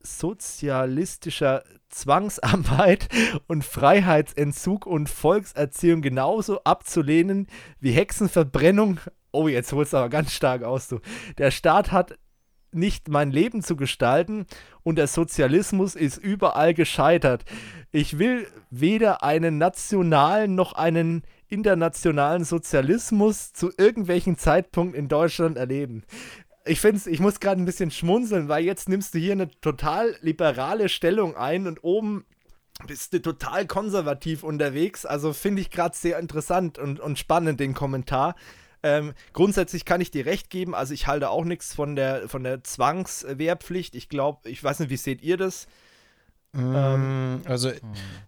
[0.00, 3.08] sozialistischer Zwangsarbeit
[3.48, 7.48] und Freiheitsentzug und Volkserziehung genauso abzulehnen
[7.80, 9.00] wie Hexenverbrennung,
[9.30, 11.00] Oh, jetzt holst du aber ganz stark aus, du.
[11.36, 12.18] Der Staat hat
[12.72, 14.46] nicht mein Leben zu gestalten
[14.82, 17.44] und der Sozialismus ist überall gescheitert.
[17.92, 26.04] Ich will weder einen nationalen noch einen internationalen Sozialismus zu irgendwelchen Zeitpunkt in Deutschland erleben.
[26.66, 30.16] ich finde ich muss gerade ein bisschen schmunzeln, weil jetzt nimmst du hier eine total
[30.20, 32.24] liberale Stellung ein und oben
[32.86, 35.04] bist du total konservativ unterwegs.
[35.04, 38.36] Also finde ich gerade sehr interessant und, und spannend den Kommentar.
[38.82, 42.44] Ähm, grundsätzlich kann ich dir recht geben, also ich halte auch nichts von der, von
[42.44, 43.94] der Zwangswehrpflicht.
[43.94, 45.66] Ich glaube, ich weiß nicht, wie seht ihr das?
[46.54, 47.70] Ähm, also,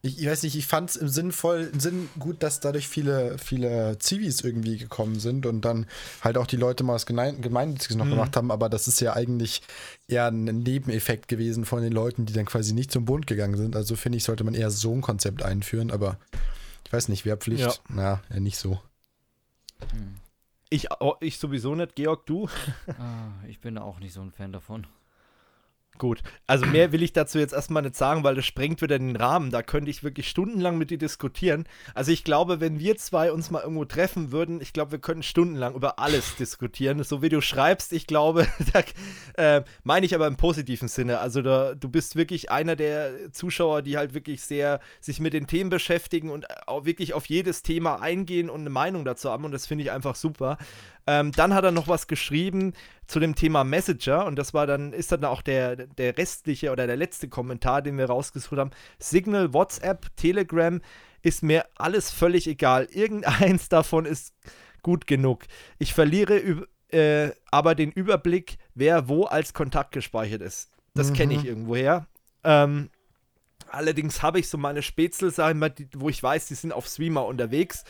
[0.03, 3.39] ich, ich, weiß nicht, ich fand es im Sinn voll, Sinn gut, dass dadurch viele,
[3.39, 5.87] viele Zivis irgendwie gekommen sind und dann
[6.21, 8.11] halt auch die Leute mal was Gemeinnütziges noch mhm.
[8.11, 9.63] gemacht haben, aber das ist ja eigentlich
[10.07, 13.75] eher ein Nebeneffekt gewesen von den Leuten, die dann quasi nicht zum Bund gegangen sind.
[13.75, 16.19] Also finde ich, sollte man eher so ein Konzept einführen, aber
[16.87, 17.73] ich weiß nicht, Wehrpflicht, ja.
[17.89, 18.81] na, ja, nicht so.
[20.73, 20.87] Ich,
[21.19, 22.49] ich sowieso nicht, Georg, du?
[22.99, 24.87] ah, ich bin auch nicht so ein Fan davon.
[25.99, 29.17] Gut, also mehr will ich dazu jetzt erstmal nicht sagen, weil das sprengt wieder den
[29.17, 29.51] Rahmen.
[29.51, 31.65] Da könnte ich wirklich stundenlang mit dir diskutieren.
[31.95, 35.23] Also ich glaube, wenn wir zwei uns mal irgendwo treffen würden, ich glaube, wir könnten
[35.23, 37.03] stundenlang über alles diskutieren.
[37.05, 41.19] So wie du schreibst, ich glaube, da äh, meine ich aber im positiven Sinne.
[41.19, 45.47] Also da, du bist wirklich einer der Zuschauer, die halt wirklich sehr sich mit den
[45.47, 49.45] Themen beschäftigen und auch wirklich auf jedes Thema eingehen und eine Meinung dazu haben.
[49.45, 50.57] Und das finde ich einfach super.
[51.11, 52.73] Ähm, dann hat er noch was geschrieben
[53.09, 56.87] zu dem Thema Messenger und das war dann, ist dann auch der, der restliche oder
[56.87, 58.71] der letzte Kommentar, den wir rausgesucht haben.
[59.01, 60.81] Signal, WhatsApp, Telegram
[61.23, 62.85] ist mir alles völlig egal.
[62.93, 64.35] Irgendeins davon ist
[64.83, 65.47] gut genug.
[65.81, 70.71] Ich verliere äh, aber den Überblick, wer wo als Kontakt gespeichert ist.
[70.95, 71.15] Das mhm.
[71.15, 72.07] kenne ich irgendwoher.
[72.45, 72.89] Ähm,
[73.69, 75.33] allerdings habe ich so meine Spätzle,
[75.97, 77.83] wo ich weiß, die sind auf Streamer unterwegs.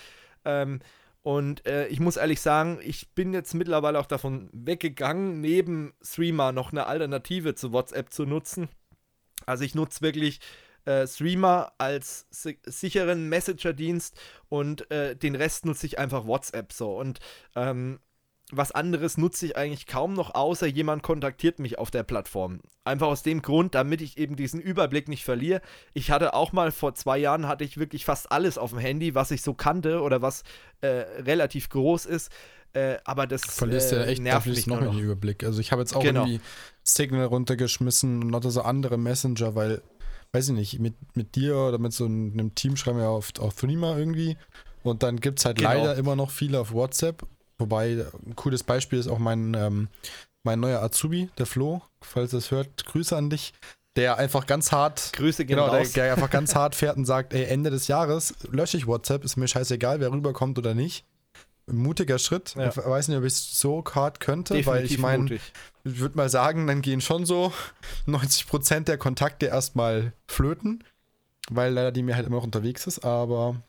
[0.47, 0.81] Ähm,
[1.23, 6.53] und äh, ich muss ehrlich sagen, ich bin jetzt mittlerweile auch davon weggegangen, neben Streamer
[6.53, 8.68] noch eine Alternative zu WhatsApp zu nutzen.
[9.45, 10.41] Also ich nutze wirklich
[10.87, 14.18] äh, Streamer als si sicheren Messenger-Dienst
[14.49, 16.99] und äh, den Rest nutze ich einfach WhatsApp so.
[16.99, 17.21] Und
[17.55, 18.01] ähm,
[18.53, 22.61] was anderes nutze ich eigentlich kaum noch, außer jemand kontaktiert mich auf der Plattform.
[22.85, 25.61] Einfach aus dem Grund, damit ich eben diesen Überblick nicht verliere.
[25.95, 29.15] Ich hatte auch mal vor zwei Jahren, hatte ich wirklich fast alles auf dem Handy,
[29.15, 30.43] was ich so kannte oder was
[30.81, 32.31] äh, relativ groß ist.
[32.73, 34.93] Äh, aber das verlierst äh, ja echt nervt mich noch, noch.
[34.93, 35.45] den Überblick.
[35.45, 36.23] Also ich habe jetzt auch genau.
[36.25, 36.41] irgendwie
[36.83, 39.83] Signal runtergeschmissen und noch so andere Messenger, weil,
[40.33, 43.55] weiß ich nicht, mit, mit dir oder mit so einem Team schreiben wir auf, auf
[43.55, 44.37] Threema irgendwie.
[44.83, 45.71] Und dann gibt es halt genau.
[45.71, 47.27] leider immer noch viele auf WhatsApp
[47.61, 49.89] Wobei, ein cooles Beispiel ist auch mein, ähm,
[50.43, 53.53] mein neuer Azubi, der Flo, falls es hört, Grüße an dich,
[53.97, 57.45] der einfach ganz hart, Grüße genau, der, der, einfach ganz hart fährt und sagt, ey,
[57.45, 61.05] Ende des Jahres lösche ich WhatsApp, ist mir scheißegal, wer rüberkommt oder nicht.
[61.67, 62.55] Mutiger Schritt.
[62.57, 62.69] Ja.
[62.69, 66.17] Ich weiß nicht, ob ich es so hart könnte, Definitiv weil ich meine, ich würde
[66.17, 67.53] mal sagen, dann gehen schon so
[68.07, 70.83] 90% der Kontakte erstmal flöten,
[71.51, 73.63] weil leider die mir halt immer noch unterwegs ist, aber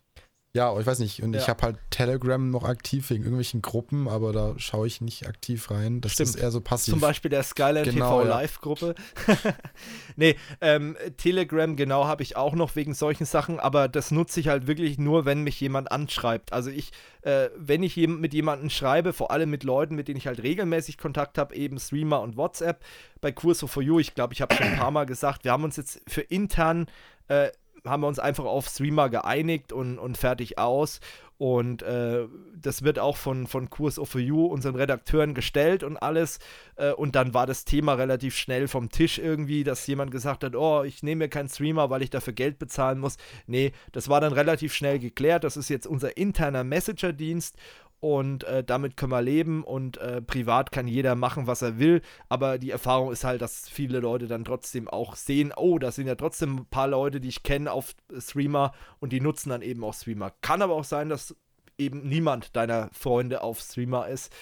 [0.53, 1.23] ja, ich weiß nicht.
[1.23, 1.39] Und ja.
[1.39, 5.71] ich habe halt Telegram noch aktiv wegen irgendwelchen Gruppen, aber da schaue ich nicht aktiv
[5.71, 6.01] rein.
[6.01, 6.29] Das Stimmt.
[6.29, 6.91] ist eher so passiv.
[6.91, 8.29] Zum Beispiel der Skyline genau, TV ja.
[8.29, 8.95] Live-Gruppe.
[10.17, 14.49] nee, ähm, Telegram genau habe ich auch noch wegen solchen Sachen, aber das nutze ich
[14.49, 16.51] halt wirklich nur, wenn mich jemand anschreibt.
[16.51, 16.91] Also ich,
[17.21, 20.97] äh, wenn ich mit jemandem schreibe, vor allem mit Leuten, mit denen ich halt regelmäßig
[20.97, 22.83] Kontakt habe, eben Streamer und WhatsApp.
[23.21, 25.63] Bei Curso for You, ich glaube, ich habe schon ein paar Mal gesagt, wir haben
[25.63, 26.87] uns jetzt für intern
[27.29, 27.51] äh,
[27.85, 30.99] haben wir uns einfach auf Streamer geeinigt und, und fertig aus.
[31.37, 36.37] Und äh, das wird auch von, von Kurs of You, unseren Redakteuren, gestellt und alles.
[36.75, 40.55] Äh, und dann war das Thema relativ schnell vom Tisch irgendwie, dass jemand gesagt hat,
[40.55, 43.17] oh, ich nehme mir keinen Streamer, weil ich dafür Geld bezahlen muss.
[43.47, 45.43] Nee, das war dann relativ schnell geklärt.
[45.43, 47.55] Das ist jetzt unser interner Messenger-Dienst
[48.01, 52.01] und äh, damit können wir leben und äh, privat kann jeder machen, was er will,
[52.27, 56.07] aber die Erfahrung ist halt, dass viele Leute dann trotzdem auch sehen, oh, da sind
[56.07, 59.83] ja trotzdem ein paar Leute, die ich kenne auf Streamer und die nutzen dann eben
[59.83, 60.33] auch Streamer.
[60.41, 61.35] Kann aber auch sein, dass
[61.77, 64.33] eben niemand deiner Freunde auf Streamer ist.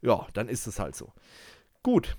[0.00, 1.12] Ja, dann ist es halt so.
[1.82, 2.16] Gut,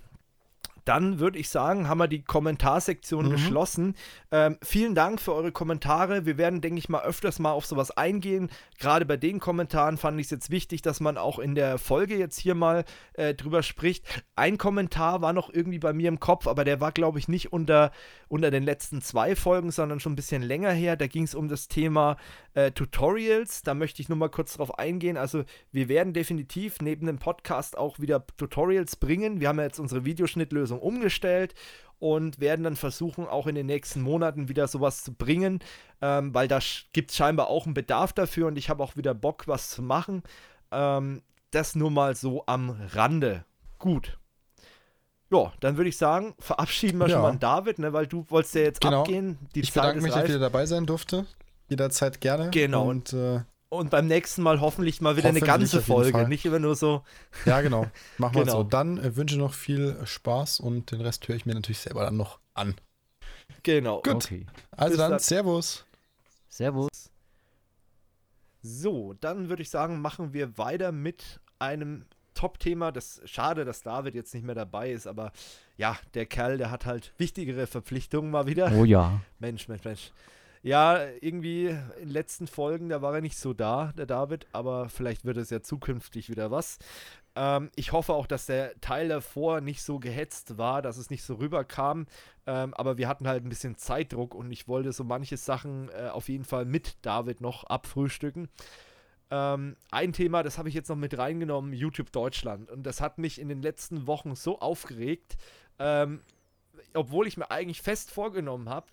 [0.86, 3.31] dann würde ich sagen, haben wir die Kommentarsektion mhm.
[3.31, 3.95] geschlossen.
[4.31, 6.25] Ähm, vielen Dank für eure Kommentare.
[6.25, 8.49] Wir werden, denke ich mal, öfters mal auf sowas eingehen.
[8.79, 12.17] Gerade bei den Kommentaren fand ich es jetzt wichtig, dass man auch in der Folge
[12.17, 14.24] jetzt hier mal äh, drüber spricht.
[14.36, 17.51] Ein Kommentar war noch irgendwie bei mir im Kopf, aber der war, glaube ich, nicht
[17.51, 17.91] unter,
[18.28, 20.95] unter den letzten zwei Folgen, sondern schon ein bisschen länger her.
[20.95, 22.17] Da ging es um das Thema
[22.55, 23.63] äh, Tutorials.
[23.63, 25.15] Da möchte ich nur mal kurz drauf eingehen.
[25.15, 29.39] Also, wir werden definitiv neben dem Podcast auch wieder Tutorials bringen.
[29.39, 31.53] Wir haben ja jetzt unsere Videoschnittlösung Lösung umgestellt
[31.99, 35.59] und werden dann versuchen, auch in den nächsten Monaten wieder sowas zu bringen,
[36.01, 36.59] ähm, weil da
[36.91, 39.82] gibt es scheinbar auch einen Bedarf dafür und ich habe auch wieder Bock, was zu
[39.82, 40.23] machen.
[40.71, 41.21] Ähm,
[41.51, 43.45] das nur mal so am Rande.
[43.79, 44.17] Gut.
[45.32, 47.13] Ja, dann würde ich sagen, verabschieden wir ja.
[47.13, 49.01] schon mal David, ne, weil du wolltest ja jetzt genau.
[49.01, 49.37] abgehen.
[49.55, 51.25] Die ich Zeit bedanke mich, dass ich wieder dabei sein durfte.
[51.70, 52.50] Jederzeit gerne.
[52.51, 52.87] Genau.
[52.89, 56.17] Und äh, Und beim nächsten Mal hoffentlich mal wieder eine Hoffentlich ganze auf jeden Folge,
[56.20, 56.28] Fall.
[56.28, 57.04] nicht immer nur so.
[57.46, 57.87] Ja, genau.
[58.17, 58.58] Machen wir Genau.
[58.58, 58.63] so.
[58.63, 62.17] Dann äh, wünsche noch viel Spaß und den Rest höre ich mir natürlich selber dann
[62.17, 62.75] noch an.
[63.63, 64.01] Genau.
[64.01, 64.16] Gut.
[64.25, 64.46] Okay.
[64.71, 65.20] Also Bis dann, dann.
[65.20, 65.86] Servus.
[66.50, 66.89] Servus.
[68.62, 72.92] So, dann würde ich sagen, machen wir weiter mit einem Top-Thema.
[72.92, 75.32] Das schade, dass David jetzt nicht mehr dabei ist, aber
[75.78, 78.71] ja, der Kerl, der hat halt wichtigere Verpflichtungen mal wieder.
[78.74, 79.21] Oh ja.
[79.39, 80.12] Mensch, Mensch, Mensch.
[80.66, 84.89] Ja, irgendwie in den letzten Folgen, da war er nicht so da, der David, aber
[84.89, 86.79] vielleicht wird es ja zukünftig wieder was.
[87.36, 91.21] Ähm, ich hoffe auch, dass der Teil davor nicht so gehetzt war, dass es nicht
[91.21, 92.08] so rüberkam.
[92.47, 96.09] Ähm, aber wir hatten halt ein bisschen Zeitdruck und ich wollte so manche Sachen äh,
[96.09, 98.50] auf jeden Fall mit David noch abfrühstücken.
[99.29, 102.71] Ähm, ein Thema, das habe ich jetzt noch mit reingenommen, YouTube Deutschland.
[102.71, 105.37] Und das hat mich in den letzten Wochen so aufgeregt,
[105.78, 106.21] ähm,
[106.96, 108.87] obwohl ich mir eigentlich fest vorgenommen habe,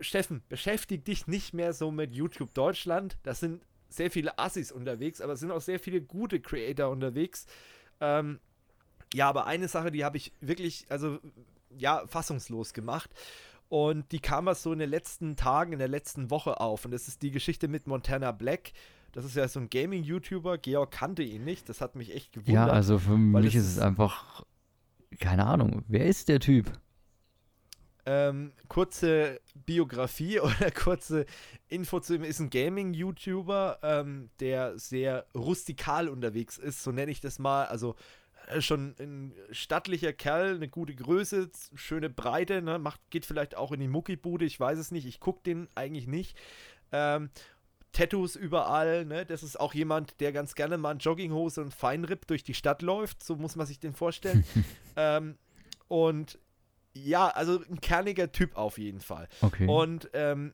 [0.00, 3.16] Steffen, beschäftig dich nicht mehr so mit YouTube Deutschland.
[3.22, 7.46] Das sind sehr viele Assis unterwegs, aber es sind auch sehr viele gute Creator unterwegs.
[8.00, 8.40] Ähm,
[9.14, 11.18] ja, aber eine Sache, die habe ich wirklich, also
[11.76, 13.10] ja, fassungslos gemacht.
[13.68, 16.84] Und die kam erst so in den letzten Tagen, in der letzten Woche auf.
[16.84, 18.72] Und das ist die Geschichte mit Montana Black.
[19.12, 20.58] Das ist ja so ein Gaming-YouTuber.
[20.58, 21.68] Georg kannte ihn nicht.
[21.68, 22.68] Das hat mich echt gewundert.
[22.68, 24.44] Ja, also für mich ist es einfach,
[25.18, 26.70] keine Ahnung, wer ist der Typ?
[28.06, 31.26] Ähm, kurze Biografie oder kurze
[31.68, 37.20] Info zu ihm ist ein Gaming-YouTuber, ähm, der sehr rustikal unterwegs ist, so nenne ich
[37.20, 37.66] das mal.
[37.66, 37.96] Also
[38.46, 42.78] äh, schon ein stattlicher Kerl, eine gute Größe, schöne Breite, ne?
[42.78, 46.06] Macht, geht vielleicht auch in die Muckibude, ich weiß es nicht, ich gucke den eigentlich
[46.06, 46.38] nicht.
[46.92, 47.30] Ähm,
[47.92, 49.26] Tattoos überall, ne?
[49.26, 52.82] Das ist auch jemand, der ganz gerne mal in Jogginghose und Feinripp durch die Stadt
[52.82, 54.44] läuft, so muss man sich den vorstellen.
[54.96, 55.36] ähm,
[55.88, 56.38] und
[57.04, 59.28] ja, also ein kerniger Typ auf jeden Fall.
[59.40, 59.66] Okay.
[59.66, 60.52] Und ähm,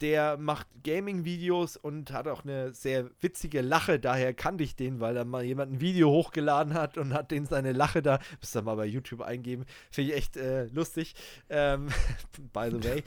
[0.00, 3.98] der macht Gaming-Videos und hat auch eine sehr witzige Lache.
[3.98, 7.46] Daher kannte ich den, weil da mal jemand ein Video hochgeladen hat und hat den
[7.46, 8.20] seine Lache da.
[8.40, 9.64] Müsst ihr mal bei YouTube eingeben.
[9.90, 11.14] Finde ich echt äh, lustig.
[11.48, 11.88] Ähm,
[12.52, 13.02] by the way.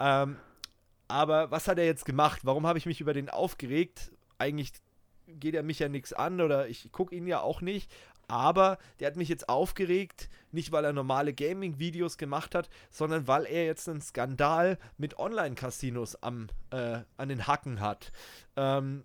[0.00, 0.36] ähm,
[1.08, 2.40] aber was hat er jetzt gemacht?
[2.44, 4.10] Warum habe ich mich über den aufgeregt?
[4.38, 4.72] Eigentlich
[5.26, 7.90] geht er mich ja nichts an oder ich gucke ihn ja auch nicht.
[8.28, 13.46] Aber der hat mich jetzt aufgeregt, nicht weil er normale Gaming-Videos gemacht hat, sondern weil
[13.46, 18.12] er jetzt einen Skandal mit Online-Casinos äh, an den Hacken hat.
[18.56, 19.04] Ähm,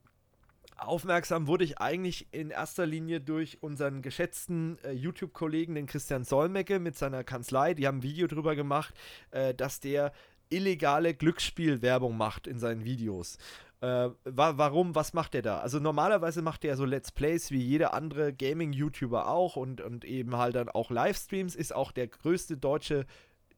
[0.78, 6.80] aufmerksam wurde ich eigentlich in erster Linie durch unseren geschätzten äh, YouTube-Kollegen, den Christian Solmecke
[6.80, 7.74] mit seiner Kanzlei.
[7.74, 8.94] Die haben ein Video drüber gemacht,
[9.32, 10.14] äh, dass der
[10.50, 13.38] illegale Glücksspielwerbung macht in seinen Videos.
[13.82, 15.60] Äh, wa warum, was macht er da?
[15.60, 20.36] Also normalerweise macht er so Let's Plays wie jeder andere Gaming-YouTuber auch und, und eben
[20.36, 23.06] halt dann auch Livestreams, ist auch der größte deutsche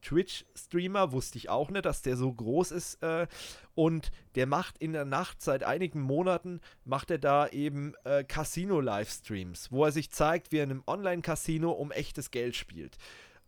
[0.01, 3.01] Twitch-Streamer, wusste ich auch nicht, dass der so groß ist.
[3.01, 3.27] Äh,
[3.73, 9.71] und der macht in der Nacht seit einigen Monaten, macht er da eben äh, Casino-Livestreams,
[9.71, 12.97] wo er sich zeigt, wie er in einem Online-Casino um echtes Geld spielt.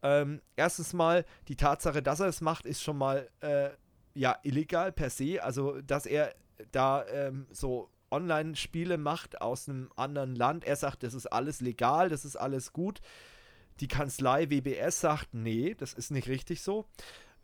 [0.02, 3.70] Ähm, erstens mal, die Tatsache, dass er es macht, ist schon mal äh,
[4.14, 5.42] ja illegal per se.
[5.44, 6.34] Also, dass er
[6.72, 10.66] da ähm, so Online-Spiele macht aus einem anderen Land.
[10.66, 13.02] Er sagt, das ist alles legal, das ist alles gut.
[13.80, 16.86] Die Kanzlei WBS sagt, nee, das ist nicht richtig so.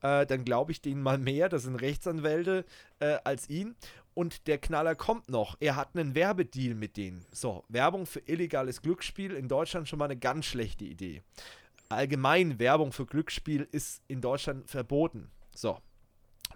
[0.01, 2.65] Äh, dann glaube ich denen mal mehr, das sind Rechtsanwälte
[2.99, 3.75] äh, als ihn.
[4.13, 5.55] Und der Knaller kommt noch.
[5.59, 7.25] Er hat einen Werbedeal mit denen.
[7.31, 11.23] So, Werbung für illegales Glücksspiel in Deutschland schon mal eine ganz schlechte Idee.
[11.89, 15.31] Allgemein Werbung für Glücksspiel ist in Deutschland verboten.
[15.55, 15.79] So,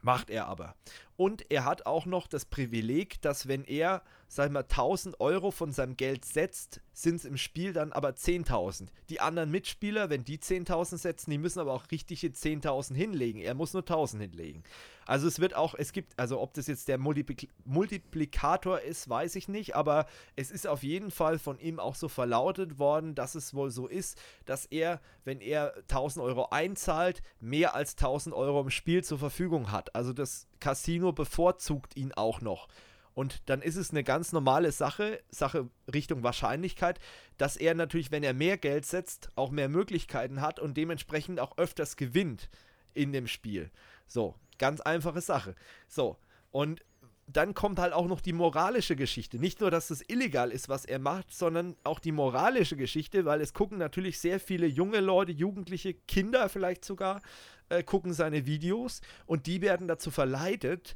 [0.01, 0.75] macht er aber.
[1.15, 5.51] Und er hat auch noch das Privileg, dass wenn er, sag ich mal, 1000 Euro
[5.51, 8.87] von seinem Geld setzt, sind es im Spiel dann aber 10.000.
[9.09, 13.41] Die anderen Mitspieler, wenn die 10.000 setzen, die müssen aber auch richtige 10.000 hinlegen.
[13.41, 14.63] Er muss nur 1.000 hinlegen.
[15.05, 19.35] Also es wird auch, es gibt, also ob das jetzt der Multipli Multiplikator ist, weiß
[19.35, 20.05] ich nicht, aber
[20.35, 23.87] es ist auf jeden Fall von ihm auch so verlautet worden, dass es wohl so
[23.87, 29.19] ist, dass er, wenn er 1000 Euro einzahlt, mehr als 1000 Euro im Spiel zur
[29.19, 29.93] Verfügung hat.
[29.95, 32.67] Also das Casino bevorzugt ihn auch noch.
[33.13, 36.99] Und dann ist es eine ganz normale Sache, Sache Richtung Wahrscheinlichkeit,
[37.37, 41.57] dass er natürlich, wenn er mehr Geld setzt, auch mehr Möglichkeiten hat und dementsprechend auch
[41.57, 42.49] öfters gewinnt
[42.93, 43.69] in dem Spiel.
[44.07, 45.55] So, ganz einfache Sache.
[45.87, 46.17] So,
[46.51, 46.81] und
[47.27, 49.39] dann kommt halt auch noch die moralische Geschichte.
[49.39, 53.41] Nicht nur, dass es illegal ist, was er macht, sondern auch die moralische Geschichte, weil
[53.41, 57.21] es gucken natürlich sehr viele junge Leute, Jugendliche, Kinder vielleicht sogar,
[57.69, 60.95] äh, gucken seine Videos und die werden dazu verleitet,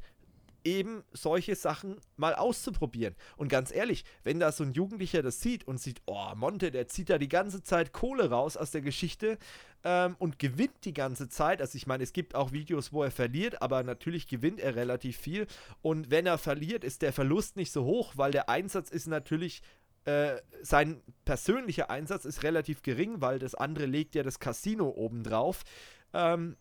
[0.68, 3.14] eben solche Sachen mal auszuprobieren.
[3.36, 6.88] Und ganz ehrlich, wenn da so ein Jugendlicher das sieht und sieht, oh, Monte, der
[6.88, 9.38] zieht da die ganze Zeit Kohle raus aus der Geschichte
[9.82, 11.60] ähm, und gewinnt die ganze Zeit.
[11.60, 15.16] Also ich meine, es gibt auch Videos, wo er verliert, aber natürlich gewinnt er relativ
[15.16, 15.46] viel.
[15.80, 19.62] Und wenn er verliert, ist der Verlust nicht so hoch, weil der Einsatz ist natürlich
[20.04, 25.64] äh, sein persönlicher Einsatz ist relativ gering, weil das andere legt ja das Casino obendrauf.
[26.14, 26.56] Ähm,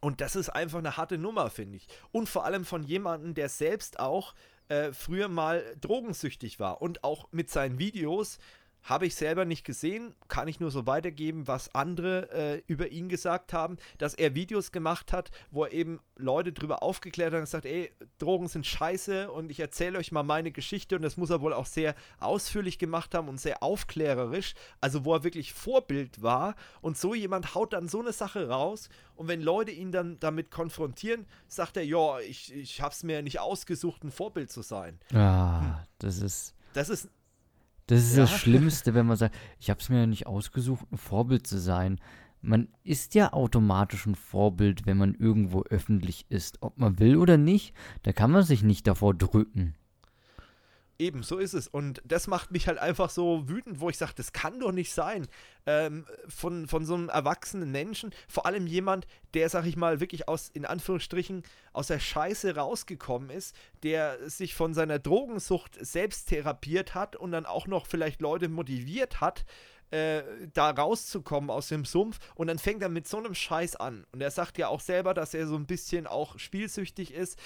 [0.00, 1.86] und das ist einfach eine harte Nummer, finde ich.
[2.12, 4.34] Und vor allem von jemandem, der selbst auch
[4.68, 8.38] äh, früher mal drogensüchtig war und auch mit seinen Videos
[8.82, 13.08] habe ich selber nicht gesehen, kann ich nur so weitergeben, was andere äh, über ihn
[13.08, 17.44] gesagt haben, dass er Videos gemacht hat, wo er eben Leute drüber aufgeklärt hat und
[17.44, 21.30] gesagt, ey, Drogen sind scheiße und ich erzähle euch mal meine Geschichte und das muss
[21.30, 26.22] er wohl auch sehr ausführlich gemacht haben und sehr aufklärerisch, also wo er wirklich Vorbild
[26.22, 30.18] war und so jemand haut dann so eine Sache raus und wenn Leute ihn dann
[30.20, 34.62] damit konfrontieren, sagt er, ja, ich, ich habe es mir nicht ausgesucht, ein Vorbild zu
[34.62, 34.98] sein.
[35.12, 35.74] Ah, hm.
[35.98, 36.54] das ist...
[36.72, 37.08] Das ist
[37.90, 38.22] das ist ja.
[38.22, 41.58] das Schlimmste, wenn man sagt, ich habe es mir ja nicht ausgesucht, ein Vorbild zu
[41.58, 41.98] sein.
[42.40, 46.58] Man ist ja automatisch ein Vorbild, wenn man irgendwo öffentlich ist.
[46.62, 49.74] Ob man will oder nicht, da kann man sich nicht davor drücken.
[51.00, 51.66] Eben, so ist es.
[51.66, 54.92] Und das macht mich halt einfach so wütend, wo ich sage, das kann doch nicht
[54.92, 55.28] sein.
[55.64, 60.28] Ähm, von, von so einem erwachsenen Menschen, vor allem jemand, der, sag ich mal, wirklich
[60.28, 66.94] aus, in Anführungsstrichen, aus der Scheiße rausgekommen ist, der sich von seiner Drogensucht selbst therapiert
[66.94, 69.46] hat und dann auch noch vielleicht Leute motiviert hat,
[69.90, 70.22] äh,
[70.52, 74.04] da rauszukommen aus dem Sumpf und dann fängt er mit so einem Scheiß an.
[74.12, 77.38] Und er sagt ja auch selber, dass er so ein bisschen auch spielsüchtig ist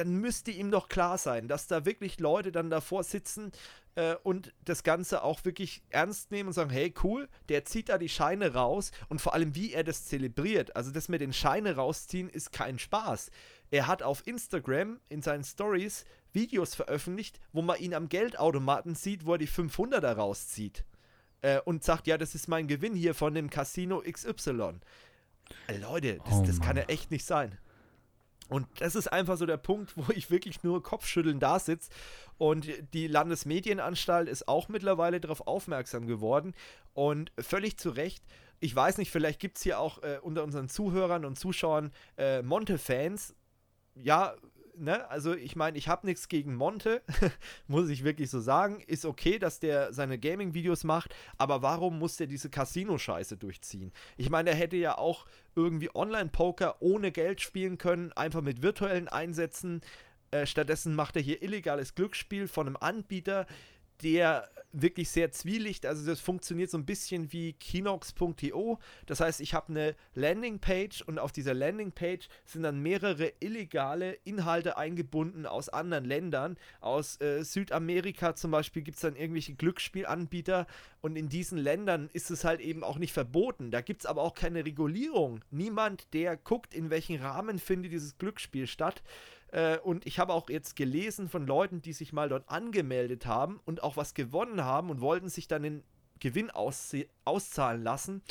[0.00, 3.52] dann müsste ihm doch klar sein, dass da wirklich Leute dann davor sitzen
[3.96, 7.98] äh, und das Ganze auch wirklich ernst nehmen und sagen, hey cool, der zieht da
[7.98, 10.74] die Scheine raus und vor allem wie er das zelebriert.
[10.74, 13.30] Also das mit den Scheine rausziehen ist kein Spaß.
[13.70, 19.26] Er hat auf Instagram in seinen Stories Videos veröffentlicht, wo man ihn am Geldautomaten sieht,
[19.26, 20.86] wo er die 500er rauszieht
[21.42, 24.80] äh, und sagt, ja, das ist mein Gewinn hier von dem Casino XY.
[25.78, 27.58] Leute, das, oh das kann ja echt nicht sein.
[28.50, 31.90] Und das ist einfach so der Punkt, wo ich wirklich nur Kopfschütteln da sitze.
[32.36, 36.54] Und die Landesmedienanstalt ist auch mittlerweile darauf aufmerksam geworden.
[36.92, 38.22] Und völlig zu Recht.
[38.58, 42.42] Ich weiß nicht, vielleicht gibt es hier auch äh, unter unseren Zuhörern und Zuschauern äh,
[42.42, 43.34] Monte-Fans.
[43.94, 44.34] Ja,
[44.76, 47.02] ne, also ich meine, ich habe nichts gegen Monte,
[47.68, 48.80] muss ich wirklich so sagen.
[48.86, 53.92] Ist okay, dass der seine Gaming-Videos macht, aber warum muss der diese Casino-Scheiße durchziehen?
[54.16, 59.08] Ich meine, er hätte ja auch irgendwie Online-Poker ohne Geld spielen können, einfach mit virtuellen
[59.08, 59.80] Einsätzen.
[60.30, 63.46] Äh, stattdessen macht er hier illegales Glücksspiel von einem Anbieter,
[64.02, 65.86] der wirklich sehr zwielicht.
[65.86, 68.78] Also das funktioniert so ein bisschen wie Kinox.to.
[69.06, 74.76] Das heißt, ich habe eine Landingpage und auf dieser Landingpage sind dann mehrere illegale Inhalte
[74.76, 76.56] eingebunden aus anderen Ländern.
[76.80, 80.66] Aus äh, Südamerika zum Beispiel gibt es dann irgendwelche Glücksspielanbieter
[81.00, 83.70] und in diesen Ländern ist es halt eben auch nicht verboten.
[83.70, 85.40] Da gibt es aber auch keine Regulierung.
[85.50, 89.02] Niemand, der guckt, in welchem Rahmen findet dieses Glücksspiel statt.
[89.52, 93.60] Äh, und ich habe auch jetzt gelesen von Leuten, die sich mal dort angemeldet haben
[93.64, 95.82] und auch was gewonnen haben und wollten sich dann den
[96.20, 98.22] Gewinn auszahlen lassen.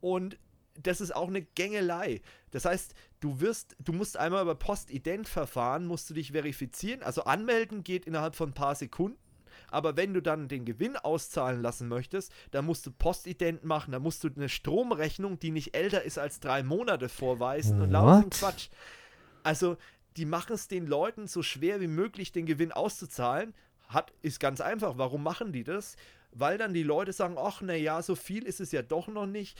[0.00, 0.38] Und
[0.82, 2.20] das ist auch eine Gängelei.
[2.50, 7.02] Das heißt, du wirst, du musst einmal über Postident-Verfahren, musst du dich verifizieren.
[7.02, 9.18] Also anmelden geht innerhalb von ein paar Sekunden.
[9.70, 14.02] Aber wenn du dann den Gewinn auszahlen lassen möchtest, dann musst du Postident machen, dann
[14.02, 17.84] musst du eine Stromrechnung, die nicht älter ist als drei Monate vorweisen What?
[17.84, 18.68] und laufen Quatsch.
[19.42, 19.76] Also
[20.16, 23.54] die machen es den Leuten so schwer wie möglich, den Gewinn auszuzahlen.
[23.88, 24.98] Hat, ist ganz einfach.
[24.98, 25.96] Warum machen die das?
[26.32, 29.58] Weil dann die Leute sagen, ach, naja, so viel ist es ja doch noch nicht.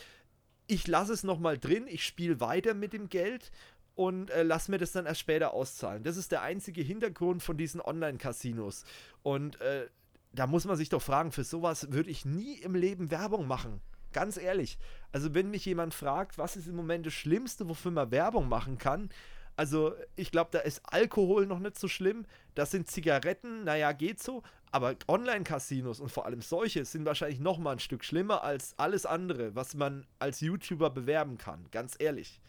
[0.67, 3.53] Ich lasse es nochmal drin, ich spiele weiter mit dem Geld
[3.95, 6.03] und äh, lass mir das dann erst später auszahlen.
[6.03, 8.85] Das ist der einzige Hintergrund von diesen Online-Casinos.
[9.23, 9.87] Und äh,
[10.33, 13.81] da muss man sich doch fragen, für sowas würde ich nie im Leben Werbung machen.
[14.13, 14.79] Ganz ehrlich.
[15.13, 18.77] Also wenn mich jemand fragt, was ist im Moment das Schlimmste, wofür man Werbung machen
[18.79, 19.09] kann,
[19.57, 22.27] also, ich glaube, da ist Alkohol noch nicht so schlimm.
[22.55, 24.43] Das sind Zigaretten, naja, geht so.
[24.71, 29.07] Aber Online-Casinos und vor allem solche sind wahrscheinlich noch mal ein Stück schlimmer als alles
[29.07, 31.67] andere, was man als YouTuber bewerben kann.
[31.71, 32.41] Ganz ehrlich.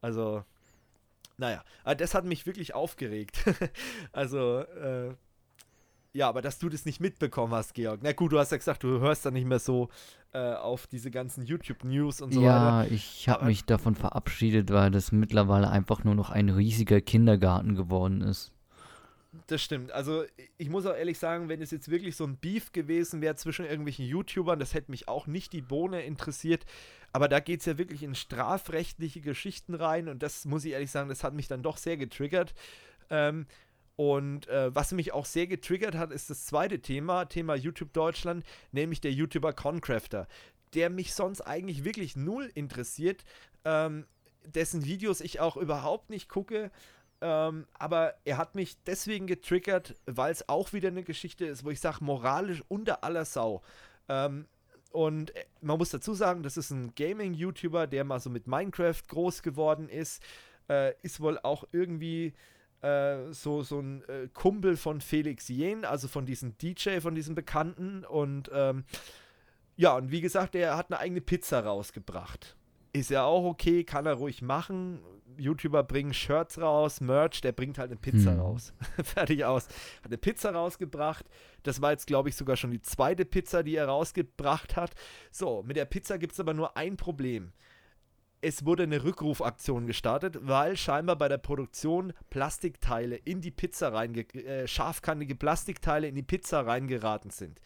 [0.00, 0.44] Also,
[1.36, 1.64] naja,
[1.96, 3.44] das hat mich wirklich aufgeregt.
[4.12, 5.14] also, äh,
[6.12, 8.00] ja, aber dass du das nicht mitbekommen hast, Georg.
[8.02, 9.88] Na gut, du hast ja gesagt, du hörst dann nicht mehr so
[10.32, 12.90] äh, auf diese ganzen YouTube-News und so ja, weiter.
[12.90, 17.74] Ja, ich habe mich davon verabschiedet, weil das mittlerweile einfach nur noch ein riesiger Kindergarten
[17.74, 18.52] geworden ist.
[19.46, 19.92] Das stimmt.
[19.92, 20.24] Also
[20.58, 23.64] ich muss auch ehrlich sagen, wenn es jetzt wirklich so ein Beef gewesen wäre zwischen
[23.64, 26.64] irgendwelchen YouTubern, das hätte mich auch nicht die Bohne interessiert.
[27.12, 30.90] Aber da geht es ja wirklich in strafrechtliche Geschichten rein und das muss ich ehrlich
[30.90, 32.54] sagen, das hat mich dann doch sehr getriggert.
[33.08, 33.46] Ähm,
[34.00, 38.46] und äh, was mich auch sehr getriggert hat, ist das zweite Thema, Thema YouTube Deutschland,
[38.72, 40.26] nämlich der YouTuber Concrafter,
[40.72, 43.24] der mich sonst eigentlich wirklich null interessiert,
[43.66, 44.06] ähm,
[44.46, 46.70] dessen Videos ich auch überhaupt nicht gucke.
[47.20, 51.70] Ähm, aber er hat mich deswegen getriggert, weil es auch wieder eine Geschichte ist, wo
[51.70, 53.60] ich sage, moralisch unter aller Sau.
[54.08, 54.46] Ähm,
[54.92, 59.02] und äh, man muss dazu sagen, das ist ein Gaming-YouTuber, der mal so mit Minecraft
[59.08, 60.22] groß geworden ist.
[60.70, 62.32] Äh, ist wohl auch irgendwie
[62.82, 67.34] äh, so, so ein äh, Kumpel von Felix Jen, also von diesem DJ, von diesem
[67.34, 68.04] Bekannten.
[68.04, 68.84] Und ähm,
[69.76, 72.56] ja, und wie gesagt, er hat eine eigene Pizza rausgebracht.
[72.92, 75.00] Ist ja auch okay, kann er ruhig machen.
[75.36, 78.40] YouTuber bringen Shirts raus, Merch, der bringt halt eine Pizza hm.
[78.40, 78.74] raus.
[79.02, 79.68] Fertig aus.
[79.98, 81.26] Hat eine Pizza rausgebracht.
[81.62, 84.92] Das war jetzt, glaube ich, sogar schon die zweite Pizza, die er rausgebracht hat.
[85.30, 87.52] So, mit der Pizza gibt es aber nur ein Problem
[88.42, 94.22] es wurde eine Rückrufaktion gestartet, weil scheinbar bei der Produktion Plastikteile in die Pizza reinge
[94.34, 97.60] äh, scharfkantige Plastikteile in die Pizza reingeraten sind.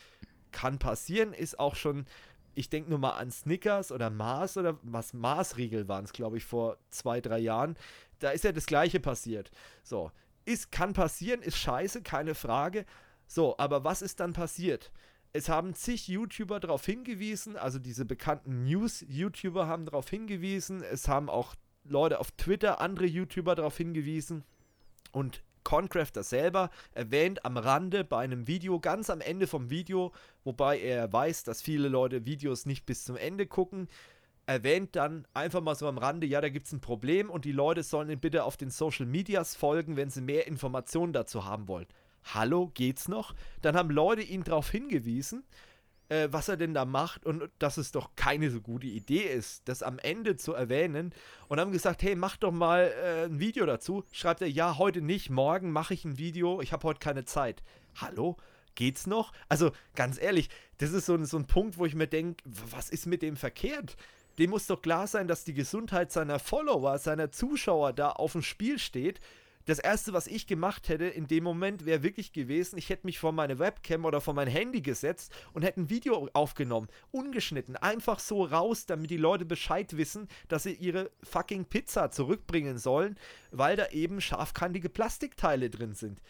[0.51, 2.07] Kann passieren, ist auch schon,
[2.55, 6.45] ich denke nur mal an Snickers oder Mars oder was Maßriegel waren es, glaube ich,
[6.45, 7.77] vor zwei, drei Jahren.
[8.19, 9.51] Da ist ja das gleiche passiert.
[9.83, 10.11] So,
[10.45, 12.85] ist, kann passieren, ist scheiße, keine Frage.
[13.27, 14.91] So, aber was ist dann passiert?
[15.35, 21.29] Es haben zig YouTuber darauf hingewiesen, also diese bekannten News-YouTuber haben darauf hingewiesen, es haben
[21.29, 24.45] auch Leute auf Twitter, andere YouTuber darauf hingewiesen.
[25.11, 30.13] Und Concrafter selber erwähnt am Rande bei einem Video, ganz am Ende vom Video,
[30.45, 33.89] wobei er weiß, dass viele Leute Videos nicht bis zum Ende gucken,
[34.47, 37.53] erwähnt dann einfach mal so am Rande, ja, da gibt es ein Problem und die
[37.53, 41.67] Leute sollen ihn bitte auf den Social Medias folgen, wenn sie mehr Informationen dazu haben
[41.67, 41.89] wollen
[42.33, 43.35] hallo, geht's noch?
[43.63, 45.45] Dann haben Leute ihn darauf hingewiesen,
[46.09, 49.69] äh, was er denn da macht und dass es doch keine so gute Idee ist,
[49.69, 51.13] das am Ende zu erwähnen
[51.49, 54.05] und haben gesagt, hey, mach doch mal äh, ein Video dazu.
[54.13, 57.63] Schreibt er, ja, heute nicht, morgen mache ich ein Video, ich habe heute keine Zeit.
[57.97, 58.37] Hallo?
[58.77, 59.33] Geht's noch?
[59.49, 60.49] Also, ganz ehrlich,
[60.79, 63.97] das ist so, so ein Punkt, wo ich mir denke, was ist mit dem verkehrt?
[64.39, 68.43] Dem muss doch klar sein, dass die Gesundheit seiner Follower, seiner Zuschauer da auf dem
[68.43, 69.21] Spiel steht
[69.67, 73.19] das erste, was ich gemacht hätte in dem Moment, wäre wirklich gewesen, ich hätte mich
[73.19, 78.19] vor meine Webcam oder vor mein Handy gesetzt und hätte ein Video aufgenommen, ungeschnitten, einfach
[78.19, 83.19] so raus, damit die Leute Bescheid wissen, dass sie ihre fucking Pizza zurückbringen sollen,
[83.51, 86.21] weil da eben scharfkantige Plastikteile drin sind.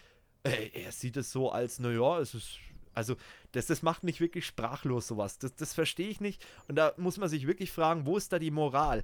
[0.45, 2.59] Äh, er sieht es so als, naja, es ist
[2.95, 3.17] also,
[3.53, 5.39] das, das macht mich wirklich sprachlos, sowas.
[5.39, 6.45] Das, das verstehe ich nicht.
[6.69, 9.03] Und da muss man sich wirklich fragen, wo ist da die Moral?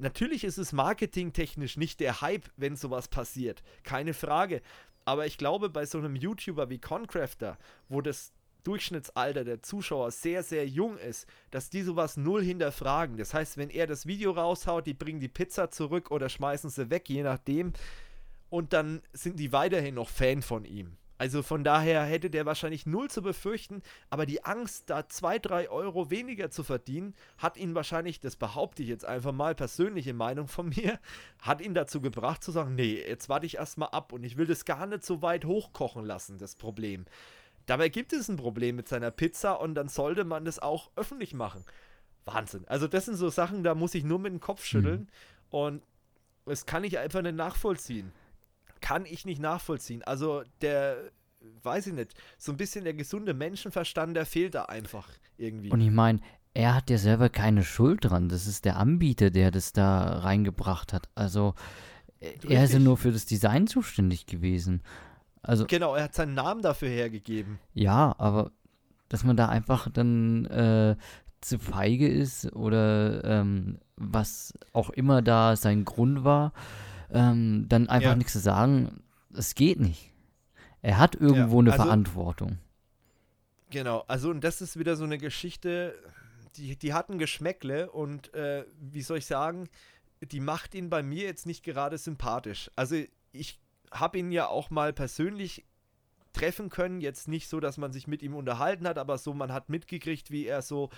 [0.00, 3.62] Natürlich ist es marketingtechnisch nicht der Hype, wenn sowas passiert.
[3.82, 4.62] Keine Frage.
[5.04, 7.58] Aber ich glaube, bei so einem YouTuber wie Concrafter,
[7.88, 8.32] wo das
[8.64, 13.18] Durchschnittsalter der Zuschauer sehr, sehr jung ist, dass die sowas null hinterfragen.
[13.18, 16.90] Das heißt, wenn er das Video raushaut, die bringen die Pizza zurück oder schmeißen sie
[16.90, 17.72] weg, je nachdem.
[18.48, 20.96] Und dann sind die weiterhin noch Fan von ihm.
[21.20, 25.68] Also von daher hätte der wahrscheinlich null zu befürchten, aber die Angst, da zwei, drei
[25.68, 30.48] Euro weniger zu verdienen, hat ihn wahrscheinlich, das behaupte ich jetzt einfach mal, persönliche Meinung
[30.48, 30.98] von mir,
[31.38, 34.46] hat ihn dazu gebracht zu sagen, nee, jetzt warte ich erstmal ab und ich will
[34.46, 37.04] das gar nicht so weit hochkochen lassen, das Problem.
[37.66, 41.34] Dabei gibt es ein Problem mit seiner Pizza und dann sollte man das auch öffentlich
[41.34, 41.66] machen.
[42.24, 42.66] Wahnsinn.
[42.66, 45.08] Also das sind so Sachen, da muss ich nur mit dem Kopf schütteln mhm.
[45.50, 45.82] und
[46.46, 48.10] das kann ich einfach nicht nachvollziehen
[48.80, 50.02] kann ich nicht nachvollziehen.
[50.02, 50.96] Also der,
[51.62, 55.70] weiß ich nicht, so ein bisschen der gesunde Menschenverstand, der fehlt da einfach irgendwie.
[55.70, 56.20] Und ich meine,
[56.54, 58.28] er hat ja selber keine Schuld dran.
[58.28, 61.08] Das ist der Anbieter, der das da reingebracht hat.
[61.14, 61.54] Also
[62.20, 62.50] Richtig.
[62.50, 64.82] er ist ja nur für das Design zuständig gewesen.
[65.42, 67.58] Also, genau, er hat seinen Namen dafür hergegeben.
[67.72, 68.52] Ja, aber
[69.08, 70.96] dass man da einfach dann äh,
[71.40, 76.52] zu feige ist oder ähm, was auch immer da sein Grund war,
[77.12, 78.16] ähm, dann einfach ja.
[78.16, 79.02] nichts zu sagen,
[79.34, 80.12] es geht nicht.
[80.82, 82.58] Er hat irgendwo ja, eine also, Verantwortung.
[83.70, 85.94] Genau, also und das ist wieder so eine Geschichte,
[86.56, 89.68] die, die hat ein Geschmäckle und äh, wie soll ich sagen,
[90.20, 92.70] die macht ihn bei mir jetzt nicht gerade sympathisch.
[92.76, 92.96] Also
[93.32, 93.60] ich
[93.92, 95.64] habe ihn ja auch mal persönlich
[96.32, 97.00] treffen können.
[97.00, 100.30] Jetzt nicht so, dass man sich mit ihm unterhalten hat, aber so, man hat mitgekriegt,
[100.30, 100.90] wie er so,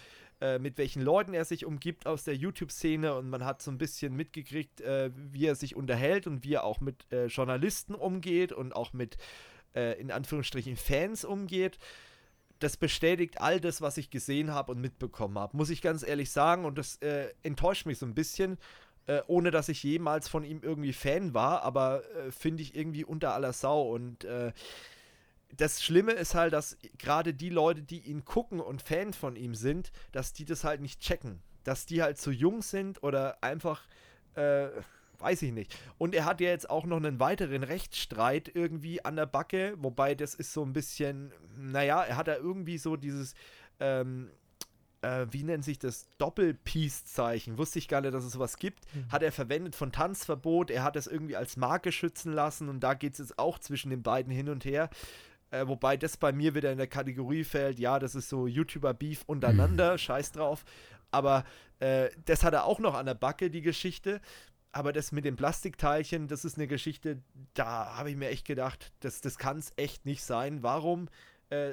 [0.43, 3.79] äh, mit welchen Leuten er sich umgibt aus der YouTube-Szene und man hat so ein
[3.79, 8.51] bisschen mitgekriegt, äh, wie er sich unterhält und wie er auch mit äh, Journalisten umgeht
[8.51, 9.19] und auch mit,
[9.77, 11.79] äh, in Anführungsstrichen, Fans umgeht.
[12.59, 16.33] Das bestätigt all das, was ich gesehen habe und mitbekommen habe, muss ich ganz ehrlich
[16.33, 16.65] sagen.
[16.65, 18.59] Und das äh, enttäuscht mich so ein bisschen,
[19.07, 23.33] äh, ohne dass ich jemals von ihm irgendwie Fan war, aber finde ich irgendwie unter
[23.35, 23.95] aller Sau.
[23.95, 24.27] Und
[25.57, 29.55] das Schlimme ist halt, dass gerade die Leute, die ihn gucken und Fan von ihm
[29.55, 31.43] sind, dass die das halt nicht checken.
[31.65, 33.83] Dass die halt zu jung sind oder einfach,
[34.35, 34.69] äh,
[35.19, 35.77] weiß ich nicht.
[35.99, 40.15] Und er hat ja jetzt auch noch einen weiteren Rechtsstreit irgendwie an der Backe, wobei
[40.15, 43.35] das ist so ein bisschen, naja, er hat da irgendwie so dieses,
[43.79, 44.31] ähm,
[45.03, 49.13] äh, wie nennt sich das, Doppel-Peace-Zeichen, wusste ich gar nicht, dass es sowas gibt, mhm.
[49.13, 52.95] hat er verwendet von Tanzverbot, er hat es irgendwie als Marke schützen lassen und da
[52.95, 54.89] geht es jetzt auch zwischen den beiden hin und her.
[55.53, 59.23] Äh, wobei das bei mir wieder in der Kategorie fällt, ja, das ist so YouTuber-Beef
[59.27, 59.99] untereinander, mhm.
[59.99, 60.65] scheiß drauf.
[61.11, 61.45] Aber
[61.79, 64.21] äh, das hat er auch noch an der Backe, die Geschichte.
[64.73, 67.23] Aber das mit den Plastikteilchen, das ist eine Geschichte,
[67.53, 70.63] da habe ich mir echt gedacht, das, das kann es echt nicht sein.
[70.63, 71.11] Warum
[71.51, 71.73] äh,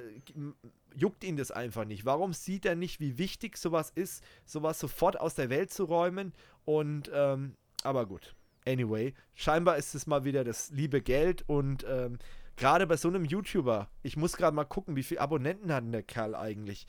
[0.93, 2.03] juckt ihn das einfach nicht?
[2.03, 6.33] Warum sieht er nicht, wie wichtig sowas ist, sowas sofort aus der Welt zu räumen?
[6.65, 8.35] Und, ähm, aber gut.
[8.67, 12.19] Anyway, scheinbar ist es mal wieder das liebe Geld und ähm,
[12.59, 15.91] gerade bei so einem YouTuber, ich muss gerade mal gucken, wie viele Abonnenten hat denn
[15.91, 16.85] der Kerl eigentlich?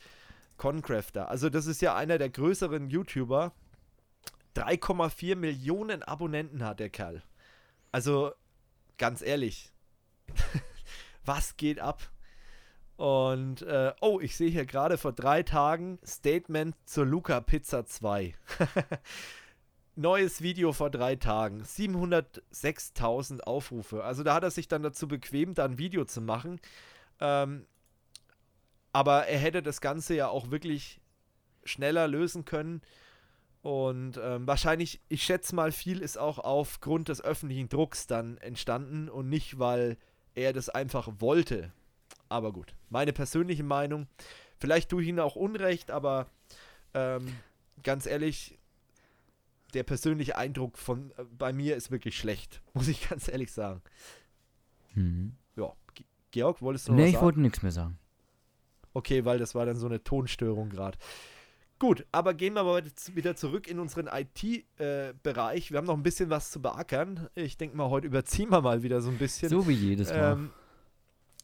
[0.57, 1.29] Concrafter.
[1.29, 3.53] Also das ist ja einer der größeren YouTuber.
[4.55, 7.23] 3,4 Millionen Abonnenten hat der Kerl.
[7.91, 8.33] Also
[8.97, 9.71] ganz ehrlich,
[11.25, 12.11] was geht ab?
[12.97, 18.35] Und äh, oh, ich sehe hier gerade vor drei Tagen Statement zur Luca Pizza 2.
[19.95, 21.63] Neues Video vor drei Tagen.
[21.63, 24.03] 706.000 Aufrufe.
[24.03, 26.59] Also da hat er sich dann dazu bequemt, da ein Video zu machen.
[27.19, 27.65] Ähm,
[28.93, 31.01] aber er hätte das Ganze ja auch wirklich
[31.63, 32.81] schneller lösen können.
[33.61, 39.07] Und ähm, wahrscheinlich, ich schätze mal, viel ist auch aufgrund des öffentlichen Drucks dann entstanden
[39.07, 39.97] und nicht, weil
[40.33, 41.71] er das einfach wollte.
[42.29, 44.07] Aber gut, meine persönliche Meinung.
[44.57, 46.27] Vielleicht tue ich ihm auch Unrecht, aber
[46.93, 47.35] ähm,
[47.83, 48.57] ganz ehrlich,
[49.73, 53.81] der persönliche Eindruck von äh, bei mir ist wirklich schlecht, muss ich ganz ehrlich sagen.
[54.95, 55.33] Mhm.
[55.55, 55.73] Ja,
[56.31, 57.11] Georg, wolltest du noch nee, was sagen?
[57.11, 57.97] Nee, ich wollte nichts mehr sagen.
[58.93, 60.97] Okay, weil das war dann so eine Tonstörung gerade.
[61.79, 62.83] Gut, aber gehen wir mal
[63.15, 65.67] wieder zurück in unseren IT-Bereich.
[65.67, 67.27] Äh, wir haben noch ein bisschen was zu beackern.
[67.33, 69.49] Ich denke mal, heute überziehen wir mal wieder so ein bisschen.
[69.49, 70.33] So wie jedes Mal.
[70.33, 70.51] Ähm,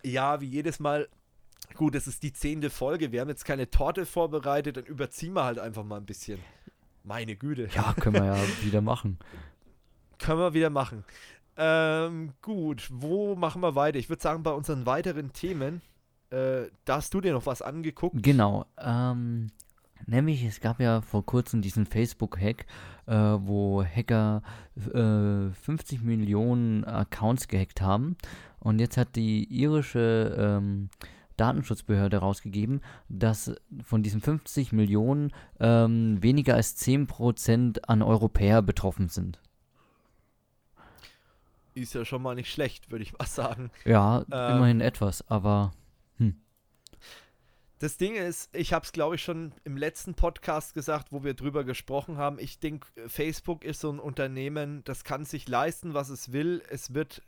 [0.03, 1.07] ja, wie jedes Mal.
[1.73, 3.11] Gut, es ist die zehnte Folge.
[3.11, 6.39] Wir haben jetzt keine Torte vorbereitet, dann überziehen wir halt einfach mal ein bisschen.
[7.07, 7.69] Meine Güte.
[7.73, 9.17] Ja, können wir ja wieder machen.
[10.19, 11.03] Können wir wieder machen.
[11.55, 13.97] Ähm, gut, wo machen wir weiter?
[13.97, 15.81] Ich würde sagen, bei unseren weiteren Themen
[16.29, 18.21] äh, da hast du dir noch was angeguckt.
[18.21, 18.65] Genau.
[18.77, 19.47] Ähm,
[20.05, 22.65] nämlich, es gab ja vor kurzem diesen Facebook-Hack,
[23.05, 24.41] äh, wo Hacker
[24.75, 28.17] äh, 50 Millionen Accounts gehackt haben.
[28.59, 30.89] Und jetzt hat die irische ähm,
[31.37, 39.39] Datenschutzbehörde rausgegeben, dass von diesen 50 Millionen ähm, weniger als 10% an Europäer betroffen sind.
[41.75, 43.71] Ist ja schon mal nicht schlecht, würde ich mal sagen.
[43.85, 45.73] Ja, ähm, immerhin etwas, aber
[46.17, 46.35] hm.
[47.79, 51.35] Das Ding ist, ich habe es glaube ich schon im letzten Podcast gesagt, wo wir
[51.35, 52.39] drüber gesprochen haben.
[52.39, 56.63] Ich denke, Facebook ist so ein Unternehmen, das kann sich leisten, was es will.
[56.69, 57.21] Es wird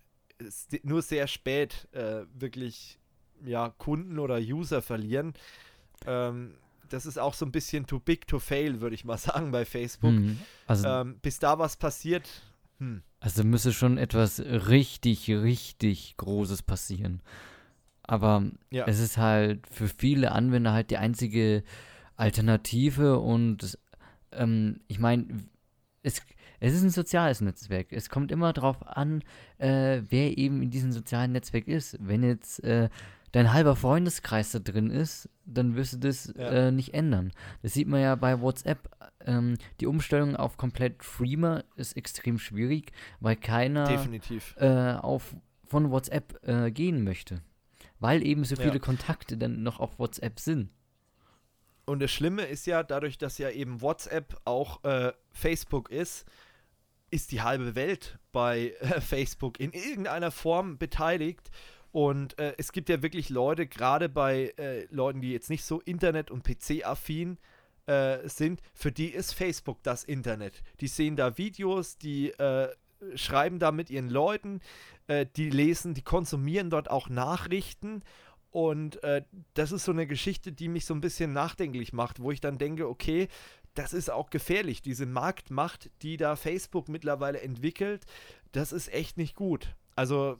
[0.83, 2.97] nur sehr spät äh, wirklich
[3.45, 5.33] ja, Kunden oder User verlieren.
[6.05, 6.53] Ähm,
[6.89, 9.65] das ist auch so ein bisschen too big to fail, würde ich mal sagen, bei
[9.65, 10.11] Facebook.
[10.11, 10.39] Mhm.
[10.67, 12.27] Also, ähm, bis da was passiert.
[12.79, 13.01] Hm.
[13.19, 17.21] Also müsste schon etwas richtig, richtig Großes passieren.
[18.03, 18.85] Aber ja.
[18.87, 21.63] es ist halt für viele Anwender halt die einzige
[22.15, 23.77] Alternative und
[24.31, 25.27] ähm, ich meine,
[26.01, 26.21] es,
[26.59, 27.91] es ist ein soziales Netzwerk.
[27.91, 29.23] Es kommt immer darauf an,
[29.57, 31.97] äh, wer eben in diesem sozialen Netzwerk ist.
[31.99, 32.89] Wenn jetzt äh,
[33.31, 36.67] dein halber Freundeskreis da drin ist, dann wirst du das ja.
[36.67, 37.31] äh, nicht ändern.
[37.61, 38.89] Das sieht man ja bei WhatsApp.
[39.25, 43.89] Ähm, die Umstellung auf komplett Freema ist extrem schwierig, weil keiner
[44.57, 45.35] äh, auf,
[45.65, 47.41] von WhatsApp äh, gehen möchte
[47.99, 48.79] weil eben so viele ja.
[48.79, 50.69] Kontakte dann noch auf WhatsApp sind.
[51.85, 56.25] Und das Schlimme ist ja, dadurch, dass ja eben WhatsApp auch äh, Facebook ist,
[57.09, 61.49] ist die halbe Welt bei äh, Facebook in irgendeiner Form beteiligt.
[61.91, 65.81] Und äh, es gibt ja wirklich Leute, gerade bei äh, Leuten, die jetzt nicht so
[65.81, 67.37] Internet- und PC-affin
[67.87, 70.61] äh, sind, für die ist Facebook das Internet.
[70.81, 72.69] Die sehen da Videos, die äh,
[73.15, 74.61] schreiben da mit ihren Leuten,
[75.07, 78.03] äh, die lesen, die konsumieren dort auch Nachrichten.
[78.51, 82.31] Und äh, das ist so eine Geschichte, die mich so ein bisschen nachdenklich macht, wo
[82.31, 83.27] ich dann denke, okay,
[83.73, 84.81] das ist auch gefährlich.
[84.81, 88.05] Diese Marktmacht, die da Facebook mittlerweile entwickelt,
[88.51, 89.75] das ist echt nicht gut.
[89.95, 90.37] Also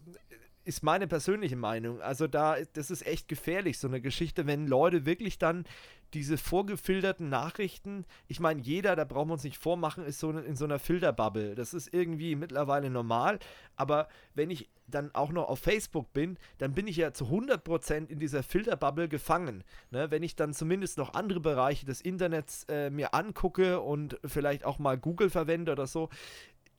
[0.70, 2.00] ist meine persönliche Meinung.
[2.00, 5.66] Also da, das ist echt gefährlich, so eine Geschichte, wenn Leute wirklich dann
[6.14, 10.56] diese vorgefilterten Nachrichten, ich meine, jeder, da brauchen wir uns nicht vormachen, ist so in
[10.56, 11.56] so einer Filterbubble.
[11.56, 13.40] Das ist irgendwie mittlerweile normal,
[13.76, 18.10] aber wenn ich dann auch noch auf Facebook bin, dann bin ich ja zu 100%
[18.10, 19.64] in dieser Filterbubble gefangen.
[19.92, 20.10] Ne?
[20.10, 24.80] Wenn ich dann zumindest noch andere Bereiche des Internets äh, mir angucke und vielleicht auch
[24.80, 26.10] mal Google verwende oder so,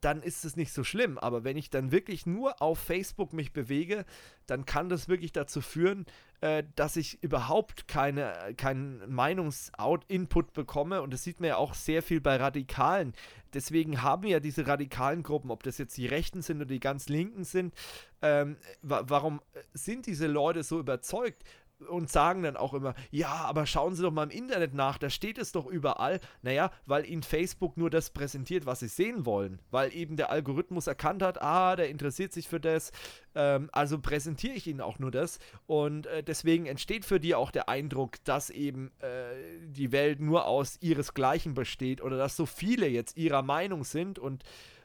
[0.01, 1.19] dann ist es nicht so schlimm.
[1.19, 4.05] Aber wenn ich dann wirklich nur auf Facebook mich bewege,
[4.47, 6.07] dann kann das wirklich dazu führen,
[6.41, 11.03] äh, dass ich überhaupt keine, keinen Meinungsinput bekomme.
[11.03, 13.15] Und das sieht man ja auch sehr viel bei Radikalen.
[13.53, 17.09] Deswegen haben ja diese radikalen Gruppen, ob das jetzt die Rechten sind oder die ganz
[17.09, 17.75] Linken sind,
[18.23, 19.41] ähm, wa warum
[19.73, 21.43] sind diese Leute so überzeugt?
[21.89, 25.11] Und sagen dann auch immer, ja, aber schauen Sie doch mal im Internet nach, da
[25.11, 26.21] steht es doch überall.
[26.43, 29.61] Naja, weil Ihnen Facebook nur das präsentiert, was Sie sehen wollen.
[29.71, 32.93] Weil eben der Algorithmus erkannt hat, ah, der interessiert sich für das,
[33.35, 35.39] ähm, also präsentiere ich Ihnen auch nur das.
[35.67, 40.47] Und äh, deswegen entsteht für die auch der Eindruck, dass eben äh, die Welt nur
[40.47, 44.45] aus ihresgleichen besteht oder dass so viele jetzt ihrer Meinung sind und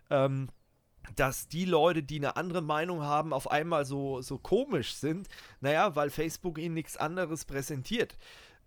[0.10, 0.50] ähm,
[1.16, 5.28] dass die Leute, die eine andere Meinung haben, auf einmal so, so komisch sind.
[5.62, 8.18] Naja, weil Facebook ihnen nichts anderes präsentiert.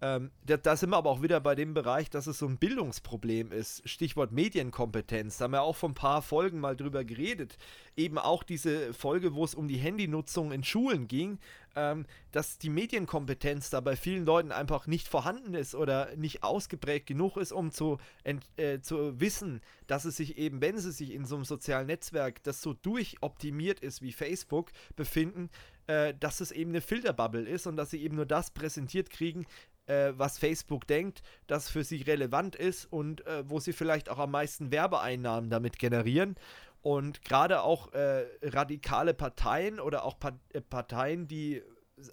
[0.01, 2.59] Ähm, da, da, sind wir aber auch wieder bei dem Bereich, dass es so ein
[2.59, 3.89] Bildungsproblem ist.
[3.89, 5.39] Stichwort Medienkompetenz.
[5.39, 7.59] Da haben wir auch vor ein paar Folgen mal drüber geredet.
[7.97, 11.41] Eben auch diese Folge, wo es um die Handynutzung in Schulen ging,
[11.75, 17.07] ähm, dass die Medienkompetenz da bei vielen Leuten einfach nicht vorhanden ist oder nicht ausgeprägt
[17.07, 21.25] genug ist, um zu, äh, zu wissen, dass es sich eben, wenn sie sich in
[21.25, 25.51] so einem sozialen Netzwerk, das so durchoptimiert ist wie Facebook, befinden,
[25.89, 29.47] äh, dass es eben eine Filterbubble ist und dass sie eben nur das präsentiert kriegen,
[29.89, 34.19] äh, was Facebook denkt, das für sie relevant ist und äh, wo sie vielleicht auch
[34.19, 36.37] am meisten Werbeeinnahmen damit generieren.
[36.81, 41.63] Und gerade auch äh, radikale Parteien oder auch pa äh, Parteien, die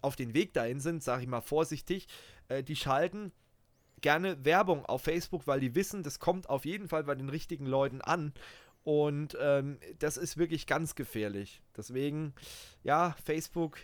[0.01, 2.07] auf den Weg dahin sind, sage ich mal vorsichtig,
[2.47, 3.31] äh, die schalten
[4.01, 7.65] gerne Werbung auf Facebook, weil die wissen, das kommt auf jeden Fall bei den richtigen
[7.65, 8.33] Leuten an.
[8.83, 11.61] Und ähm, das ist wirklich ganz gefährlich.
[11.75, 12.33] Deswegen,
[12.83, 13.79] ja, Facebook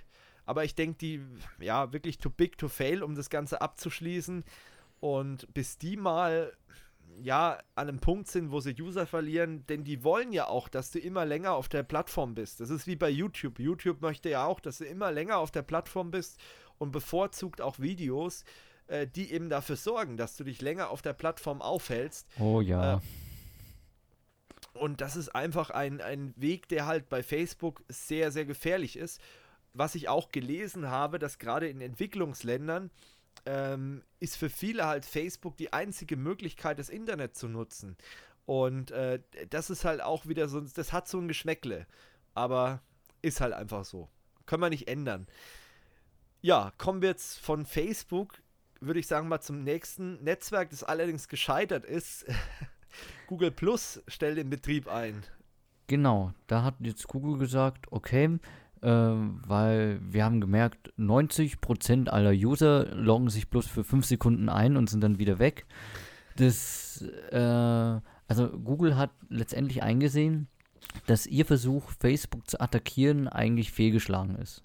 [0.51, 1.21] aber ich denke, die,
[1.61, 4.43] ja, wirklich too big to fail, um das Ganze abzuschließen.
[4.99, 6.51] Und bis die mal,
[7.21, 10.91] ja, an einem Punkt sind, wo sie User verlieren, denn die wollen ja auch, dass
[10.91, 12.59] du immer länger auf der Plattform bist.
[12.59, 13.61] Das ist wie bei YouTube.
[13.61, 16.37] YouTube möchte ja auch, dass du immer länger auf der Plattform bist
[16.77, 18.43] und bevorzugt auch Videos,
[18.87, 22.27] äh, die eben dafür sorgen, dass du dich länger auf der Plattform aufhältst.
[22.41, 22.95] Oh ja.
[22.95, 22.99] Äh,
[24.73, 29.21] und das ist einfach ein, ein Weg, der halt bei Facebook sehr, sehr gefährlich ist
[29.73, 32.91] was ich auch gelesen habe, dass gerade in Entwicklungsländern
[33.45, 37.97] ähm, ist für viele halt Facebook die einzige Möglichkeit, das Internet zu nutzen.
[38.45, 39.19] Und äh,
[39.49, 41.87] das ist halt auch wieder so, das hat so ein Geschmäckle.
[42.33, 42.81] Aber
[43.21, 44.09] ist halt einfach so.
[44.45, 45.27] Können wir nicht ändern.
[46.41, 48.41] Ja, kommen wir jetzt von Facebook,
[48.79, 52.25] würde ich sagen, mal zum nächsten Netzwerk, das allerdings gescheitert ist.
[53.27, 55.23] Google Plus stellt den Betrieb ein.
[55.87, 58.39] Genau, da hat jetzt Google gesagt, okay,
[58.87, 64.89] weil wir haben gemerkt, 90% aller User loggen sich bloß für 5 Sekunden ein und
[64.89, 65.65] sind dann wieder weg.
[66.35, 70.47] Das, äh, also Google hat letztendlich eingesehen,
[71.05, 74.63] dass ihr Versuch, Facebook zu attackieren, eigentlich fehlgeschlagen ist.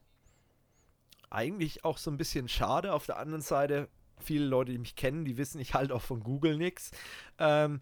[1.30, 2.92] Eigentlich auch so ein bisschen schade.
[2.92, 3.88] Auf der anderen Seite,
[4.18, 6.90] viele Leute, die mich kennen, die wissen, ich halte auch von Google nichts.
[7.38, 7.80] Ähm,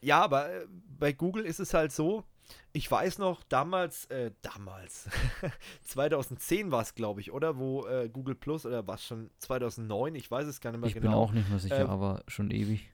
[0.00, 0.66] ja, aber äh,
[0.98, 2.24] bei Google ist es halt so,
[2.72, 5.08] ich weiß noch, damals, äh, damals,
[5.84, 7.58] 2010 war es, glaube ich, oder?
[7.58, 10.94] Wo äh, Google Plus, oder was schon 2009, ich weiß es gar nicht mehr ich
[10.94, 11.06] genau.
[11.06, 12.90] Ich bin auch nicht mehr sicher, ähm, aber schon ewig.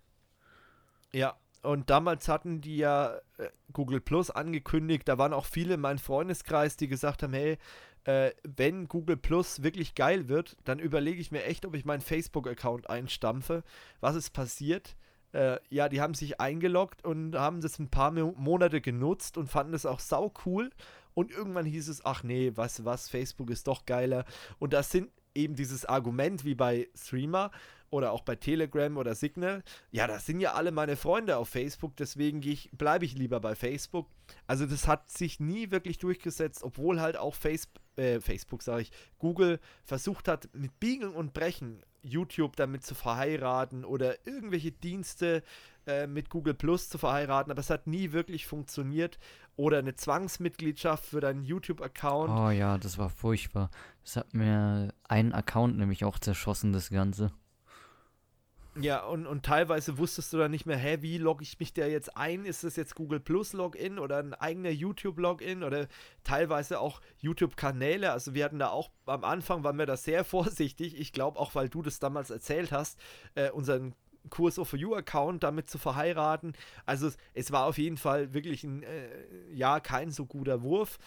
[1.12, 5.80] Ja, und damals hatten die ja äh, Google Plus angekündigt, da waren auch viele in
[5.80, 7.58] meinem Freundeskreis, die gesagt haben, hey,
[8.04, 12.00] äh, wenn Google Plus wirklich geil wird, dann überlege ich mir echt, ob ich meinen
[12.00, 13.64] Facebook-Account einstampfe.
[14.00, 14.96] Was ist passiert?
[15.36, 19.72] Äh, ja, die haben sich eingeloggt und haben das ein paar Monate genutzt und fanden
[19.72, 20.70] das auch sau cool.
[21.12, 24.24] Und irgendwann hieß es, ach nee, was, was, Facebook ist doch geiler.
[24.58, 27.50] Und das sind eben dieses Argument wie bei Streamer
[27.90, 29.62] oder auch bei Telegram oder Signal.
[29.90, 32.40] Ja, das sind ja alle meine Freunde auf Facebook, deswegen
[32.72, 34.08] bleibe ich lieber bei Facebook.
[34.46, 38.90] Also das hat sich nie wirklich durchgesetzt, obwohl halt auch Face, äh, Facebook, sage ich,
[39.18, 45.42] Google versucht hat, mit Biegen und Brechen YouTube damit zu verheiraten oder irgendwelche Dienste
[45.86, 49.18] äh, mit Google Plus zu verheiraten, aber es hat nie wirklich funktioniert.
[49.56, 52.30] Oder eine Zwangsmitgliedschaft für deinen YouTube-Account.
[52.30, 53.70] Oh ja, das war furchtbar.
[54.04, 57.32] Das hat mir einen Account nämlich auch zerschossen, das Ganze.
[58.80, 61.86] Ja, und, und teilweise wusstest du dann nicht mehr, hä, wie logge ich mich da
[61.86, 62.44] jetzt ein?
[62.44, 65.88] Ist das jetzt Google Plus Login oder ein eigener YouTube Login oder
[66.24, 68.12] teilweise auch YouTube-Kanäle?
[68.12, 70.98] Also wir hatten da auch am Anfang waren wir da sehr vorsichtig.
[70.98, 72.98] Ich glaube auch, weil du das damals erzählt hast,
[73.34, 73.94] äh, unseren
[74.30, 76.54] Kurs of You Account damit zu verheiraten.
[76.84, 79.08] Also es, es war auf jeden Fall wirklich ein, äh,
[79.52, 80.98] ja, kein so guter Wurf.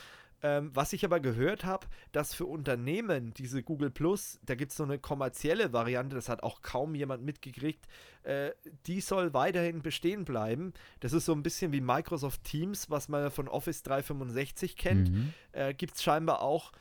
[0.41, 4.78] Ähm, was ich aber gehört habe, dass für Unternehmen diese Google Plus, da gibt es
[4.78, 7.86] so eine kommerzielle Variante, das hat auch kaum jemand mitgekriegt,
[8.24, 8.52] äh,
[8.86, 10.74] die soll weiterhin bestehen bleiben.
[11.02, 15.11] Das ist so ein bisschen wie Microsoft Teams, was man von Office 365 kennt.
[15.11, 15.34] Mhm.
[15.52, 16.72] Äh, gibt es scheinbar auch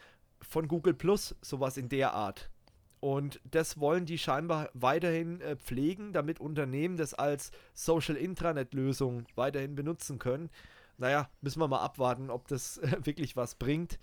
[0.41, 2.51] von Google Plus sowas in der Art.
[3.01, 9.75] Und das wollen die scheinbar weiterhin äh, pflegen, damit Unternehmen das als Social Intranet-Lösung weiterhin
[9.75, 10.51] benutzen können.
[10.99, 13.99] Naja, müssen wir mal abwarten, ob das wirklich was bringt.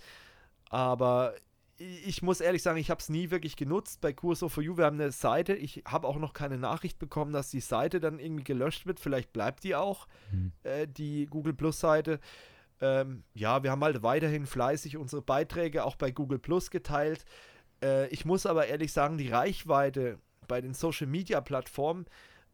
[0.69, 1.35] Aber
[1.77, 4.77] ich muss ehrlich sagen, ich habe es nie wirklich genutzt bei Curso for You.
[4.77, 5.53] Wir haben eine Seite.
[5.53, 8.99] Ich habe auch noch keine Nachricht bekommen, dass die Seite dann irgendwie gelöscht wird.
[8.99, 10.53] Vielleicht bleibt die auch, hm.
[10.63, 12.19] äh, die Google Plus Seite.
[12.81, 17.25] Ähm, ja, wir haben halt weiterhin fleißig unsere Beiträge auch bei Google Plus geteilt.
[17.83, 22.05] Äh, ich muss aber ehrlich sagen, die Reichweite bei den Social Media Plattformen,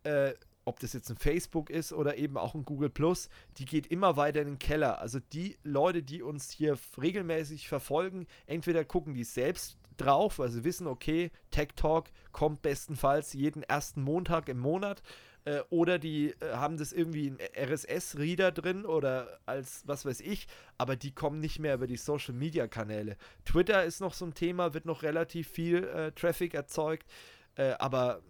[0.04, 0.34] äh,
[0.66, 4.18] ob das jetzt ein Facebook ist oder eben auch ein Google Plus, die geht immer
[4.18, 5.00] weiter in den Keller.
[5.00, 10.64] Also die Leute, die uns hier regelmäßig verfolgen, entweder gucken die selbst drauf, weil sie
[10.64, 15.02] wissen, okay, Tech Talk kommt bestenfalls jeden ersten Montag im Monat
[15.46, 20.48] äh, oder die äh, haben das irgendwie in RSS-Reader drin oder als was weiß ich,
[20.78, 23.18] aber die kommen nicht mehr über die Social-Media-Kanäle.
[23.46, 27.08] Twitter ist noch so ein Thema, wird noch relativ viel äh, Traffic erzeugt,
[27.56, 28.22] äh, aber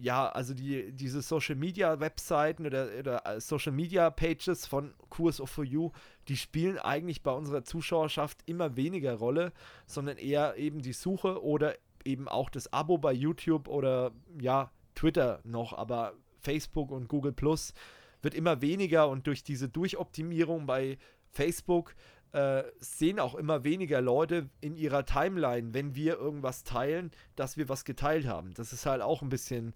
[0.00, 5.40] ja, also die, diese Social Media Webseiten oder, oder äh, Social Media Pages von Kurs
[5.40, 5.92] of For You,
[6.28, 9.52] die spielen eigentlich bei unserer Zuschauerschaft immer weniger Rolle,
[9.86, 11.74] sondern eher eben die Suche oder
[12.04, 17.74] eben auch das Abo bei YouTube oder ja, Twitter noch, aber Facebook und Google Plus
[18.22, 20.98] wird immer weniger und durch diese Durchoptimierung bei
[21.30, 21.94] Facebook
[22.36, 27.70] äh, sehen auch immer weniger Leute in ihrer Timeline, wenn wir irgendwas teilen, dass wir
[27.70, 28.52] was geteilt haben.
[28.52, 29.72] Das ist halt auch ein bisschen,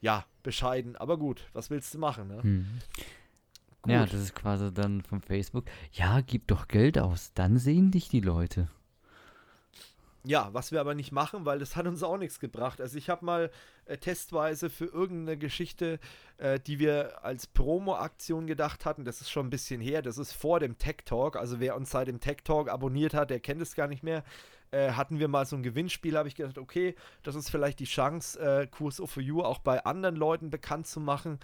[0.00, 0.96] ja, bescheiden.
[0.96, 2.42] Aber gut, was willst du machen, ne?
[2.42, 2.66] Hm.
[3.86, 5.66] Ja, das ist quasi dann von Facebook.
[5.92, 8.68] Ja, gib doch Geld aus, dann sehen dich die Leute.
[10.24, 12.80] Ja, was wir aber nicht machen, weil das hat uns auch nichts gebracht.
[12.80, 13.50] Also ich habe mal
[13.86, 15.98] äh, testweise für irgendeine Geschichte,
[16.36, 20.32] äh, die wir als Promo-Aktion gedacht hatten, das ist schon ein bisschen her, das ist
[20.32, 23.62] vor dem Tech Talk, also wer uns seit dem Tech Talk abonniert hat, der kennt
[23.62, 24.22] es gar nicht mehr,
[24.72, 27.86] äh, hatten wir mal so ein Gewinnspiel, habe ich gedacht, okay, das ist vielleicht die
[27.86, 31.38] Chance, äh, Kurs for You auch bei anderen Leuten bekannt zu machen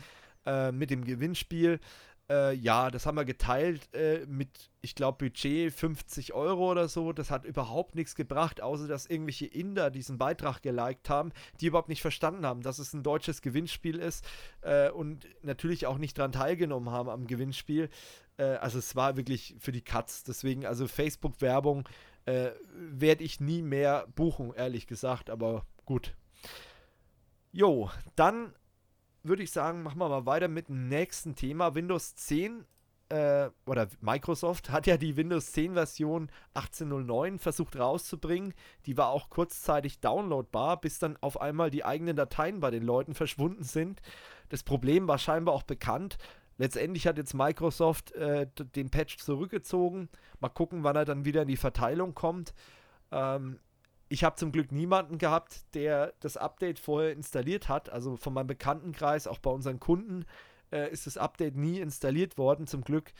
[0.45, 1.81] äh, mit dem Gewinnspiel.
[2.29, 7.13] Äh, ja, das haben wir geteilt äh, mit, ich glaube, Budget 50 Euro oder so.
[7.13, 11.89] Das hat überhaupt nichts gebracht, außer dass irgendwelche Inder diesen Beitrag geliked haben, die überhaupt
[11.89, 14.25] nicht verstanden haben, dass es ein deutsches Gewinnspiel ist
[14.63, 17.91] äh, und natürlich auch nicht daran teilgenommen haben am Gewinnspiel.
[18.39, 20.25] Äh, also es war wirklich für die Katz.
[20.25, 21.89] Deswegen, also Facebook-Werbung
[22.25, 26.17] äh, werde ich nie mehr buchen, ehrlich gesagt, aber gut.
[27.53, 28.53] Jo, dann
[29.29, 31.75] würde ich sagen, machen wir mal weiter mit dem nächsten Thema.
[31.75, 32.65] Windows 10
[33.09, 38.55] äh, oder Microsoft hat ja die Windows 10 Version 18.09 versucht rauszubringen.
[38.87, 43.15] Die war auch kurzzeitig downloadbar, bis dann auf einmal die eigenen Dateien bei den Leuten
[43.15, 44.01] verschwunden sind.
[44.49, 46.19] Das Problem war scheinbar auch bekannt.
[46.59, 50.09] Letztendlich hat jetzt Microsoft äh, den Patch zurückgezogen.
[50.41, 52.55] Mal gucken, wann er dann wieder in die Verteilung kommt.
[53.13, 53.61] Ähm,
[54.09, 57.91] ich habe zum Glück niemanden gehabt, der das Update vorher installiert hat.
[57.91, 60.25] Also von meinem Bekanntenkreis, auch bei unseren Kunden,
[60.73, 63.13] äh, ist das Update nie installiert worden, zum Glück.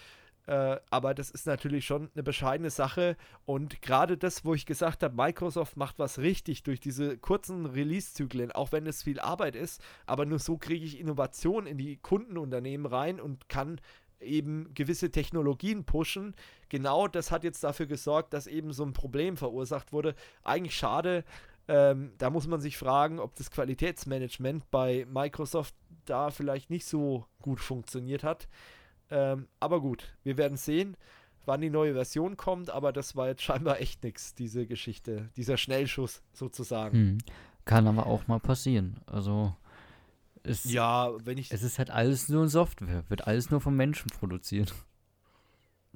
[0.47, 3.17] Äh, aber das ist natürlich schon eine bescheidene Sache.
[3.45, 8.53] Und gerade das, wo ich gesagt habe, Microsoft macht was richtig durch diese kurzen Release-Zyklen,
[8.53, 9.83] auch wenn es viel Arbeit ist.
[10.07, 13.81] Aber nur so kriege ich Innovation in die Kundenunternehmen rein und kann
[14.21, 16.35] eben gewisse Technologien pushen.
[16.69, 20.15] Genau das hat jetzt dafür gesorgt, dass eben so ein Problem verursacht wurde.
[20.43, 21.25] Eigentlich schade.
[21.69, 25.75] Ähm, da muss man sich fragen, ob das Qualitätsmanagement bei Microsoft
[26.05, 28.49] da vielleicht nicht so gut funktioniert hat.
[29.11, 30.97] Ähm, aber gut, wir werden sehen,
[31.45, 32.71] wann die neue Version kommt.
[32.71, 36.97] Aber das war jetzt scheinbar echt nichts, diese Geschichte, dieser Schnellschuss sozusagen.
[36.97, 37.19] Hm.
[37.65, 39.01] Kann aber auch mal passieren.
[39.07, 39.55] Also
[40.47, 41.53] es, ja, wenn ich.
[41.53, 44.75] Es ist halt alles nur Software, wird alles nur von Menschen produziert.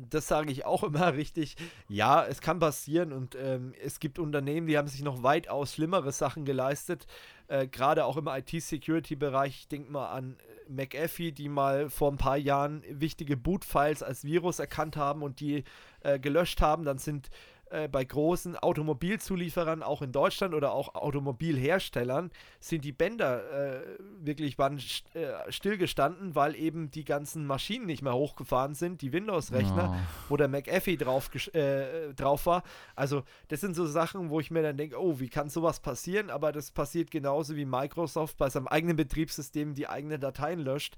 [0.09, 1.57] Das sage ich auch immer richtig.
[1.89, 6.13] Ja, es kann passieren und ähm, es gibt Unternehmen, die haben sich noch weitaus schlimmere
[6.13, 7.07] Sachen geleistet.
[7.49, 9.55] Äh, Gerade auch im IT-Security-Bereich.
[9.61, 14.25] Ich denke mal an äh, McAfee, die mal vor ein paar Jahren wichtige Boot-Files als
[14.25, 15.65] Virus erkannt haben und die
[16.01, 16.85] äh, gelöscht haben.
[16.85, 17.29] Dann sind
[17.71, 24.59] äh, bei großen Automobilzulieferern, auch in Deutschland oder auch Automobilherstellern, sind die Bänder äh, wirklich
[24.59, 29.95] waren st äh, stillgestanden, weil eben die ganzen Maschinen nicht mehr hochgefahren sind, die Windows-Rechner,
[29.95, 30.31] oh.
[30.31, 32.63] wo der McAfee drauf, äh, drauf war.
[32.97, 36.31] Also, das sind so Sachen, wo ich mir dann denke, oh, wie kann sowas passieren?
[36.31, 40.97] Aber das passiert genauso wie Microsoft bei seinem eigenen Betriebssystem die eigenen Dateien löscht.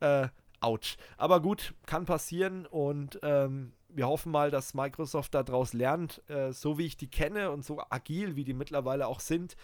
[0.00, 0.28] Äh,
[0.60, 0.96] ouch.
[1.16, 6.78] Aber gut, kann passieren und ähm, wir hoffen mal, dass Microsoft daraus lernt, äh, so
[6.78, 9.56] wie ich die kenne und so agil, wie die mittlerweile auch sind,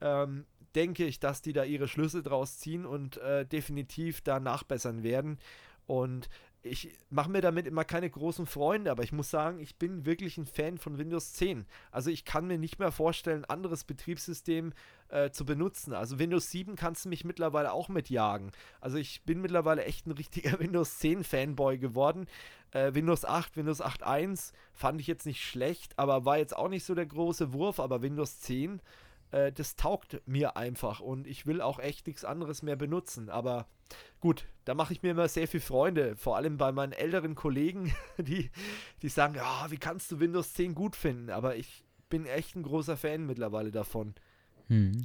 [0.00, 5.02] ähm, denke ich, dass die da ihre Schlüsse draus ziehen und äh, definitiv da nachbessern
[5.02, 5.38] werden.
[5.86, 6.28] Und
[6.66, 10.36] ich mache mir damit immer keine großen Freunde, aber ich muss sagen, ich bin wirklich
[10.38, 11.66] ein Fan von Windows 10.
[11.90, 14.72] Also ich kann mir nicht mehr vorstellen, ein anderes Betriebssystem
[15.08, 15.92] äh, zu benutzen.
[15.92, 18.52] Also Windows 7 kannst du mich mittlerweile auch mitjagen.
[18.80, 22.26] Also ich bin mittlerweile echt ein richtiger Windows 10 Fanboy geworden.
[22.72, 26.84] Äh, Windows 8, Windows 8.1 fand ich jetzt nicht schlecht, aber war jetzt auch nicht
[26.84, 28.80] so der große Wurf, aber Windows 10
[29.30, 33.28] äh, das taugt mir einfach und ich will auch echt nichts anderes mehr benutzen.
[33.28, 33.66] Aber
[34.20, 37.94] gut, da mache ich mir immer sehr viel Freunde, vor allem bei meinen älteren Kollegen,
[38.18, 38.50] die,
[39.02, 41.30] die sagen, ja, wie kannst du Windows 10 gut finden?
[41.30, 44.14] Aber ich bin echt ein großer Fan mittlerweile davon.
[44.68, 45.04] Hm.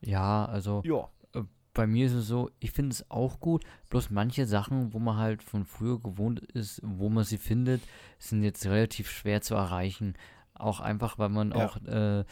[0.00, 1.08] Ja, also ja.
[1.34, 1.44] Äh,
[1.74, 5.16] bei mir ist es so, ich finde es auch gut, bloß manche Sachen, wo man
[5.16, 7.82] halt von früher gewohnt ist, wo man sie findet,
[8.18, 10.14] sind jetzt relativ schwer zu erreichen.
[10.54, 11.66] Auch einfach, weil man ja.
[11.66, 12.24] auch äh,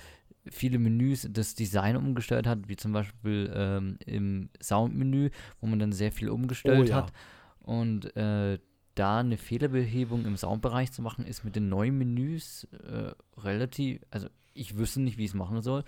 [0.48, 5.30] viele Menüs das Design umgestellt hat, wie zum Beispiel ähm, im Soundmenü,
[5.60, 6.96] wo man dann sehr viel umgestellt oh, ja.
[6.96, 7.12] hat.
[7.60, 8.58] Und äh,
[8.94, 14.28] da eine Fehlerbehebung im Soundbereich zu machen, ist mit den neuen Menüs äh, relativ, also
[14.54, 15.84] ich wüsste nicht, wie ich es machen soll.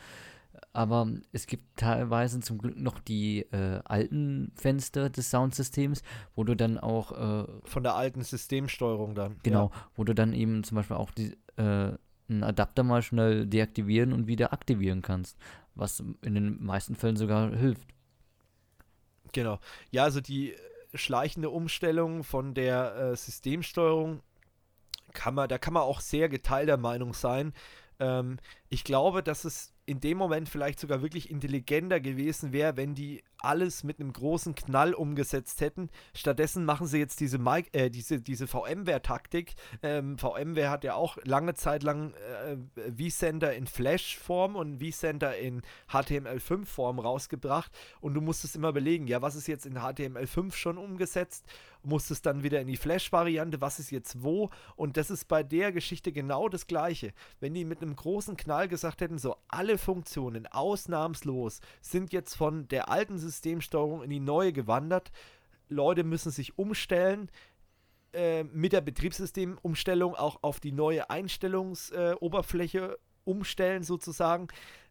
[0.73, 6.03] Aber es gibt teilweise zum Glück noch die äh, alten Fenster des Soundsystems,
[6.35, 7.13] wo du dann auch.
[7.13, 9.37] Äh, Von der alten Systemsteuerung dann.
[9.43, 9.83] Genau, ja.
[9.95, 11.93] wo du dann eben zum Beispiel auch die, äh,
[12.29, 15.39] einen Adapter mal schnell deaktivieren und wieder aktivieren kannst,
[15.75, 17.87] was in den meisten Fällen sogar hilft.
[19.33, 19.59] Genau.
[19.91, 20.55] Ja, also die
[20.95, 24.21] schleichende Umstellung von der äh, Systemsteuerung
[25.13, 27.53] kann man, da kann man auch sehr geteilter Meinung sein.
[27.99, 28.39] Ähm,
[28.69, 33.23] ich glaube, dass es in dem Moment vielleicht sogar wirklich intelligenter gewesen wäre, wenn die
[33.45, 35.91] alles mit einem großen Knall umgesetzt hätten.
[36.15, 37.39] Stattdessen machen sie jetzt diese,
[37.73, 39.55] äh, diese, diese VMware-Taktik.
[39.83, 42.57] Ähm, VMware hat ja auch lange Zeit lang äh,
[42.97, 47.71] vCenter in Flash-Form und vCenter in HTML5-Form rausgebracht.
[48.01, 51.45] Und du musstest immer belegen, ja, was ist jetzt in HTML5 schon umgesetzt?
[51.85, 54.51] Musstest dann wieder in die Flash-Variante, was ist jetzt wo?
[54.77, 57.13] Und das ist bei der Geschichte genau das Gleiche.
[57.41, 62.69] Wenn die mit einem großen Knall gesagt hätten, so alle Funktionen ausnahmslos sind jetzt von
[62.69, 65.11] der alten System Systemsteuerung in die neue gewandert.
[65.69, 67.31] Leute müssen sich umstellen.
[68.13, 74.49] Äh, mit der Betriebssystemumstellung auch auf die neue Einstellungsoberfläche umstellen, sozusagen,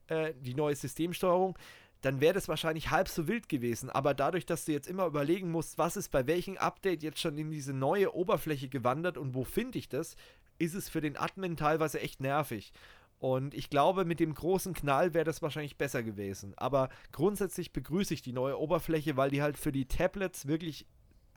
[0.08, 1.56] äh, die neue Systemsteuerung,
[2.02, 3.92] dann wäre das wahrscheinlich halb so wild gewesen.
[3.92, 7.38] Aber dadurch, dass du jetzt immer überlegen musst, was ist bei welchem Update jetzt schon
[7.38, 10.16] in diese neue Oberfläche gewandert und wo finde ich das,
[10.58, 12.74] ist es für den Admin teilweise echt nervig.
[13.22, 16.56] Und ich glaube, mit dem großen Knall wäre das wahrscheinlich besser gewesen.
[16.58, 20.88] Aber grundsätzlich begrüße ich die neue Oberfläche, weil die halt für die Tablets wirklich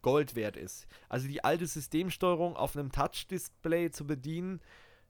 [0.00, 0.86] Gold wert ist.
[1.10, 4.62] Also die alte Systemsteuerung auf einem Touch-Display zu bedienen,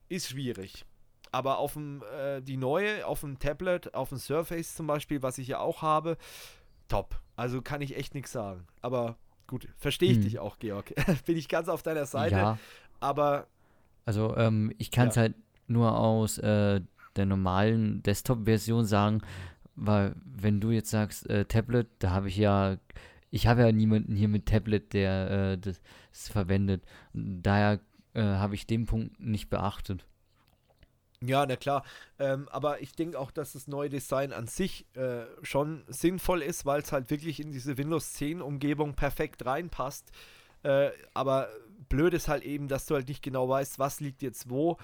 [0.09, 0.85] ist schwierig.
[1.31, 5.39] Aber auf dem, äh, die neue, auf dem Tablet, auf dem Surface zum Beispiel, was
[5.39, 6.17] ich ja auch habe,
[6.89, 7.21] top.
[7.37, 8.67] Also kann ich echt nichts sagen.
[8.83, 10.25] Aber gut, verstehe ich hm.
[10.25, 10.93] dich auch, Georg.
[11.25, 12.35] Bin ich ganz auf deiner Seite.
[12.35, 12.59] Ja.
[12.99, 13.47] Aber.
[14.07, 15.23] Also, ähm, ich kann es ja.
[15.23, 15.35] halt
[15.66, 16.81] nur aus äh,
[17.16, 19.23] der normalen Desktop-Version sagen,
[19.77, 22.77] weil wenn du jetzt sagst äh, Tablet, da habe ich ja,
[23.31, 25.81] ich habe ja niemanden hier mit Tablet, der äh, das,
[26.12, 26.82] verwendet.
[27.12, 27.81] Daher
[28.15, 30.07] äh, habe ich den Punkt nicht beachtet.
[31.20, 31.85] Ja, na klar.
[32.19, 36.66] Ähm, aber ich denke auch, dass das neue Design an sich äh, schon sinnvoll ist,
[36.66, 40.12] weil es halt wirklich in diese Windows 10 Umgebung perfekt reinpasst.
[40.62, 41.49] Äh, aber
[41.89, 44.78] blöd ist halt eben, dass du halt nicht genau weißt, was liegt jetzt wo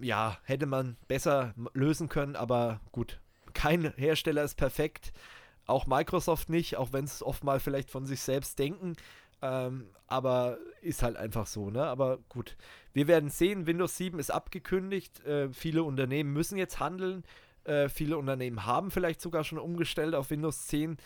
[0.00, 3.20] ja, hätte man besser lösen können, aber gut.
[3.52, 5.12] Kein Hersteller ist perfekt.
[5.66, 8.96] Auch Microsoft nicht, auch wenn es oft mal vielleicht von sich selbst denken.
[9.42, 11.84] Ähm, aber ist halt einfach so, ne?
[11.84, 12.56] Aber gut.
[12.92, 15.24] Wir werden sehen, Windows 7 ist abgekündigt.
[15.24, 17.24] Äh, viele Unternehmen müssen jetzt handeln.
[17.64, 20.98] Äh, viele Unternehmen haben vielleicht sogar schon umgestellt auf Windows 10.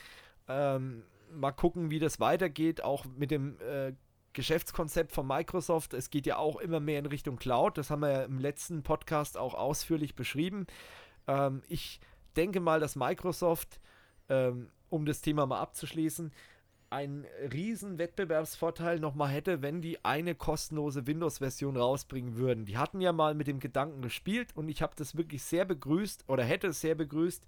[0.48, 3.92] Ähm, mal gucken, wie das weitergeht, auch mit dem äh,
[4.35, 5.94] Geschäftskonzept von Microsoft.
[5.94, 7.78] Es geht ja auch immer mehr in Richtung Cloud.
[7.78, 10.66] Das haben wir ja im letzten Podcast auch ausführlich beschrieben.
[11.27, 12.01] Ähm, ich
[12.36, 13.81] denke mal, dass Microsoft,
[14.28, 16.32] ähm, um das Thema mal abzuschließen,
[16.90, 22.66] einen riesen Wettbewerbsvorteil nochmal hätte, wenn die eine kostenlose Windows-Version rausbringen würden.
[22.66, 26.24] Die hatten ja mal mit dem Gedanken gespielt und ich habe das wirklich sehr begrüßt
[26.28, 27.44] oder hätte es sehr begrüßt,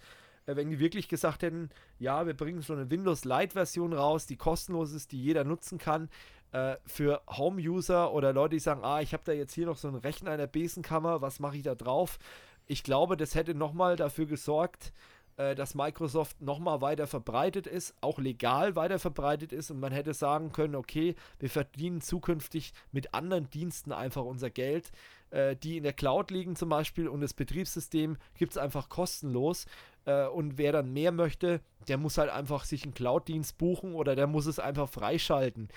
[0.47, 4.37] äh, wenn die wirklich gesagt hätten, ja, wir bringen so eine Windows Lite-Version raus, die
[4.37, 6.09] kostenlos ist, die jeder nutzen kann,
[6.57, 9.89] äh, für Home-User oder Leute, die sagen, ah, ich habe da jetzt hier noch so
[9.89, 12.19] einen Rechner in der Besenkammer, was mache ich da drauf?
[12.66, 14.95] Ich glaube, das hätte nochmal dafür gesorgt,
[15.37, 20.15] äh, dass Microsoft nochmal weiter verbreitet ist, auch legal weiter verbreitet ist und man hätte
[20.15, 24.93] sagen können, okay, wir verdienen zukünftig mit anderen Diensten einfach unser Geld,
[25.31, 29.66] äh, die in der Cloud liegen zum Beispiel und das Betriebssystem gibt es einfach kostenlos
[30.07, 34.16] äh, und wer dann mehr möchte, der muss halt einfach sich einen Cloud-Dienst buchen oder
[34.16, 35.69] der muss es einfach freischalten.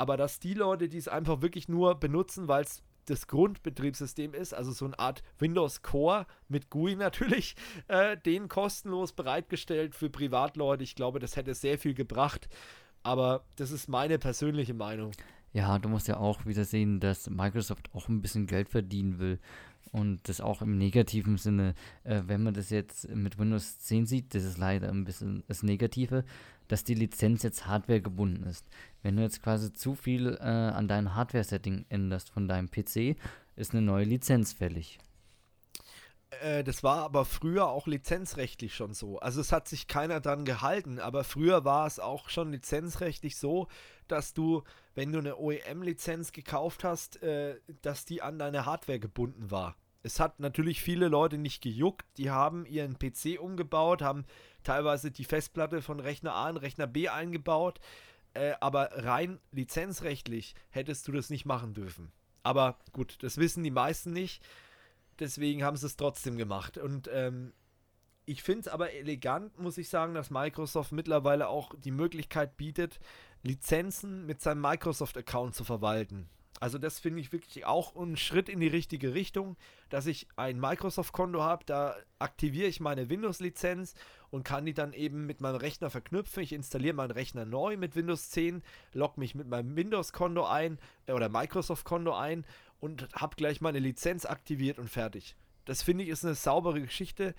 [0.00, 4.54] Aber dass die Leute, die es einfach wirklich nur benutzen, weil es das Grundbetriebssystem ist,
[4.54, 7.54] also so eine Art Windows Core mit GUI natürlich,
[7.88, 10.82] äh, den kostenlos bereitgestellt für Privatleute.
[10.84, 12.48] Ich glaube, das hätte sehr viel gebracht.
[13.02, 15.10] Aber das ist meine persönliche Meinung.
[15.52, 19.38] Ja, du musst ja auch wieder sehen, dass Microsoft auch ein bisschen Geld verdienen will.
[19.92, 21.74] Und das auch im negativen Sinne.
[22.04, 25.62] Äh, wenn man das jetzt mit Windows 10 sieht, das ist leider ein bisschen das
[25.62, 26.24] Negative,
[26.70, 28.66] dass die Lizenz jetzt Hardware gebunden ist.
[29.02, 33.16] Wenn du jetzt quasi zu viel äh, an deinem Hardware-Setting änderst von deinem PC,
[33.56, 34.98] ist eine neue Lizenz fällig.
[36.42, 39.18] Äh, das war aber früher auch lizenzrechtlich schon so.
[39.18, 43.68] Also es hat sich keiner dran gehalten, aber früher war es auch schon lizenzrechtlich so,
[44.08, 44.62] dass du,
[44.94, 49.76] wenn du eine OEM-Lizenz gekauft hast, äh, dass die an deine Hardware gebunden war.
[50.02, 54.24] Es hat natürlich viele Leute nicht gejuckt, die haben ihren PC umgebaut, haben
[54.62, 57.80] teilweise die Festplatte von Rechner A in Rechner B eingebaut,
[58.34, 62.12] äh, aber rein lizenzrechtlich hättest du das nicht machen dürfen.
[62.42, 64.42] Aber gut, das wissen die meisten nicht
[65.20, 66.78] deswegen haben sie es trotzdem gemacht.
[66.78, 67.52] Und ähm,
[68.24, 72.98] ich finde es aber elegant, muss ich sagen, dass Microsoft mittlerweile auch die Möglichkeit bietet,
[73.42, 76.28] Lizenzen mit seinem Microsoft-Account zu verwalten.
[76.58, 79.56] Also das finde ich wirklich auch ein Schritt in die richtige Richtung,
[79.88, 83.94] dass ich ein Microsoft-Konto habe, da aktiviere ich meine Windows-Lizenz
[84.30, 86.42] und kann die dann eben mit meinem Rechner verknüpfen.
[86.42, 88.62] Ich installiere meinen Rechner neu mit Windows 10,
[88.92, 92.44] logge mich mit meinem Windows-Konto ein äh, oder Microsoft-Konto ein
[92.78, 95.36] und habe gleich meine Lizenz aktiviert und fertig.
[95.64, 97.34] Das finde ich ist eine saubere Geschichte.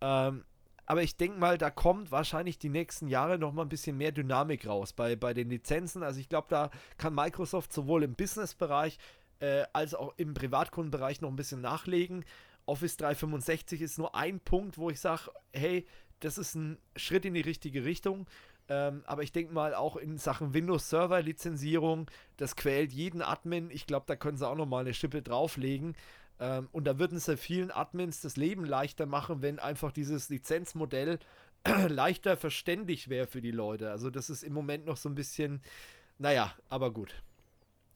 [0.00, 0.44] Ähm,
[0.86, 4.12] aber ich denke mal, da kommt wahrscheinlich die nächsten Jahre noch mal ein bisschen mehr
[4.12, 6.02] Dynamik raus bei, bei den Lizenzen.
[6.02, 8.98] Also ich glaube, da kann Microsoft sowohl im Business-Bereich
[9.40, 12.24] äh, als auch im Privatkundenbereich noch ein bisschen nachlegen.
[12.66, 15.86] Office 365 ist nur ein Punkt, wo ich sage, hey,
[16.20, 18.26] das ist ein Schritt in die richtige Richtung.
[18.68, 23.70] Ähm, aber ich denke mal auch in Sachen Windows Server Lizenzierung, das quält jeden Admin.
[23.70, 25.96] Ich glaube, da können sie auch noch mal eine Schippe drauflegen.
[26.40, 31.18] Ähm, und da würden sie vielen Admins das Leben leichter machen, wenn einfach dieses Lizenzmodell
[31.88, 33.90] leichter verständlich wäre für die Leute.
[33.90, 35.62] Also das ist im Moment noch so ein bisschen,
[36.18, 37.22] naja, aber gut.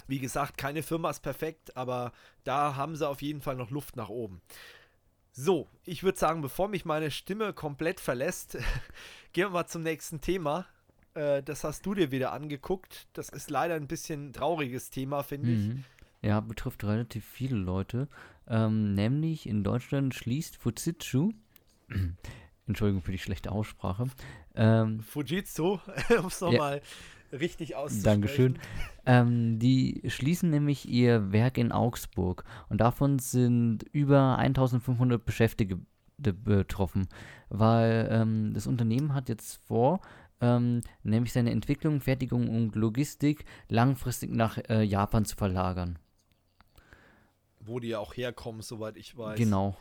[0.08, 2.12] Wie gesagt, keine Firma ist perfekt, aber
[2.44, 4.40] da haben sie auf jeden Fall noch Luft nach oben.
[5.32, 8.52] So, ich würde sagen, bevor mich meine Stimme komplett verlässt,
[9.32, 10.66] gehen wir mal zum nächsten Thema.
[11.14, 13.08] Äh, das hast du dir wieder angeguckt.
[13.12, 15.54] Das ist leider ein bisschen trauriges Thema, finde mhm.
[15.78, 15.95] ich.
[16.27, 18.09] Ja, betrifft relativ viele Leute.
[18.48, 21.31] Ähm, nämlich in Deutschland schließt Fujitsu,
[22.66, 24.09] Entschuldigung für die schlechte Aussprache.
[24.57, 25.78] Ähm, Fujitsu,
[26.19, 26.82] um es nochmal
[27.31, 28.23] ja, richtig auszusprechen.
[28.23, 28.59] Dankeschön.
[29.07, 35.78] Ähm, die schließen nämlich ihr Werk in Augsburg und davon sind über 1500 Beschäftigte
[36.19, 37.07] betroffen,
[37.51, 40.01] weil ähm, das Unternehmen hat jetzt vor,
[40.40, 46.01] ähm, nämlich seine Entwicklung, Fertigung und Logistik langfristig nach äh, Japan zu verlagern
[47.66, 49.38] wo die ja auch herkommen, soweit ich weiß.
[49.38, 49.76] Genau.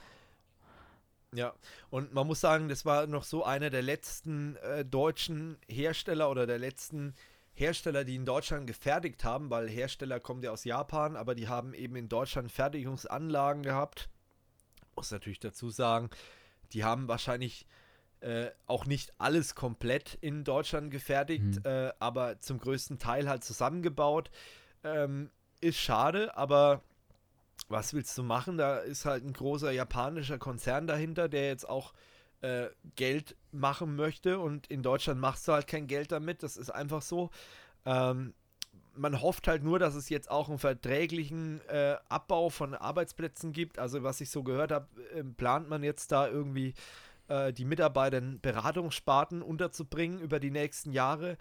[1.34, 1.54] Ja,
[1.90, 6.48] und man muss sagen, das war noch so einer der letzten äh, deutschen Hersteller oder
[6.48, 7.14] der letzten
[7.54, 11.74] Hersteller, die in Deutschland gefertigt haben, weil Hersteller kommen ja aus Japan, aber die haben
[11.74, 14.10] eben in Deutschland Fertigungsanlagen gehabt.
[14.96, 16.10] Muss natürlich dazu sagen,
[16.72, 17.66] die haben wahrscheinlich
[18.22, 21.62] äh, auch nicht alles komplett in Deutschland gefertigt, mhm.
[21.64, 24.32] äh, aber zum größten Teil halt zusammengebaut.
[24.84, 25.32] Ähm,
[25.62, 26.82] ist schade, aber
[27.68, 28.58] was willst du machen?
[28.58, 31.94] Da ist halt ein großer japanischer Konzern dahinter, der jetzt auch
[32.42, 36.44] äh, Geld machen möchte und in Deutschland machst du halt kein Geld damit.
[36.44, 37.32] Das ist einfach so.
[37.86, 38.34] Ähm,
[38.98, 43.80] man hofft halt nur, dass es jetzt auch einen verträglichen äh, Abbau von Arbeitsplätzen gibt.
[43.80, 46.74] Also was ich so gehört habe, äh, plant man jetzt da irgendwie
[47.28, 51.38] äh, die Mitarbeiter in Beratungssparten unterzubringen über die nächsten Jahre.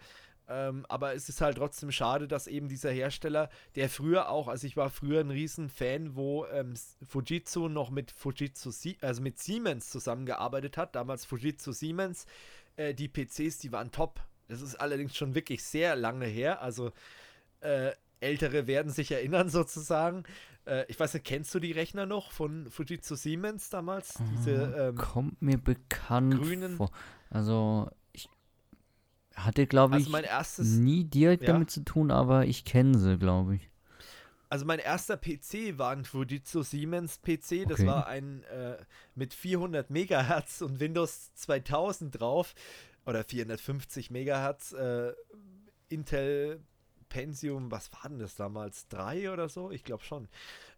[0.47, 4.67] Ähm, aber es ist halt trotzdem schade, dass eben dieser Hersteller, der früher auch, also
[4.67, 6.75] ich war früher ein riesen Fan, wo ähm,
[7.07, 12.25] Fujitsu noch mit Fujitsu, also mit Siemens zusammengearbeitet hat, damals Fujitsu Siemens,
[12.75, 14.19] äh, die PCs, die waren top.
[14.47, 16.91] Das ist allerdings schon wirklich sehr lange her, also
[17.61, 20.23] äh, Ältere werden sich erinnern sozusagen.
[20.65, 24.19] Äh, ich weiß nicht, kennst du die Rechner noch von Fujitsu Siemens damals?
[24.37, 26.77] Diese, ah, ähm, Kommt mir bekannt grünen.
[26.77, 26.91] vor.
[27.29, 27.89] Also
[29.35, 31.53] hatte, glaube also ich, nie direkt ja.
[31.53, 33.69] damit zu tun, aber ich kenne sie, glaube ich.
[34.49, 37.67] Also mein erster PC war ein Fujitsu Siemens PC.
[37.67, 37.87] Das Okay.
[37.87, 38.77] war ein äh,
[39.15, 42.53] mit 400 Megahertz und Windows 2000 drauf
[43.05, 44.73] oder 450 Megahertz.
[44.73, 45.13] Äh,
[45.89, 46.61] Intel
[47.09, 48.87] Pentium, was war denn das damals?
[48.87, 49.71] 3 oder so?
[49.71, 50.27] Ich glaube schon.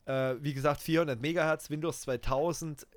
[0.06, 2.88] Äh, wie gesagt, 400 Megahertz, Windows 2000,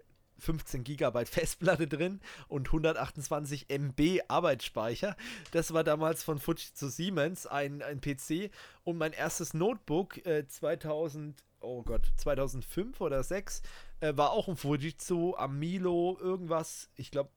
[0.41, 5.17] 15 Gigabyte Festplatte drin und 128 MB Arbeitsspeicher.
[5.53, 8.51] Das war damals von Fujitsu Siemens ein, ein PC
[8.85, 13.63] und mein erstes Notebook äh, 2000, oh Gott, 2005 oder 6
[14.01, 17.31] äh, war auch ein Fujitsu Amilo irgendwas, ich glaube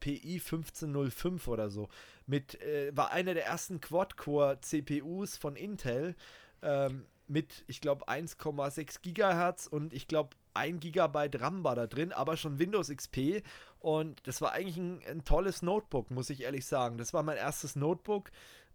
[0.00, 1.88] PI 1505 oder so.
[2.26, 6.14] Mit, äh, war einer der ersten Quad-Core CPUs von Intel
[6.62, 12.12] ähm, mit, ich glaube, 1,6 Gigahertz und ich glaube, 1 Gigabyte RAM war da drin,
[12.12, 13.42] aber schon Windows XP
[13.78, 16.98] und das war eigentlich ein, ein tolles Notebook, muss ich ehrlich sagen.
[16.98, 18.30] Das war mein erstes Notebook,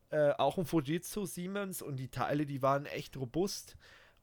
[0.10, 3.76] äh, auch ein Fujitsu Siemens und die Teile, die waren echt robust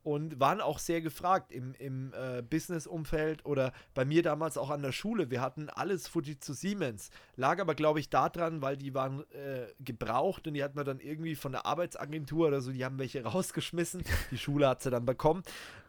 [0.02, 4.80] und waren auch sehr gefragt im, im äh, Business-Umfeld oder bei mir damals auch an
[4.80, 5.30] der Schule.
[5.30, 7.10] Wir hatten alles Fujitsu Siemens.
[7.36, 11.00] Lag aber, glaube ich, daran, weil die waren äh, gebraucht und die hat man dann
[11.00, 14.02] irgendwie von der Arbeitsagentur oder so, die haben welche rausgeschmissen.
[14.30, 15.42] Die Schule hat sie dann bekommen.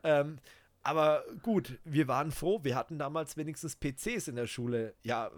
[0.04, 0.40] Ähm,
[0.84, 2.60] aber gut, wir waren froh.
[2.64, 4.96] Wir hatten damals wenigstens PCs in der Schule.
[5.04, 5.32] Ja,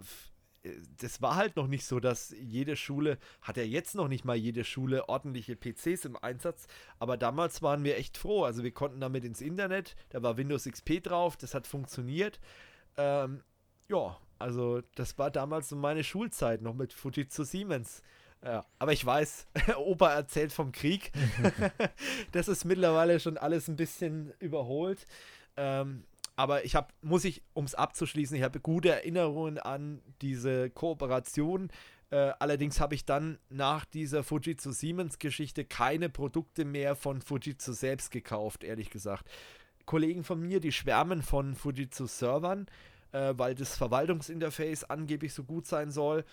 [0.62, 4.24] äh, das war halt noch nicht so, dass jede Schule, hat ja jetzt noch nicht
[4.24, 6.66] mal jede Schule ordentliche PCs im Einsatz,
[6.98, 8.44] aber damals waren wir echt froh.
[8.44, 12.40] Also wir konnten damit ins Internet, da war Windows XP drauf, das hat funktioniert.
[12.96, 13.42] Ähm,
[13.88, 18.02] ja, also das war damals so meine Schulzeit noch mit Fujitsu Siemens.
[18.44, 19.46] Ja, aber ich weiß,
[19.76, 21.12] Opa erzählt vom Krieg.
[22.32, 25.06] das ist mittlerweile schon alles ein bisschen überholt.
[25.56, 26.04] Ähm,
[26.34, 31.70] aber ich habe, muss ich, um es abzuschließen, ich habe gute Erinnerungen an diese Kooperation.
[32.10, 37.72] Äh, allerdings habe ich dann nach dieser Fujitsu Siemens Geschichte keine Produkte mehr von Fujitsu
[37.72, 39.30] selbst gekauft, ehrlich gesagt.
[39.84, 42.66] Kollegen von mir, die schwärmen von Fujitsu Servern,
[43.12, 46.24] äh, weil das Verwaltungsinterface angeblich so gut sein soll.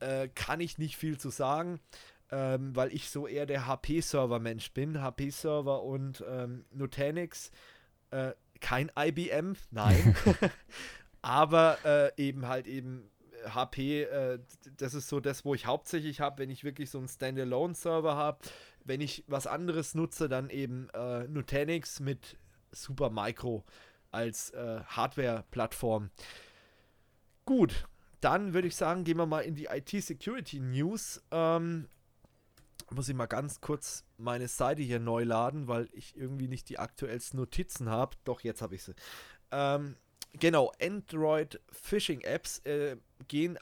[0.00, 1.80] Äh, kann ich nicht viel zu sagen,
[2.30, 5.00] ähm, weil ich so eher der HP-Server-Mensch bin.
[5.00, 7.50] HP-Server und ähm, Nutanix.
[8.10, 10.16] Äh, kein IBM, nein.
[11.22, 13.10] Aber äh, eben halt eben
[13.46, 14.38] HP, äh,
[14.76, 18.38] das ist so das, wo ich hauptsächlich habe, wenn ich wirklich so einen Standalone-Server habe.
[18.84, 22.38] Wenn ich was anderes nutze, dann eben äh, Nutanix mit
[22.72, 23.64] Supermicro
[24.10, 26.10] als äh, Hardware-Plattform.
[27.44, 27.86] Gut,
[28.24, 31.22] dann würde ich sagen, gehen wir mal in die IT-Security-News.
[31.30, 31.88] Ähm,
[32.90, 36.78] muss ich mal ganz kurz meine Seite hier neu laden, weil ich irgendwie nicht die
[36.78, 38.16] aktuellsten Notizen habe.
[38.24, 38.94] Doch, jetzt habe ich sie.
[39.50, 39.96] Ähm,
[40.32, 42.96] genau, Android Phishing Apps äh,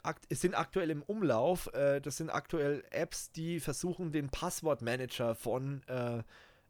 [0.03, 1.67] akt sind aktuell im Umlauf.
[1.73, 6.23] Äh, das sind aktuell Apps, die versuchen, den Passwortmanager von äh,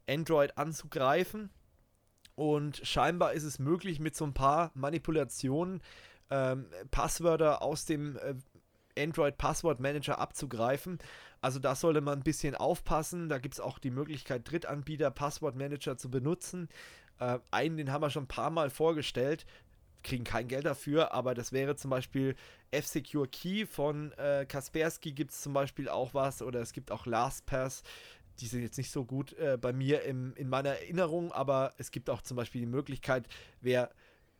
[0.08, 1.50] Android anzugreifen.
[2.34, 5.80] Und scheinbar ist es möglich, mit so ein paar Manipulationen
[6.30, 8.34] ähm, Passwörter aus dem äh,
[8.98, 10.98] Android Passwort Manager abzugreifen.
[11.40, 13.28] Also da sollte man ein bisschen aufpassen.
[13.28, 16.68] Da gibt es auch die Möglichkeit, Drittanbieter Passwort Manager zu benutzen.
[17.18, 19.46] Äh, einen, den haben wir schon ein paar Mal vorgestellt.
[20.02, 22.36] Kriegen kein Geld dafür, aber das wäre zum Beispiel
[22.70, 27.06] F-Secure Key von äh, Kaspersky gibt es zum Beispiel auch was oder es gibt auch
[27.06, 27.82] LastPass.
[28.40, 31.90] Die sind jetzt nicht so gut äh, bei mir im, in meiner Erinnerung, aber es
[31.90, 33.28] gibt auch zum Beispiel die Möglichkeit,
[33.60, 33.90] wer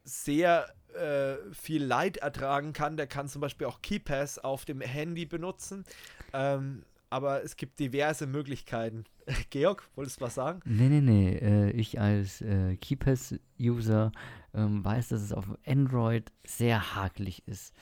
[0.05, 5.27] sehr äh, viel Leid ertragen kann, der kann zum Beispiel auch KeyPass auf dem Handy
[5.27, 5.85] benutzen.
[6.33, 9.05] Ähm, aber es gibt diverse Möglichkeiten.
[9.51, 10.61] Georg, wolltest du was sagen?
[10.65, 11.31] Nee, nee, nee.
[11.37, 14.13] Äh, ich als äh, KeyPass-User
[14.53, 17.73] ähm, weiß, dass es auf Android sehr hakelig ist.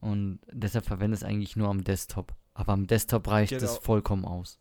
[0.00, 2.34] Und deshalb verwende es eigentlich nur am Desktop.
[2.54, 3.80] Aber am Desktop reicht es Genau.
[3.80, 4.58] vollkommen aus.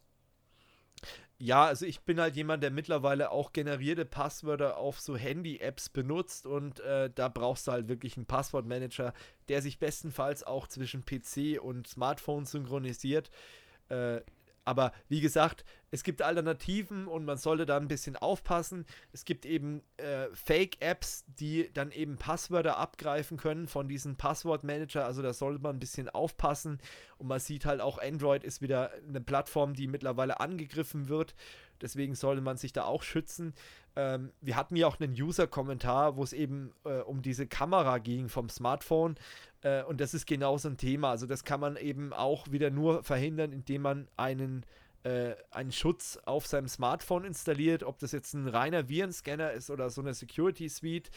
[1.38, 6.46] Ja, also ich bin halt jemand, der mittlerweile auch generierte Passwörter auf so Handy-Apps benutzt
[6.46, 9.14] und äh, da brauchst du halt wirklich einen Passwortmanager,
[9.50, 13.32] der sich bestenfalls auch zwischen PC und Smartphone synchronisiert.
[13.90, 14.22] Äh,
[14.66, 18.86] aber wie gesagt, es gibt Alternativen und man sollte da ein bisschen aufpassen.
[19.14, 25.06] Es gibt eben äh, Fake-Apps, die dann eben Passwörter abgreifen können von diesem Passwortmanager.
[25.06, 26.80] Also da sollte man ein bisschen aufpassen.
[27.18, 31.36] Und man sieht halt auch, Android ist wieder eine Plattform, die mittlerweile angegriffen wird.
[31.86, 33.54] Deswegen sollte man sich da auch schützen.
[33.96, 38.28] Ähm, wir hatten ja auch einen User-Kommentar, wo es eben äh, um diese Kamera ging
[38.28, 39.18] vom Smartphone.
[39.62, 41.12] Äh, und das ist genau so ein Thema.
[41.12, 44.66] Also das kann man eben auch wieder nur verhindern, indem man einen,
[45.04, 47.84] äh, einen Schutz auf seinem Smartphone installiert.
[47.84, 51.12] Ob das jetzt ein reiner Virenscanner ist oder so eine Security Suite.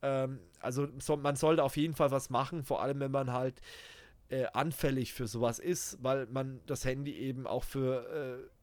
[0.00, 3.60] Ähm, also so, man sollte auf jeden Fall was machen, vor allem wenn man halt
[4.30, 8.54] äh, anfällig für sowas ist, weil man das Handy eben auch für äh,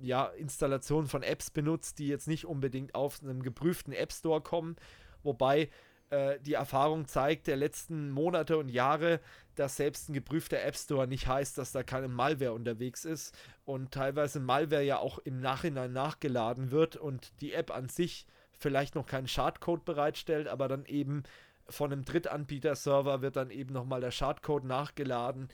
[0.00, 4.76] ja, Installation von Apps benutzt, die jetzt nicht unbedingt auf einem geprüften App Store kommen.
[5.22, 5.70] Wobei
[6.10, 9.20] äh, die Erfahrung zeigt der letzten Monate und Jahre,
[9.54, 13.92] dass selbst ein geprüfter App Store nicht heißt, dass da keine Malware unterwegs ist und
[13.92, 18.26] teilweise Malware ja auch im Nachhinein nachgeladen wird und die App an sich
[18.58, 21.22] vielleicht noch keinen Schadcode bereitstellt, aber dann eben
[21.68, 25.48] von einem Drittanbieter-Server wird dann eben nochmal der Schadcode nachgeladen.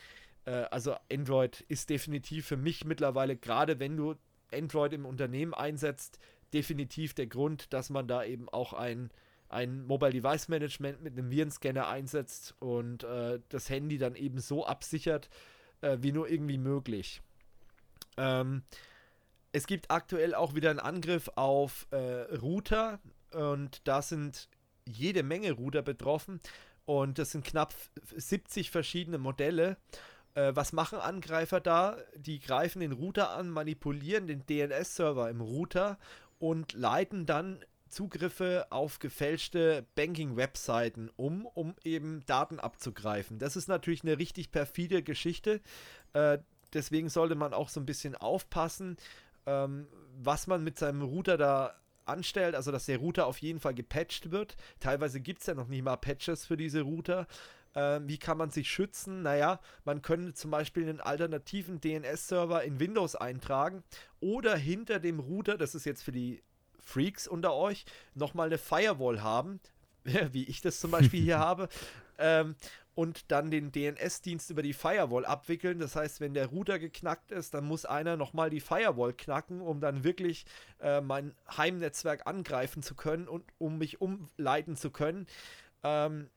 [0.46, 4.14] Äh, also Android ist definitiv für mich mittlerweile, gerade wenn du
[4.52, 6.18] Android im Unternehmen einsetzt,
[6.54, 9.10] definitiv der Grund, dass man da eben auch ein,
[9.48, 14.64] ein Mobile Device Management mit einem Virenscanner einsetzt und äh, das Handy dann eben so
[14.64, 15.28] absichert,
[15.80, 17.20] äh, wie nur irgendwie möglich.
[18.16, 18.62] Ähm,
[19.52, 21.96] es gibt aktuell auch wieder einen Angriff auf äh,
[22.36, 23.00] Router
[23.32, 24.48] und da sind
[24.86, 26.40] jede Menge Router betroffen
[26.84, 27.74] und das sind knapp
[28.14, 29.76] 70 verschiedene Modelle.
[30.36, 31.96] Äh, was machen Angreifer da?
[32.14, 35.98] Die greifen den Router an, manipulieren den DNS-Server im Router
[36.38, 43.38] und leiten dann Zugriffe auf gefälschte Banking-Webseiten um, um eben Daten abzugreifen.
[43.38, 45.62] Das ist natürlich eine richtig perfide Geschichte.
[46.12, 46.38] Äh,
[46.74, 48.98] deswegen sollte man auch so ein bisschen aufpassen,
[49.46, 49.86] ähm,
[50.18, 54.30] was man mit seinem Router da anstellt, also dass der Router auf jeden Fall gepatcht
[54.30, 54.56] wird.
[54.80, 57.26] Teilweise gibt es ja noch nicht mal Patches für diese Router.
[57.76, 59.22] Ähm, wie kann man sich schützen?
[59.22, 63.84] Naja, man könnte zum Beispiel einen alternativen DNS-Server in Windows eintragen
[64.18, 66.42] oder hinter dem Router, das ist jetzt für die
[66.80, 67.84] Freaks unter euch,
[68.14, 69.60] nochmal eine Firewall haben,
[70.04, 71.68] wie ich das zum Beispiel hier habe.
[72.18, 72.56] Ähm,
[72.94, 75.78] und dann den DNS-Dienst über die Firewall abwickeln.
[75.78, 79.80] Das heißt, wenn der Router geknackt ist, dann muss einer nochmal die Firewall knacken, um
[79.80, 80.46] dann wirklich
[80.80, 85.26] äh, mein Heimnetzwerk angreifen zu können und um mich umleiten zu können.
[85.82, 86.30] Ähm,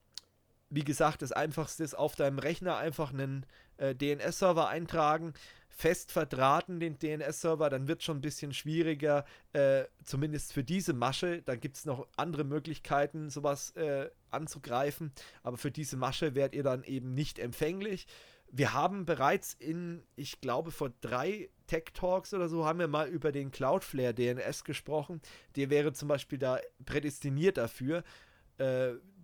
[0.69, 3.45] wie gesagt, das Einfachste ist auf deinem Rechner einfach einen
[3.77, 5.33] äh, DNS-Server eintragen,
[5.69, 10.93] fest verdrahten den DNS-Server, dann wird es schon ein bisschen schwieriger, äh, zumindest für diese
[10.93, 11.41] Masche.
[11.41, 16.63] Da gibt es noch andere Möglichkeiten, sowas äh, anzugreifen, aber für diese Masche werdet ihr
[16.63, 18.07] dann eben nicht empfänglich.
[18.51, 23.07] Wir haben bereits in, ich glaube, vor drei Tech Talks oder so haben wir mal
[23.07, 25.21] über den Cloudflare DNS gesprochen.
[25.55, 28.03] Der wäre zum Beispiel da prädestiniert dafür.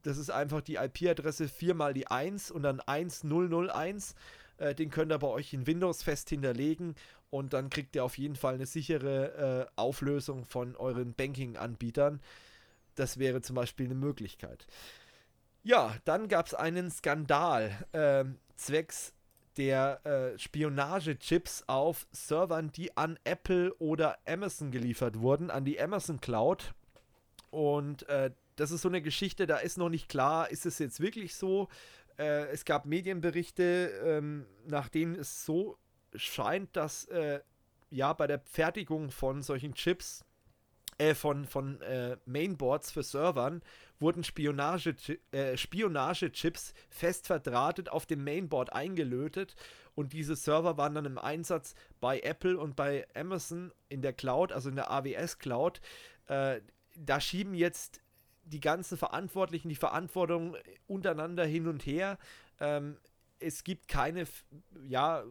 [0.05, 4.13] Das ist einfach die IP-Adresse 4 mal die 1 und dann 1001.
[4.57, 6.95] Äh, den könnt ihr bei euch in Windows fest hinterlegen
[7.31, 12.21] und dann kriegt ihr auf jeden Fall eine sichere äh, Auflösung von euren Banking-Anbietern.
[12.93, 14.67] Das wäre zum Beispiel eine Möglichkeit.
[15.63, 18.25] Ja, dann gab es einen Skandal äh,
[18.55, 19.13] zwecks
[19.57, 26.21] der äh, Spionagechips auf Servern, die an Apple oder Amazon geliefert wurden, an die Amazon
[26.21, 26.73] Cloud.
[27.49, 30.99] Und äh, das ist so eine Geschichte, da ist noch nicht klar, ist es jetzt
[30.99, 31.67] wirklich so?
[32.17, 35.77] Äh, es gab Medienberichte, ähm, nach denen es so
[36.15, 37.41] scheint, dass äh,
[37.89, 40.23] ja bei der Fertigung von solchen Chips,
[40.97, 43.61] äh, von, von äh, Mainboards für Servern,
[43.99, 44.95] wurden Spionage,
[45.31, 49.55] äh, Spionagechips fest verdrahtet auf dem Mainboard eingelötet
[49.95, 54.51] und diese Server waren dann im Einsatz bei Apple und bei Amazon in der Cloud,
[54.51, 55.81] also in der AWS Cloud.
[56.27, 56.61] Äh,
[56.97, 58.01] da schieben jetzt
[58.45, 60.55] die ganzen Verantwortlichen die Verantwortung
[60.87, 62.17] untereinander hin und her.
[62.59, 62.97] Ähm,
[63.39, 64.25] es gibt keine,
[64.87, 65.23] ja,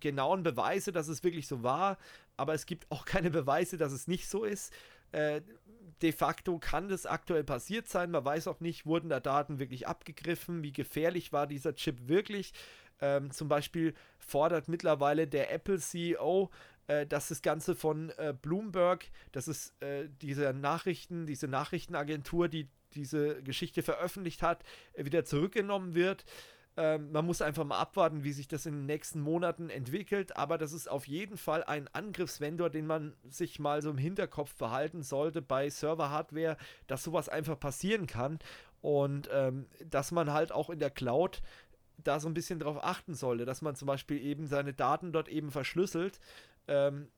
[0.00, 1.96] genauen Beweise, dass es wirklich so war,
[2.36, 4.72] aber es gibt auch keine Beweise, dass es nicht so ist.
[5.12, 5.42] Äh,
[6.00, 8.10] de facto kann das aktuell passiert sein.
[8.10, 12.52] Man weiß auch nicht, wurden da Daten wirklich abgegriffen, wie gefährlich war dieser Chip wirklich.
[13.00, 16.50] Ähm, zum Beispiel fordert mittlerweile der Apple CEO,
[16.86, 22.68] äh, dass das Ganze von äh, Bloomberg, das ist äh, diese Nachrichten, diese Nachrichtenagentur, die
[22.94, 24.64] diese Geschichte veröffentlicht hat,
[24.94, 26.24] äh, wieder zurückgenommen wird.
[26.76, 30.56] Ähm, man muss einfach mal abwarten, wie sich das in den nächsten Monaten entwickelt, aber
[30.56, 35.02] das ist auf jeden Fall ein Angriffsvendor, den man sich mal so im Hinterkopf behalten
[35.02, 36.56] sollte bei Server-Hardware,
[36.86, 38.38] dass sowas einfach passieren kann.
[38.80, 41.42] Und ähm, dass man halt auch in der Cloud
[41.98, 45.28] da so ein bisschen drauf achten sollte, dass man zum Beispiel eben seine Daten dort
[45.28, 46.18] eben verschlüsselt,
[46.68, 47.08] ähm,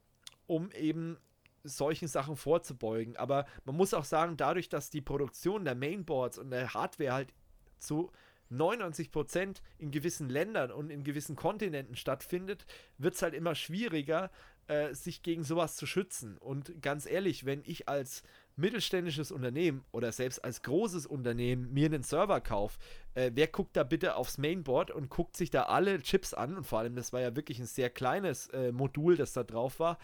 [0.47, 1.19] um eben
[1.65, 3.17] solchen Sachen vorzubeugen.
[3.17, 7.35] Aber man muss auch sagen, dadurch, dass die Produktion der Mainboards und der Hardware halt
[7.79, 8.11] zu
[8.51, 12.67] 99% in gewissen Ländern und in gewissen Kontinenten stattfindet,
[12.99, 14.31] wird es halt immer schwieriger,
[14.67, 16.37] äh, sich gegen sowas zu schützen.
[16.39, 18.23] Und ganz ehrlich, wenn ich als
[18.57, 22.79] mittelständisches Unternehmen oder selbst als großes Unternehmen mir einen Server kaufe,
[23.15, 26.57] äh, wer guckt da bitte aufs Mainboard und guckt sich da alle Chips an?
[26.57, 29.81] Und vor allem, das war ja wirklich ein sehr kleines äh, Modul, das da drauf
[29.81, 29.99] war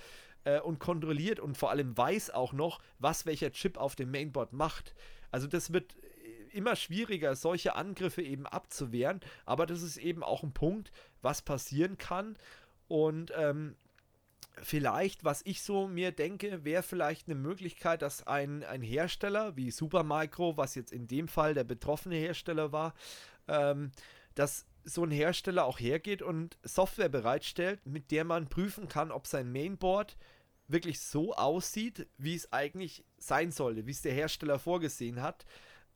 [0.44, 4.52] äh, und kontrolliert und vor allem weiß auch noch, was welcher Chip auf dem Mainboard
[4.52, 4.94] macht.
[5.30, 5.96] Also das wird
[6.52, 10.90] immer schwieriger, solche Angriffe eben abzuwehren, aber das ist eben auch ein Punkt,
[11.22, 12.36] was passieren kann.
[12.88, 13.76] Und ähm,
[14.62, 19.70] vielleicht, was ich so mir denke, wäre vielleicht eine Möglichkeit, dass ein, ein Hersteller wie
[19.70, 22.94] Supermicro, was jetzt in dem Fall der betroffene Hersteller war,
[23.48, 23.92] ähm,
[24.34, 29.26] dass so ein Hersteller auch hergeht und Software bereitstellt, mit der man prüfen kann, ob
[29.26, 30.16] sein Mainboard
[30.68, 35.44] wirklich so aussieht, wie es eigentlich sein sollte, wie es der Hersteller vorgesehen hat.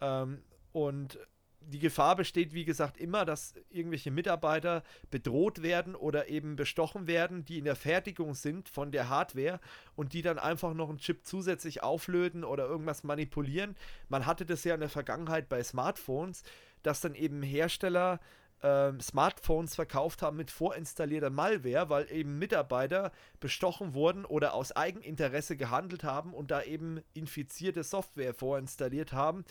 [0.01, 0.43] Ähm,
[0.73, 1.19] und
[1.66, 7.45] die Gefahr besteht, wie gesagt, immer, dass irgendwelche Mitarbeiter bedroht werden oder eben bestochen werden,
[7.45, 9.61] die in der Fertigung sind von der Hardware
[9.97, 13.77] und die dann einfach noch einen Chip zusätzlich auflöten oder irgendwas manipulieren.
[14.09, 16.43] Man hatte das ja in der Vergangenheit bei Smartphones,
[16.82, 18.20] dass dann eben Hersteller
[18.65, 25.57] äh, Smartphones verkauft haben mit vorinstallierter Malware, weil eben Mitarbeiter bestochen wurden oder aus Eigeninteresse
[25.57, 29.45] gehandelt haben und da eben infizierte Software vorinstalliert haben.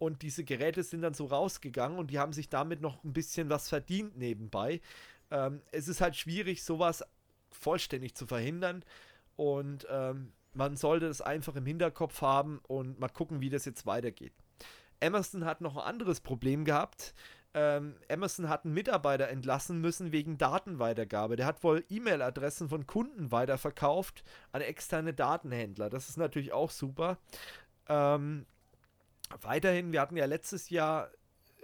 [0.00, 3.50] Und diese Geräte sind dann so rausgegangen und die haben sich damit noch ein bisschen
[3.50, 4.80] was verdient nebenbei.
[5.30, 7.04] Ähm, es ist halt schwierig, sowas
[7.52, 8.84] vollständig zu verhindern.
[9.36, 13.86] Und ähm, man sollte das einfach im Hinterkopf haben und mal gucken, wie das jetzt
[13.86, 14.32] weitergeht.
[14.98, 17.14] Emerson hat noch ein anderes Problem gehabt
[17.52, 21.34] ähm, Amazon hat einen Mitarbeiter entlassen müssen wegen Datenweitergabe.
[21.36, 24.22] Der hat wohl E-Mail-Adressen von Kunden weiterverkauft
[24.52, 25.90] an externe Datenhändler.
[25.90, 27.18] Das ist natürlich auch super.
[27.88, 28.46] Ähm,
[29.42, 31.10] weiterhin, wir hatten ja letztes Jahr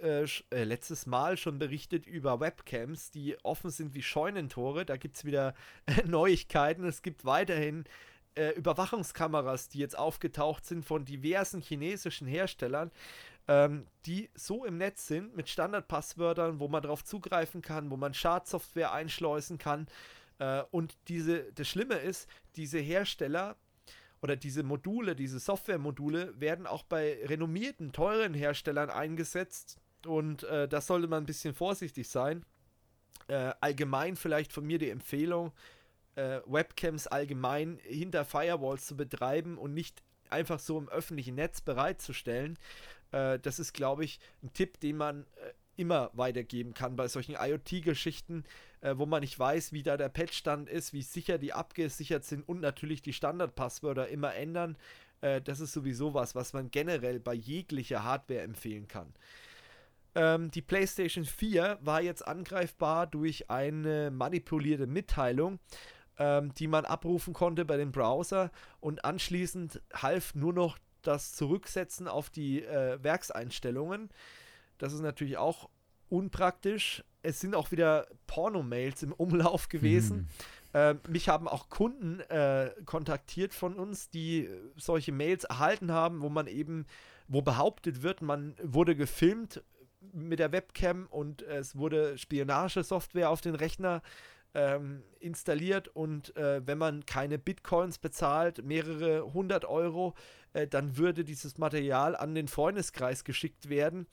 [0.01, 4.85] äh, äh, letztes Mal schon berichtet über Webcams, die offen sind wie Scheunentore.
[4.85, 5.55] Da gibt es wieder
[6.05, 6.85] Neuigkeiten.
[6.85, 7.85] Es gibt weiterhin
[8.35, 12.91] äh, Überwachungskameras, die jetzt aufgetaucht sind von diversen chinesischen Herstellern,
[13.47, 18.13] ähm, die so im Netz sind mit Standardpasswörtern, wo man darauf zugreifen kann, wo man
[18.13, 19.87] Schadsoftware einschleusen kann.
[20.37, 23.55] Äh, und diese, das Schlimme ist, diese Hersteller
[24.21, 29.79] oder diese Module, diese Softwaremodule werden auch bei renommierten, teuren Herstellern eingesetzt.
[30.05, 32.45] Und äh, das sollte man ein bisschen vorsichtig sein.
[33.27, 35.51] Äh, allgemein vielleicht von mir die Empfehlung,
[36.15, 42.57] äh, Webcams allgemein hinter Firewalls zu betreiben und nicht einfach so im öffentlichen Netz bereitzustellen.
[43.11, 47.35] Äh, das ist, glaube ich, ein Tipp, den man äh, immer weitergeben kann bei solchen
[47.35, 48.43] IoT-Geschichten,
[48.81, 52.47] äh, wo man nicht weiß, wie da der Patchstand ist, wie sicher die abgesichert sind
[52.47, 54.77] und natürlich die Standardpasswörter immer ändern.
[55.21, 59.13] Äh, das ist sowieso was, was man generell bei jeglicher Hardware empfehlen kann.
[60.15, 65.59] Ähm, die PlayStation 4 war jetzt angreifbar durch eine manipulierte Mitteilung
[66.19, 72.07] ähm, die man abrufen konnte bei dem Browser und anschließend half nur noch das Zurücksetzen
[72.07, 74.09] auf die äh, Werkseinstellungen.
[74.77, 75.69] Das ist natürlich auch
[76.09, 77.03] unpraktisch.
[77.21, 80.17] Es sind auch wieder Porno-Mails im Umlauf gewesen.
[80.17, 80.27] Mhm.
[80.73, 86.29] Äh, mich haben auch Kunden äh, kontaktiert von uns, die solche Mails erhalten haben, wo
[86.29, 86.85] man eben,
[87.27, 89.63] wo behauptet wird, man wurde gefilmt
[90.13, 94.01] mit der Webcam und es wurde Spionagesoftware auf den Rechner
[94.53, 100.15] ähm, installiert und äh, wenn man keine Bitcoins bezahlt, mehrere hundert Euro,
[100.53, 104.07] äh, dann würde dieses Material an den Freundeskreis geschickt werden.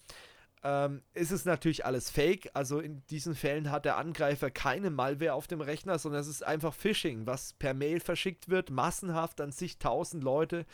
[0.66, 5.34] Ähm, ist es natürlich alles fake, also in diesen Fällen hat der Angreifer keine Malware
[5.34, 9.52] auf dem Rechner, sondern es ist einfach Phishing, was per Mail verschickt wird, massenhaft an
[9.52, 10.64] sich tausend Leute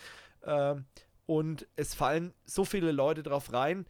[0.45, 0.85] ähm,
[1.27, 3.85] und es fallen so viele Leute drauf rein.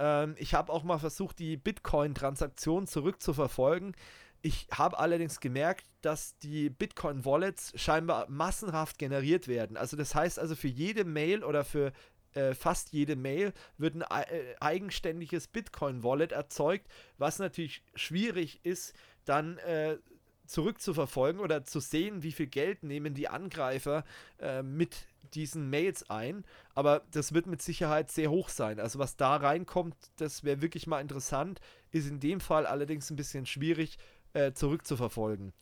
[0.00, 3.94] Ähm, ich habe auch mal versucht, die Bitcoin-Transaktion zurückzuverfolgen.
[4.42, 9.76] Ich habe allerdings gemerkt, dass die Bitcoin-Wallets scheinbar massenhaft generiert werden.
[9.76, 11.92] Also das heißt also für jede Mail oder für
[12.36, 16.86] äh, fast jede Mail wird ein äh, eigenständiges Bitcoin-Wallet erzeugt,
[17.18, 18.94] was natürlich schwierig ist,
[19.24, 19.98] dann äh,
[20.46, 24.04] zurückzuverfolgen oder zu sehen, wie viel Geld nehmen die Angreifer
[24.38, 26.44] äh, mit diesen Mails ein.
[26.74, 28.78] Aber das wird mit Sicherheit sehr hoch sein.
[28.78, 31.60] Also was da reinkommt, das wäre wirklich mal interessant.
[31.90, 33.98] Ist in dem Fall allerdings ein bisschen schwierig,
[34.34, 35.52] äh, zurückzuverfolgen.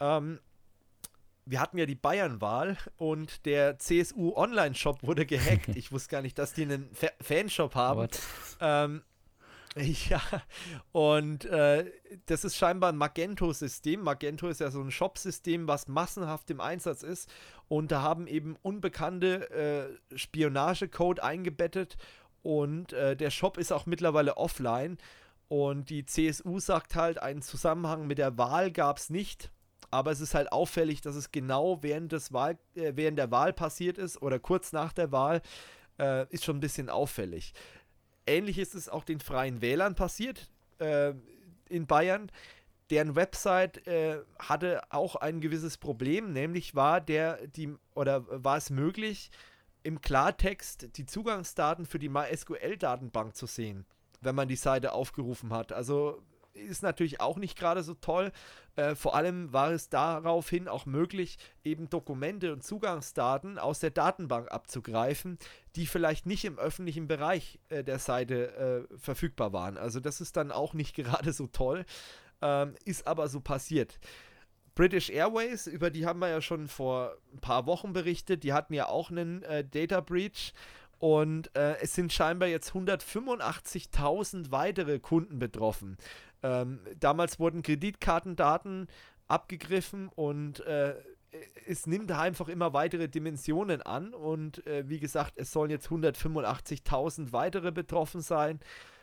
[0.00, 0.40] Ähm,
[1.46, 5.68] wir hatten ja die Bayernwahl und der CSU Online-Shop wurde gehackt.
[5.76, 8.08] Ich wusste gar nicht, dass die einen Fa Fanshop haben.
[8.60, 9.02] Ähm,
[10.08, 10.22] ja,
[10.92, 11.90] und äh,
[12.26, 14.00] das ist scheinbar ein Magento-System.
[14.00, 17.28] Magento ist ja so ein Shop-System, was massenhaft im Einsatz ist.
[17.68, 21.96] Und da haben eben unbekannte äh, Spionagecode eingebettet.
[22.42, 24.98] Und äh, der Shop ist auch mittlerweile offline.
[25.48, 29.50] Und die CSU sagt halt, einen Zusammenhang mit der Wahl gab es nicht.
[29.94, 33.52] Aber es ist halt auffällig, dass es genau während, des Wahl, äh, während der Wahl
[33.52, 35.40] passiert ist oder kurz nach der Wahl.
[36.00, 37.54] Äh, ist schon ein bisschen auffällig.
[38.26, 40.50] Ähnlich ist es auch den Freien Wählern passiert
[40.80, 41.12] äh,
[41.68, 42.32] in Bayern.
[42.90, 48.70] Deren Website äh, hatte auch ein gewisses Problem, nämlich war der die oder war es
[48.70, 49.30] möglich,
[49.84, 53.86] im Klartext die Zugangsdaten für die MySQL-Datenbank zu sehen
[54.24, 55.72] wenn man die Seite aufgerufen hat.
[55.72, 56.22] Also
[56.54, 58.32] ist natürlich auch nicht gerade so toll.
[58.76, 64.50] Äh, vor allem war es daraufhin auch möglich, eben Dokumente und Zugangsdaten aus der Datenbank
[64.50, 65.38] abzugreifen,
[65.76, 69.76] die vielleicht nicht im öffentlichen Bereich äh, der Seite äh, verfügbar waren.
[69.76, 71.84] Also das ist dann auch nicht gerade so toll,
[72.42, 73.98] ähm, ist aber so passiert.
[74.74, 78.74] British Airways, über die haben wir ja schon vor ein paar Wochen berichtet, die hatten
[78.74, 80.52] ja auch einen äh, Data Breach
[80.98, 85.96] und äh, es sind scheinbar jetzt 185.000 weitere Kunden betroffen.
[86.42, 88.88] Ähm, damals wurden Kreditkartendaten
[89.28, 90.94] abgegriffen und äh,
[91.66, 97.32] es nimmt einfach immer weitere Dimensionen an und äh, wie gesagt, es sollen jetzt 185.000
[97.32, 98.60] weitere betroffen sein.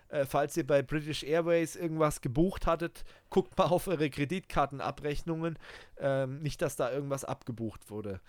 [0.10, 5.58] Äh, falls ihr bei British Airways irgendwas gebucht hattet, guckt mal auf eure Kreditkartenabrechnungen.
[6.00, 8.20] Ähm, nicht, dass da irgendwas abgebucht wurde.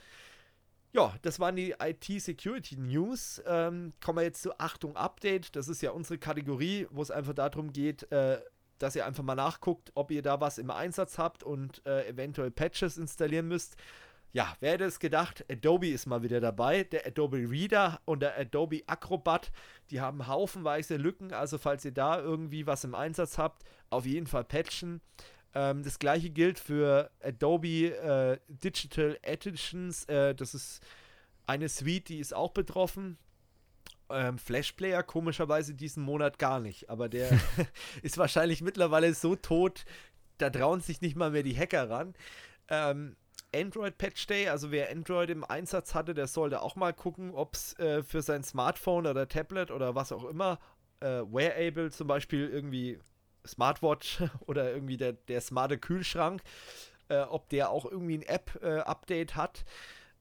[0.95, 3.43] Ja, das waren die IT-Security News.
[3.47, 5.57] Ähm, kommen wir jetzt zu Achtung Update.
[5.57, 8.39] Das ist ja unsere Kategorie, wo es einfach darum geht, äh,
[8.79, 12.51] dass ihr einfach mal nachguckt, ob ihr da was im Einsatz habt und äh, eventuell
[12.51, 13.77] Patches installieren müsst.
[14.35, 16.85] Ja, wer hätte es gedacht, Adobe ist mal wieder dabei.
[16.85, 19.51] Der Adobe Reader und der Adobe Acrobat,
[19.91, 21.33] die haben haufenweise Lücken.
[21.33, 25.01] Also falls ihr da irgendwie was im Einsatz habt, auf jeden Fall patchen.
[25.55, 30.05] Ähm, das gleiche gilt für Adobe äh, Digital Editions.
[30.07, 30.81] Äh, das ist
[31.47, 33.19] eine Suite, die ist auch betroffen.
[34.09, 36.89] Ähm, Flash Player komischerweise diesen Monat gar nicht.
[36.91, 37.31] Aber der
[38.03, 39.85] ist wahrscheinlich mittlerweile so tot,
[40.39, 42.15] da trauen sich nicht mal mehr die Hacker ran.
[42.69, 43.17] Ähm,
[43.55, 47.55] Android Patch Day, also wer Android im Einsatz hatte, der sollte auch mal gucken, ob
[47.55, 50.59] es äh, für sein Smartphone oder Tablet oder was auch immer,
[51.01, 52.99] äh, Wearable zum Beispiel irgendwie
[53.47, 56.43] Smartwatch oder irgendwie der, der smarte Kühlschrank,
[57.09, 59.65] äh, ob der auch irgendwie ein App-Update hat.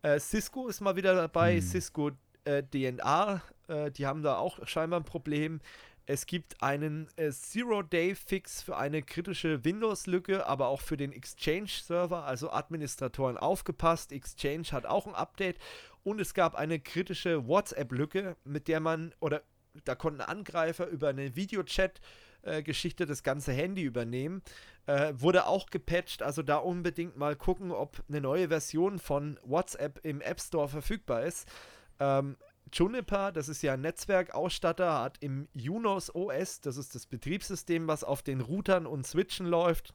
[0.01, 1.61] Äh, Cisco ist mal wieder dabei, hm.
[1.61, 2.11] Cisco
[2.43, 5.61] äh, DNA, äh, die haben da auch scheinbar ein Problem.
[6.07, 12.51] Es gibt einen äh, Zero-Day-Fix für eine kritische Windows-Lücke, aber auch für den Exchange-Server, also
[12.51, 14.11] Administratoren aufgepasst.
[14.11, 15.57] Exchange hat auch ein Update
[16.03, 19.43] und es gab eine kritische WhatsApp-Lücke, mit der man oder
[19.85, 21.13] da konnten Angreifer über
[22.43, 24.41] eine Videochat-Geschichte das ganze Handy übernehmen.
[24.85, 29.99] Äh, wurde auch gepatcht, also da unbedingt mal gucken, ob eine neue Version von WhatsApp
[30.03, 31.47] im App Store verfügbar ist.
[31.99, 32.37] Ähm,
[32.73, 38.03] Juniper, das ist ja ein Netzwerkausstatter, hat im Junos OS, das ist das Betriebssystem, was
[38.03, 39.93] auf den Routern und Switchen läuft,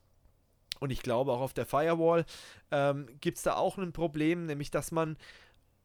[0.80, 2.24] und ich glaube auch auf der Firewall,
[2.70, 5.16] ähm, gibt es da auch ein Problem, nämlich dass man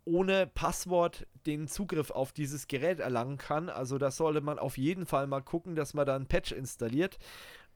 [0.06, 3.70] ohne Passwort den Zugriff auf dieses Gerät erlangen kann.
[3.70, 7.18] Also da sollte man auf jeden Fall mal gucken, dass man da ein Patch installiert.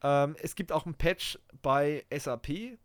[0.04, 2.78] Ähm, es gibt auch ein Patch bei SAP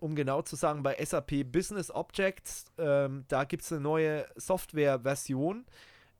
[0.00, 5.66] um genau zu sagen, bei SAP Business Objects, ähm, da gibt es eine neue Software-Version.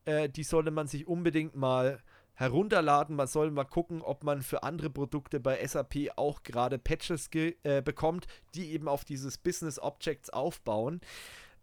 [0.05, 2.01] Äh, die sollte man sich unbedingt mal
[2.33, 3.15] herunterladen.
[3.15, 7.81] Man soll mal gucken, ob man für andere Produkte bei SAP auch gerade Patches äh,
[7.81, 11.01] bekommt, die eben auf dieses Business Objects aufbauen.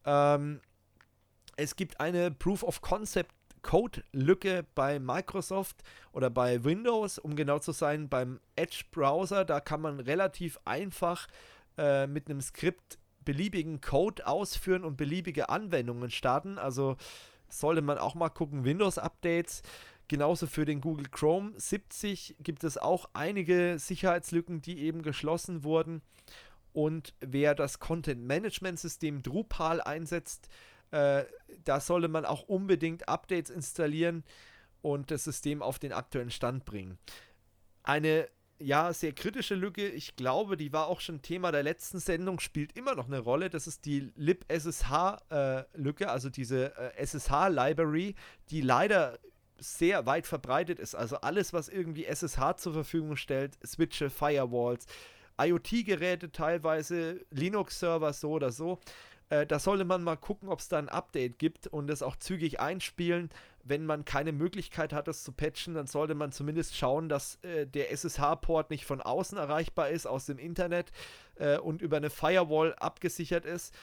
[0.06, 0.60] Ähm,
[1.56, 7.72] es gibt eine Proof of Concept Code-Lücke bei Microsoft oder bei Windows, um genau zu
[7.72, 9.44] sein, beim Edge-Browser.
[9.44, 11.26] Da kann man relativ einfach
[11.76, 16.58] äh, mit einem Skript beliebigen Code ausführen und beliebige Anwendungen starten.
[16.58, 16.96] Also
[17.48, 19.62] sollte man auch mal gucken, Windows-Updates.
[20.08, 26.02] Genauso für den Google Chrome 70 gibt es auch einige Sicherheitslücken, die eben geschlossen wurden.
[26.77, 30.51] Und wer das Content Management System Drupal einsetzt,
[30.90, 31.24] äh,
[31.65, 34.24] da sollte man auch unbedingt Updates installieren
[34.82, 36.98] und das System auf den aktuellen Stand bringen.
[37.82, 38.28] Eine
[38.59, 39.89] ja, sehr kritische Lücke.
[39.89, 43.48] Ich glaube, die war auch schon Thema der letzten Sendung, spielt immer noch eine Rolle.
[43.48, 48.15] Das ist die lib-SSH-Lücke, äh, also diese äh, SSH-Library,
[48.51, 49.19] die leider
[49.59, 50.94] sehr weit verbreitet ist.
[50.94, 54.86] Also alles, was irgendwie SSH zur Verfügung stellt, Switche, Firewalls,
[55.38, 58.78] IoT-Geräte teilweise, Linux-Server so oder so.
[59.28, 62.16] Äh, da sollte man mal gucken, ob es da ein Update gibt und es auch
[62.16, 63.30] zügig einspielen.
[63.64, 67.66] Wenn man keine Möglichkeit hat, das zu patchen, dann sollte man zumindest schauen, dass äh,
[67.66, 70.92] der SSH-Port nicht von außen erreichbar ist, aus dem Internet
[71.36, 73.74] äh, und über eine Firewall abgesichert ist.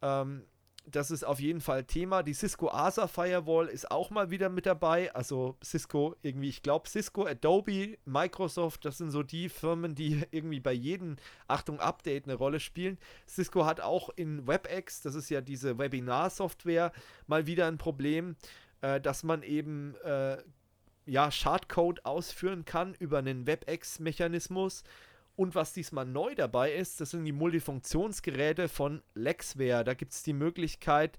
[0.00, 0.44] Ähm,
[0.86, 2.22] das ist auf jeden Fall Thema.
[2.22, 5.14] Die Cisco ASA Firewall ist auch mal wieder mit dabei.
[5.14, 10.60] Also Cisco irgendwie, ich glaube Cisco, Adobe, Microsoft, das sind so die Firmen, die irgendwie
[10.60, 11.16] bei jedem,
[11.48, 12.98] Achtung, Update eine Rolle spielen.
[13.28, 16.92] Cisco hat auch in WebEx, das ist ja diese Webinar-Software,
[17.26, 18.36] mal wieder ein Problem,
[18.80, 20.38] äh, dass man eben äh,
[21.06, 24.84] ja, Schadcode ausführen kann über einen WebEx-Mechanismus.
[25.34, 29.84] Und was diesmal neu dabei ist, das sind die Multifunktionsgeräte von Lexware.
[29.84, 31.16] Da gibt es die Möglichkeit,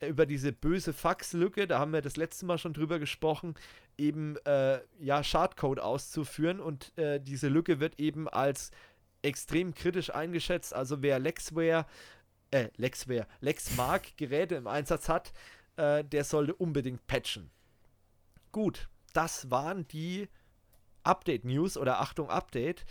[0.00, 3.54] äh, über diese böse Faxlücke, da haben wir das letzte Mal schon drüber gesprochen,
[3.96, 8.70] eben äh, ja Schadcode auszuführen und äh, diese Lücke wird eben als
[9.22, 10.74] extrem kritisch eingeschätzt.
[10.74, 11.86] Also wer Lexware,
[12.50, 15.32] äh, Lexware, Lexmark Geräte im Einsatz hat,
[15.76, 17.50] äh, der sollte unbedingt patchen.
[18.52, 20.28] Gut, das waren die
[21.02, 22.84] Update-News oder Achtung Update.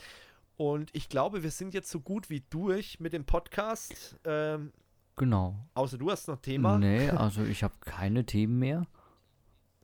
[0.58, 4.18] Und ich glaube, wir sind jetzt so gut wie durch mit dem Podcast.
[4.24, 4.72] Ähm,
[5.16, 5.56] genau.
[5.74, 6.78] Außer du hast noch Thema.
[6.78, 8.86] Nee, also ich habe keine Themen mehr.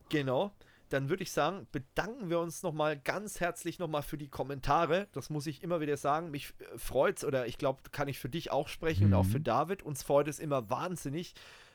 [0.10, 0.52] Genau.
[0.90, 5.08] Dann würde ich sagen, bedanken wir uns nochmal ganz herzlich nochmal für die Kommentare.
[5.12, 6.32] Das muss ich immer wieder sagen.
[6.32, 9.14] Mich äh, freut es, oder ich glaube, kann ich für dich auch sprechen mhm.
[9.14, 9.84] und auch für David.
[9.84, 11.34] Uns freut es immer wahnsinnig,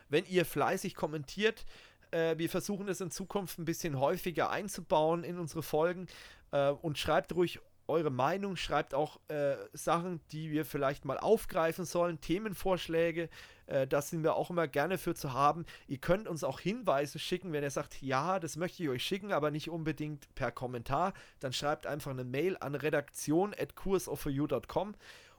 [0.09, 1.65] wenn ihr fleißig kommentiert.
[2.11, 6.07] Äh, wir versuchen es in Zukunft ein bisschen häufiger einzubauen in unsere Folgen.
[6.51, 11.85] Äh, und schreibt ruhig eure Meinung, schreibt auch äh, Sachen, die wir vielleicht mal aufgreifen
[11.85, 13.29] sollen, Themenvorschläge.
[13.67, 15.65] Äh, das sind wir auch immer gerne für zu haben.
[15.87, 19.33] Ihr könnt uns auch Hinweise schicken, wenn ihr sagt, ja, das möchte ich euch schicken,
[19.33, 21.15] aber nicht unbedingt per Kommentar.
[21.41, 24.95] Dann schreibt einfach eine Mail an redaktion.kursofforyou.com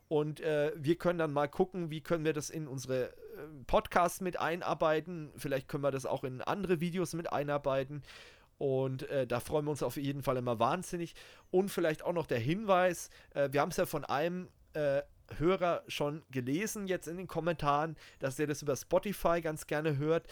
[0.07, 3.13] und äh, wir können dann mal gucken, wie können wir das in unsere äh,
[3.65, 5.31] Podcasts mit einarbeiten.
[5.35, 8.03] Vielleicht können wir das auch in andere Videos mit einarbeiten.
[8.57, 11.15] Und äh, da freuen wir uns auf jeden Fall immer wahnsinnig.
[11.51, 15.01] Und vielleicht auch noch der Hinweis, äh, wir haben es ja von einem äh,
[15.37, 20.27] Hörer schon gelesen jetzt in den Kommentaren, dass er das über Spotify ganz gerne hört.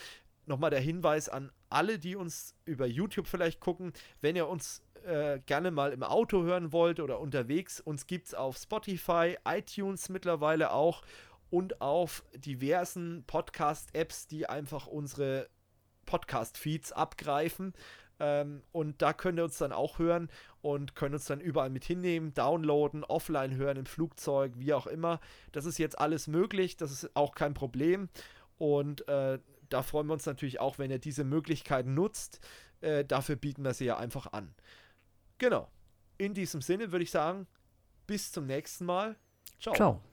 [0.45, 5.39] Nochmal der Hinweis an alle, die uns über YouTube vielleicht gucken, wenn ihr uns äh,
[5.45, 10.71] gerne mal im Auto hören wollt oder unterwegs, uns gibt es auf Spotify, iTunes mittlerweile
[10.71, 11.01] auch
[11.49, 15.49] und auf diversen Podcast-Apps, die einfach unsere
[16.05, 17.73] Podcast-Feeds abgreifen.
[18.19, 20.29] Ähm, und da könnt ihr uns dann auch hören
[20.61, 25.19] und können uns dann überall mit hinnehmen, downloaden, offline hören, im Flugzeug, wie auch immer.
[25.51, 28.09] Das ist jetzt alles möglich, das ist auch kein Problem.
[28.57, 32.39] Und äh, da freuen wir uns natürlich auch, wenn ihr diese Möglichkeiten nutzt.
[32.81, 34.53] Äh, dafür bieten wir sie ja einfach an.
[35.37, 35.69] Genau.
[36.17, 37.47] In diesem Sinne würde ich sagen,
[38.05, 39.15] bis zum nächsten Mal.
[39.59, 39.75] Ciao.
[39.75, 40.12] Ciao.